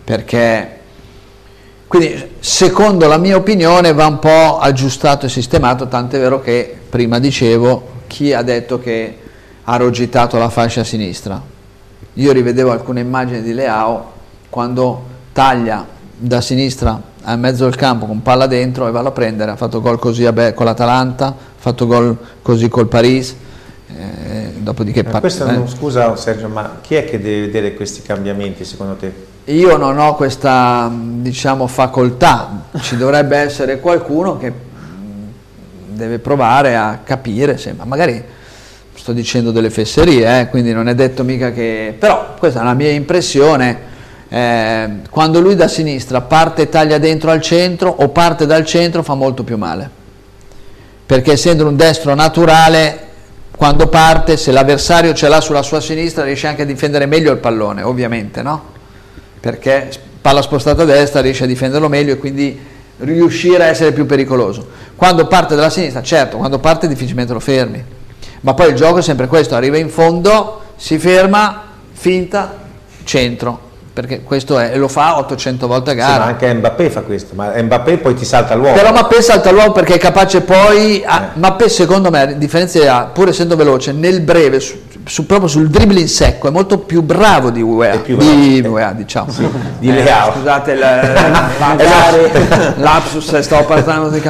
Perché 0.02 0.78
quindi, 1.86 2.36
secondo 2.38 3.08
la 3.08 3.18
mia 3.18 3.36
opinione, 3.36 3.92
va 3.92 4.06
un 4.06 4.20
po' 4.20 4.58
aggiustato 4.58 5.26
e 5.26 5.28
sistemato, 5.28 5.88
tant'è 5.88 6.18
vero 6.18 6.40
che 6.40 6.78
prima 6.88 7.18
dicevo 7.18 8.04
chi 8.06 8.32
ha 8.32 8.42
detto 8.42 8.78
che 8.78 9.18
ha 9.64 9.76
rogitato 9.76 10.38
la 10.38 10.48
fascia 10.48 10.84
sinistra. 10.84 11.42
Io 12.14 12.32
rivedevo 12.32 12.70
alcune 12.70 13.00
immagini 13.00 13.42
di 13.42 13.52
Leao 13.52 14.12
quando 14.48 15.04
taglia 15.32 15.84
da 16.16 16.40
sinistra 16.40 17.09
a 17.22 17.36
mezzo 17.36 17.64
del 17.64 17.76
campo 17.76 18.06
con 18.06 18.22
palla 18.22 18.46
dentro 18.46 18.88
e 18.88 18.90
va 18.90 19.00
a 19.00 19.10
prendere, 19.10 19.50
ha 19.50 19.56
fatto 19.56 19.80
gol 19.80 19.98
così 19.98 20.30
Be- 20.32 20.54
con 20.54 20.66
l'Atalanta, 20.66 21.26
ha 21.26 21.34
fatto 21.56 21.86
gol 21.86 22.16
così 22.42 22.68
col 22.68 22.88
Paris, 22.88 23.34
eh, 23.88 24.52
dopodiché... 24.58 25.02
Ma 25.02 25.10
pa- 25.10 25.20
questo 25.20 25.46
eh. 25.46 25.52
non- 25.52 25.68
scusa 25.68 26.16
Sergio, 26.16 26.48
ma 26.48 26.78
chi 26.80 26.94
è 26.94 27.04
che 27.04 27.20
deve 27.20 27.46
vedere 27.46 27.74
questi 27.74 28.02
cambiamenti 28.02 28.64
secondo 28.64 28.94
te? 28.94 29.28
Io 29.44 29.76
non 29.76 29.98
ho 29.98 30.14
questa 30.14 30.90
diciamo, 30.92 31.66
facoltà, 31.66 32.66
ci 32.80 32.96
dovrebbe 32.96 33.36
essere 33.36 33.80
qualcuno 33.80 34.38
che 34.38 34.50
mh, 34.50 35.94
deve 35.96 36.18
provare 36.18 36.76
a 36.76 37.00
capire, 37.02 37.58
se, 37.58 37.72
ma 37.72 37.84
magari 37.84 38.22
sto 38.94 39.12
dicendo 39.12 39.50
delle 39.50 39.70
fesserie, 39.70 40.40
eh, 40.40 40.48
quindi 40.48 40.72
non 40.72 40.88
è 40.88 40.94
detto 40.94 41.24
mica 41.24 41.52
che... 41.52 41.94
però 41.98 42.34
questa 42.38 42.60
è 42.60 42.64
la 42.64 42.74
mia 42.74 42.90
impressione, 42.90 43.88
eh, 44.32 44.88
quando 45.10 45.40
lui 45.40 45.56
da 45.56 45.66
sinistra 45.66 46.20
parte 46.20 46.62
e 46.62 46.68
taglia 46.68 46.98
dentro 46.98 47.32
al 47.32 47.40
centro 47.40 47.90
o 47.90 48.10
parte 48.10 48.46
dal 48.46 48.64
centro 48.64 49.02
fa 49.02 49.14
molto 49.14 49.42
più 49.42 49.56
male, 49.56 49.90
perché 51.04 51.32
essendo 51.32 51.66
un 51.66 51.74
destro 51.74 52.14
naturale, 52.14 53.08
quando 53.56 53.88
parte, 53.88 54.36
se 54.36 54.52
l'avversario 54.52 55.12
ce 55.14 55.28
l'ha 55.28 55.40
sulla 55.40 55.62
sua 55.62 55.80
sinistra 55.80 56.24
riesce 56.24 56.46
anche 56.46 56.62
a 56.62 56.64
difendere 56.64 57.06
meglio 57.06 57.32
il 57.32 57.38
pallone, 57.38 57.82
ovviamente, 57.82 58.40
no? 58.40 58.62
perché 59.40 59.90
palla 60.20 60.42
spostata 60.42 60.82
a 60.82 60.84
destra 60.86 61.20
riesce 61.20 61.44
a 61.44 61.46
difenderlo 61.46 61.88
meglio 61.88 62.12
e 62.12 62.18
quindi 62.18 62.58
riuscire 62.98 63.64
a 63.64 63.66
essere 63.66 63.92
più 63.92 64.06
pericoloso. 64.06 64.66
Quando 64.94 65.26
parte 65.26 65.56
dalla 65.56 65.70
sinistra, 65.70 66.02
certo, 66.02 66.36
quando 66.36 66.60
parte 66.60 66.86
difficilmente 66.86 67.32
lo 67.32 67.40
fermi, 67.40 67.82
ma 68.42 68.54
poi 68.54 68.68
il 68.68 68.76
gioco 68.76 68.98
è 68.98 69.02
sempre 69.02 69.26
questo, 69.26 69.56
arriva 69.56 69.76
in 69.76 69.88
fondo, 69.88 70.60
si 70.76 70.98
ferma, 70.98 71.64
finta, 71.92 72.58
centro, 73.04 73.69
perché 73.92 74.22
questo 74.22 74.58
è, 74.58 74.70
e 74.72 74.76
lo 74.76 74.88
fa 74.88 75.18
800 75.18 75.66
volte 75.66 75.90
a 75.90 75.92
Sì, 75.94 75.98
gara. 75.98 76.18
ma 76.18 76.24
anche 76.26 76.52
Mbappé 76.54 76.90
fa 76.90 77.00
questo, 77.02 77.34
ma 77.34 77.52
Mbappé 77.60 77.98
poi 77.98 78.14
ti 78.14 78.24
salta 78.24 78.54
l'uomo. 78.54 78.74
Però 78.74 78.92
Mappé 78.92 79.20
salta 79.20 79.50
l'uomo 79.50 79.72
perché 79.72 79.94
è 79.94 79.98
capace 79.98 80.42
poi, 80.42 81.02
a, 81.04 81.30
Mappé 81.34 81.68
secondo 81.68 82.10
me, 82.10 82.20
a 82.22 82.26
differenza 82.26 83.04
pur 83.12 83.28
essendo 83.28 83.56
veloce, 83.56 83.92
nel 83.92 84.20
breve, 84.20 84.60
su, 84.60 84.74
su- 85.04 85.26
proprio 85.26 85.48
sul 85.48 85.68
dribbling 85.68 86.06
secco, 86.06 86.46
è 86.48 86.50
molto 86.50 86.78
più 86.78 87.02
bravo 87.02 87.50
di 87.50 87.60
UEA, 87.62 87.98
più 87.98 88.16
di, 88.16 88.60
bravo. 88.60 88.76
UEA, 88.76 88.92
diciamo. 88.92 89.32
di 89.78 89.88
Eh, 89.88 89.92
Leao. 89.92 90.32
Scusate 90.34 90.72
il, 90.72 90.78
la- 90.78 91.48
lapsus, 92.76 93.38
stavo 93.40 93.64
parlando 93.64 94.08
di, 94.08 94.20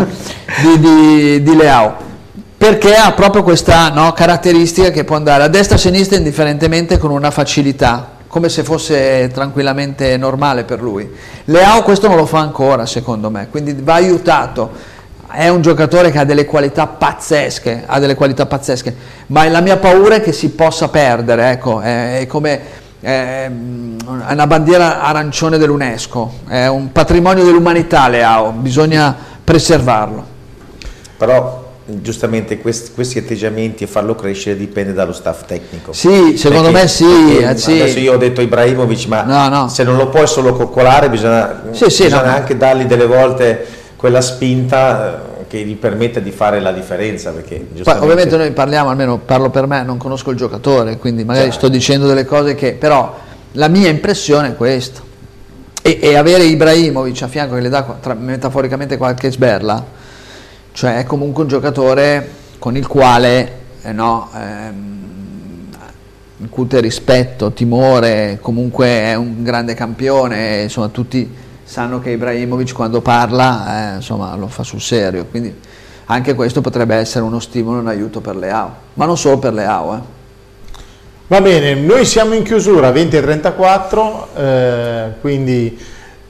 di, 0.63 0.79
di, 0.81 1.43
di 1.43 1.57
Leao. 1.57 2.09
Perché 2.57 2.95
ha 2.95 3.13
proprio 3.13 3.43
questa 3.43 3.89
no, 3.89 4.13
caratteristica 4.13 4.91
che 4.91 5.05
può 5.05 5.17
andare 5.17 5.45
a 5.45 5.49
destra 5.49 5.77
e 5.77 5.79
a 5.79 5.81
sinistra 5.83 6.19
indifferentemente 6.19 6.99
con 6.99 7.11
una 7.11 7.31
facilità 7.31 8.19
come 8.31 8.49
se 8.49 8.63
fosse 8.63 9.29
tranquillamente 9.35 10.17
normale 10.17 10.63
per 10.63 10.81
lui. 10.81 11.11
Leao 11.47 11.83
questo 11.83 12.07
non 12.07 12.17
lo 12.17 12.27
fa 12.27 12.39
ancora, 12.39 12.87
secondo 12.87 13.29
me, 13.29 13.49
quindi 13.51 13.75
va 13.75 13.95
aiutato. 13.95 14.71
È 15.29 15.49
un 15.49 15.63
giocatore 15.63 16.13
che 16.13 16.19
ha 16.21 16.25
delle 16.25 16.45
qualità 16.45 16.87
pazzesche, 16.87 17.83
ha 17.85 17.99
delle 17.99 18.15
qualità 18.15 18.47
pazzesche, 18.47 18.95
ma 19.27 19.49
la 19.49 19.61
mia 19.61 19.79
paura 19.79 20.15
è 20.15 20.21
che 20.21 20.31
si 20.31 20.51
possa 20.51 20.89
perdere, 20.89 21.51
ecco, 21.51 21.81
è, 21.81 22.21
è 22.21 22.27
come 22.29 22.61
è 23.01 23.51
una 23.51 24.47
bandiera 24.47 25.03
arancione 25.03 25.59
dell'UNESCO, 25.59 26.33
è 26.47 26.69
un 26.69 26.93
patrimonio 26.93 27.43
dell'umanità 27.43 28.07
Leao, 28.07 28.53
bisogna 28.53 29.13
preservarlo. 29.43 30.25
Però 31.17 31.60
giustamente 32.01 32.59
questi, 32.59 32.93
questi, 32.93 33.19
atteggiamenti 33.19 33.85
e 33.85 33.87
farlo 33.87 34.15
crescere 34.15 34.57
dipende 34.57 34.93
dallo 34.93 35.13
staff 35.13 35.45
tecnico. 35.45 35.93
Sì, 35.93 36.37
secondo 36.37 36.71
perché, 36.71 36.83
me 36.83 36.89
sì, 36.89 37.39
eh, 37.39 37.57
sì, 37.57 37.73
Adesso 37.81 37.99
io 37.99 38.15
ho 38.15 38.17
detto 38.17 38.41
Ibrahimovic, 38.41 39.07
ma 39.07 39.23
no, 39.23 39.49
no. 39.49 39.69
se 39.69 39.83
non 39.83 39.97
lo 39.97 40.09
puoi 40.09 40.27
solo 40.27 40.53
coccolare 40.53 41.11
bisogna, 41.11 41.63
sì, 41.73 41.85
bisogna 41.87 42.23
no, 42.23 42.31
anche 42.31 42.57
dargli 42.57 42.85
delle 42.85 43.07
volte 43.07 43.67
quella 43.97 44.21
spinta 44.21 45.41
eh, 45.41 45.47
che 45.47 45.59
gli 45.59 45.77
permette 45.77 46.23
di 46.23 46.31
fare 46.31 46.61
la 46.61 46.73
differenza. 46.73 47.33
Perché 47.33 47.67
Poi, 47.83 47.99
ovviamente 47.99 48.37
noi 48.37 48.51
parliamo, 48.53 48.89
almeno 48.89 49.19
parlo 49.19 49.51
per 49.51 49.67
me, 49.67 49.83
non 49.83 49.99
conosco 49.99 50.31
il 50.31 50.37
giocatore, 50.37 50.97
quindi 50.97 51.25
magari 51.25 51.51
certo. 51.51 51.67
sto 51.67 51.69
dicendo 51.69 52.07
delle 52.07 52.25
cose 52.25 52.55
che... 52.55 52.73
però 52.73 53.15
la 53.53 53.69
mia 53.69 53.89
impressione 53.89 54.49
è 54.49 54.57
questa. 54.57 55.01
E, 55.83 55.99
e 56.01 56.17
avere 56.17 56.45
Ibrahimovic 56.45 57.23
a 57.23 57.29
fianco 57.29 57.55
che 57.55 57.61
le 57.63 57.69
dà 57.69 57.83
tra, 58.01 58.15
metaforicamente 58.15 58.97
qualche 58.97 59.31
sberla, 59.31 59.85
cioè 60.73 60.99
è 60.99 61.05
comunque 61.05 61.43
un 61.43 61.49
giocatore 61.49 62.31
con 62.59 62.77
il 62.77 62.87
quale 62.87 63.59
eh 63.83 63.93
no, 63.93 64.29
ehm, 64.35 64.99
incute 66.39 66.81
rispetto, 66.81 67.53
timore, 67.53 68.39
comunque 68.41 68.87
è 68.87 69.15
un 69.15 69.43
grande 69.43 69.75
campione, 69.75 70.63
insomma 70.63 70.89
tutti 70.89 71.29
sanno 71.65 72.01
che 72.01 72.11
Ibrahimovic 72.11 72.73
quando 72.73 73.01
parla 73.01 73.93
eh, 73.93 73.97
insomma, 73.97 74.35
lo 74.35 74.49
fa 74.49 74.63
sul 74.63 74.81
serio, 74.81 75.27
quindi 75.27 75.55
anche 76.07 76.35
questo 76.35 76.61
potrebbe 76.61 76.97
essere 76.97 77.25
uno 77.25 77.41
stimolo 77.41 77.79
un 77.79 77.89
aiuto 77.89 78.21
per 78.21 78.37
Leao, 78.37 78.75
ma 78.95 79.05
non 79.07 79.17
solo 79.17 79.39
per 79.39 79.55
Leao. 79.55 79.95
Eh. 79.95 80.01
Va 81.29 81.41
bene, 81.41 81.75
noi 81.75 82.05
siamo 82.05 82.35
in 82.35 82.43
chiusura 82.43 82.91
20.34, 82.91 84.27
eh, 84.37 85.13
quindi 85.21 85.79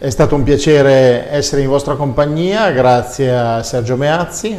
è 0.02 0.08
stato 0.08 0.34
un 0.34 0.44
piacere 0.44 1.30
essere 1.30 1.60
in 1.60 1.68
vostra 1.68 1.94
compagnia, 1.94 2.70
grazie 2.70 3.36
a 3.36 3.62
Sergio 3.62 3.96
Meazzi. 3.96 4.58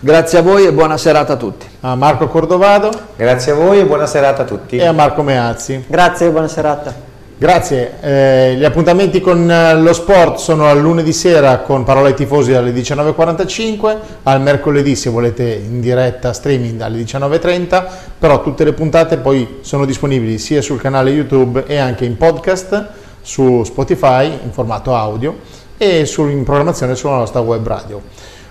Grazie 0.00 0.38
a 0.38 0.42
voi 0.42 0.66
e 0.66 0.72
buona 0.72 0.96
serata 0.96 1.34
a 1.34 1.36
tutti. 1.36 1.64
A 1.82 1.94
Marco 1.94 2.26
Cordovado. 2.26 2.90
Grazie 3.14 3.52
a 3.52 3.54
voi 3.54 3.78
e 3.78 3.84
buona 3.84 4.06
serata 4.06 4.42
a 4.42 4.44
tutti. 4.44 4.78
E 4.78 4.84
a 4.84 4.90
Marco 4.90 5.22
Meazzi. 5.22 5.84
Grazie 5.86 6.26
e 6.26 6.30
buona 6.30 6.48
serata. 6.48 6.92
Grazie, 7.38 7.92
eh, 8.00 8.54
gli 8.56 8.64
appuntamenti 8.64 9.20
con 9.20 9.48
eh, 9.48 9.74
lo 9.76 9.92
sport 9.92 10.38
sono 10.38 10.66
al 10.66 10.80
lunedì 10.80 11.12
sera 11.12 11.58
con 11.58 11.84
Parola 11.84 12.08
ai 12.08 12.14
tifosi 12.14 12.52
alle 12.52 12.72
19.45, 12.72 13.96
al 14.24 14.40
mercoledì 14.40 14.96
se 14.96 15.10
volete 15.10 15.44
in 15.44 15.80
diretta 15.80 16.32
streaming 16.32 16.80
alle 16.80 16.98
19.30, 16.98 17.84
però 18.18 18.42
tutte 18.42 18.64
le 18.64 18.72
puntate 18.72 19.18
poi 19.18 19.58
sono 19.60 19.84
disponibili 19.84 20.38
sia 20.38 20.60
sul 20.60 20.80
canale 20.80 21.10
YouTube 21.10 21.64
e 21.66 21.76
anche 21.76 22.04
in 22.04 22.16
podcast 22.16 23.01
su 23.22 23.62
Spotify 23.64 24.26
in 24.26 24.52
formato 24.52 24.94
audio 24.94 25.38
e 25.78 26.04
su, 26.04 26.26
in 26.26 26.44
programmazione 26.44 26.94
sulla 26.94 27.16
nostra 27.16 27.40
web 27.40 27.66
radio. 27.66 28.00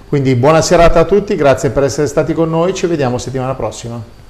Quindi 0.09 0.35
buona 0.35 0.61
serata 0.61 0.99
a 0.99 1.05
tutti, 1.05 1.35
grazie 1.35 1.69
per 1.69 1.83
essere 1.83 2.07
stati 2.07 2.33
con 2.33 2.49
noi, 2.49 2.73
ci 2.73 2.87
vediamo 2.87 3.17
settimana 3.17 3.53
prossima. 3.53 4.20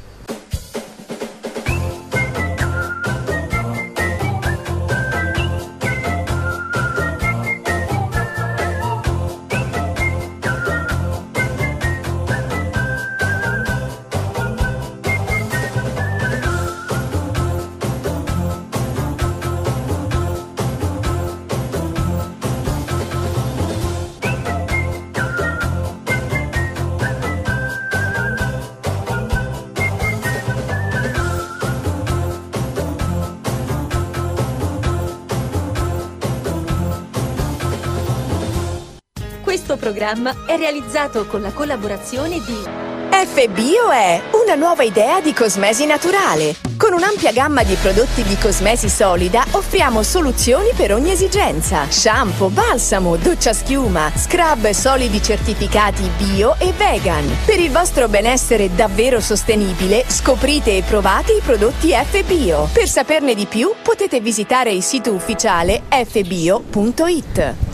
Programma 40.11 40.35
è 40.45 40.57
realizzato 40.57 41.25
con 41.25 41.41
la 41.41 41.51
collaborazione 41.51 42.41
di 42.43 42.89
FBio 43.23 43.91
è 43.91 44.21
una 44.43 44.55
nuova 44.55 44.83
idea 44.83 45.21
di 45.21 45.31
cosmesi 45.33 45.85
naturale. 45.85 46.55
Con 46.75 46.93
un'ampia 46.93 47.31
gamma 47.31 47.63
di 47.63 47.75
prodotti 47.75 48.23
di 48.23 48.35
cosmesi 48.37 48.89
solida 48.89 49.45
offriamo 49.51 50.01
soluzioni 50.01 50.71
per 50.75 50.93
ogni 50.93 51.11
esigenza. 51.11 51.89
Shampoo, 51.89 52.49
balsamo, 52.49 53.15
doccia 53.17 53.53
schiuma, 53.53 54.11
scrub 54.15 54.69
solidi 54.71 55.21
certificati 55.21 56.09
bio 56.17 56.55
e 56.57 56.73
vegan. 56.75 57.29
Per 57.45 57.59
il 57.59 57.71
vostro 57.71 58.07
benessere 58.07 58.73
davvero 58.73 59.21
sostenibile, 59.21 60.03
scoprite 60.07 60.77
e 60.77 60.81
provate 60.81 61.33
i 61.33 61.41
prodotti 61.41 61.91
FBio. 61.91 62.69
Per 62.73 62.87
saperne 62.87 63.35
di 63.35 63.45
più 63.45 63.71
potete 63.81 64.19
visitare 64.19 64.71
il 64.71 64.81
sito 64.81 65.13
ufficiale 65.13 65.83
fbio.it. 65.89 67.69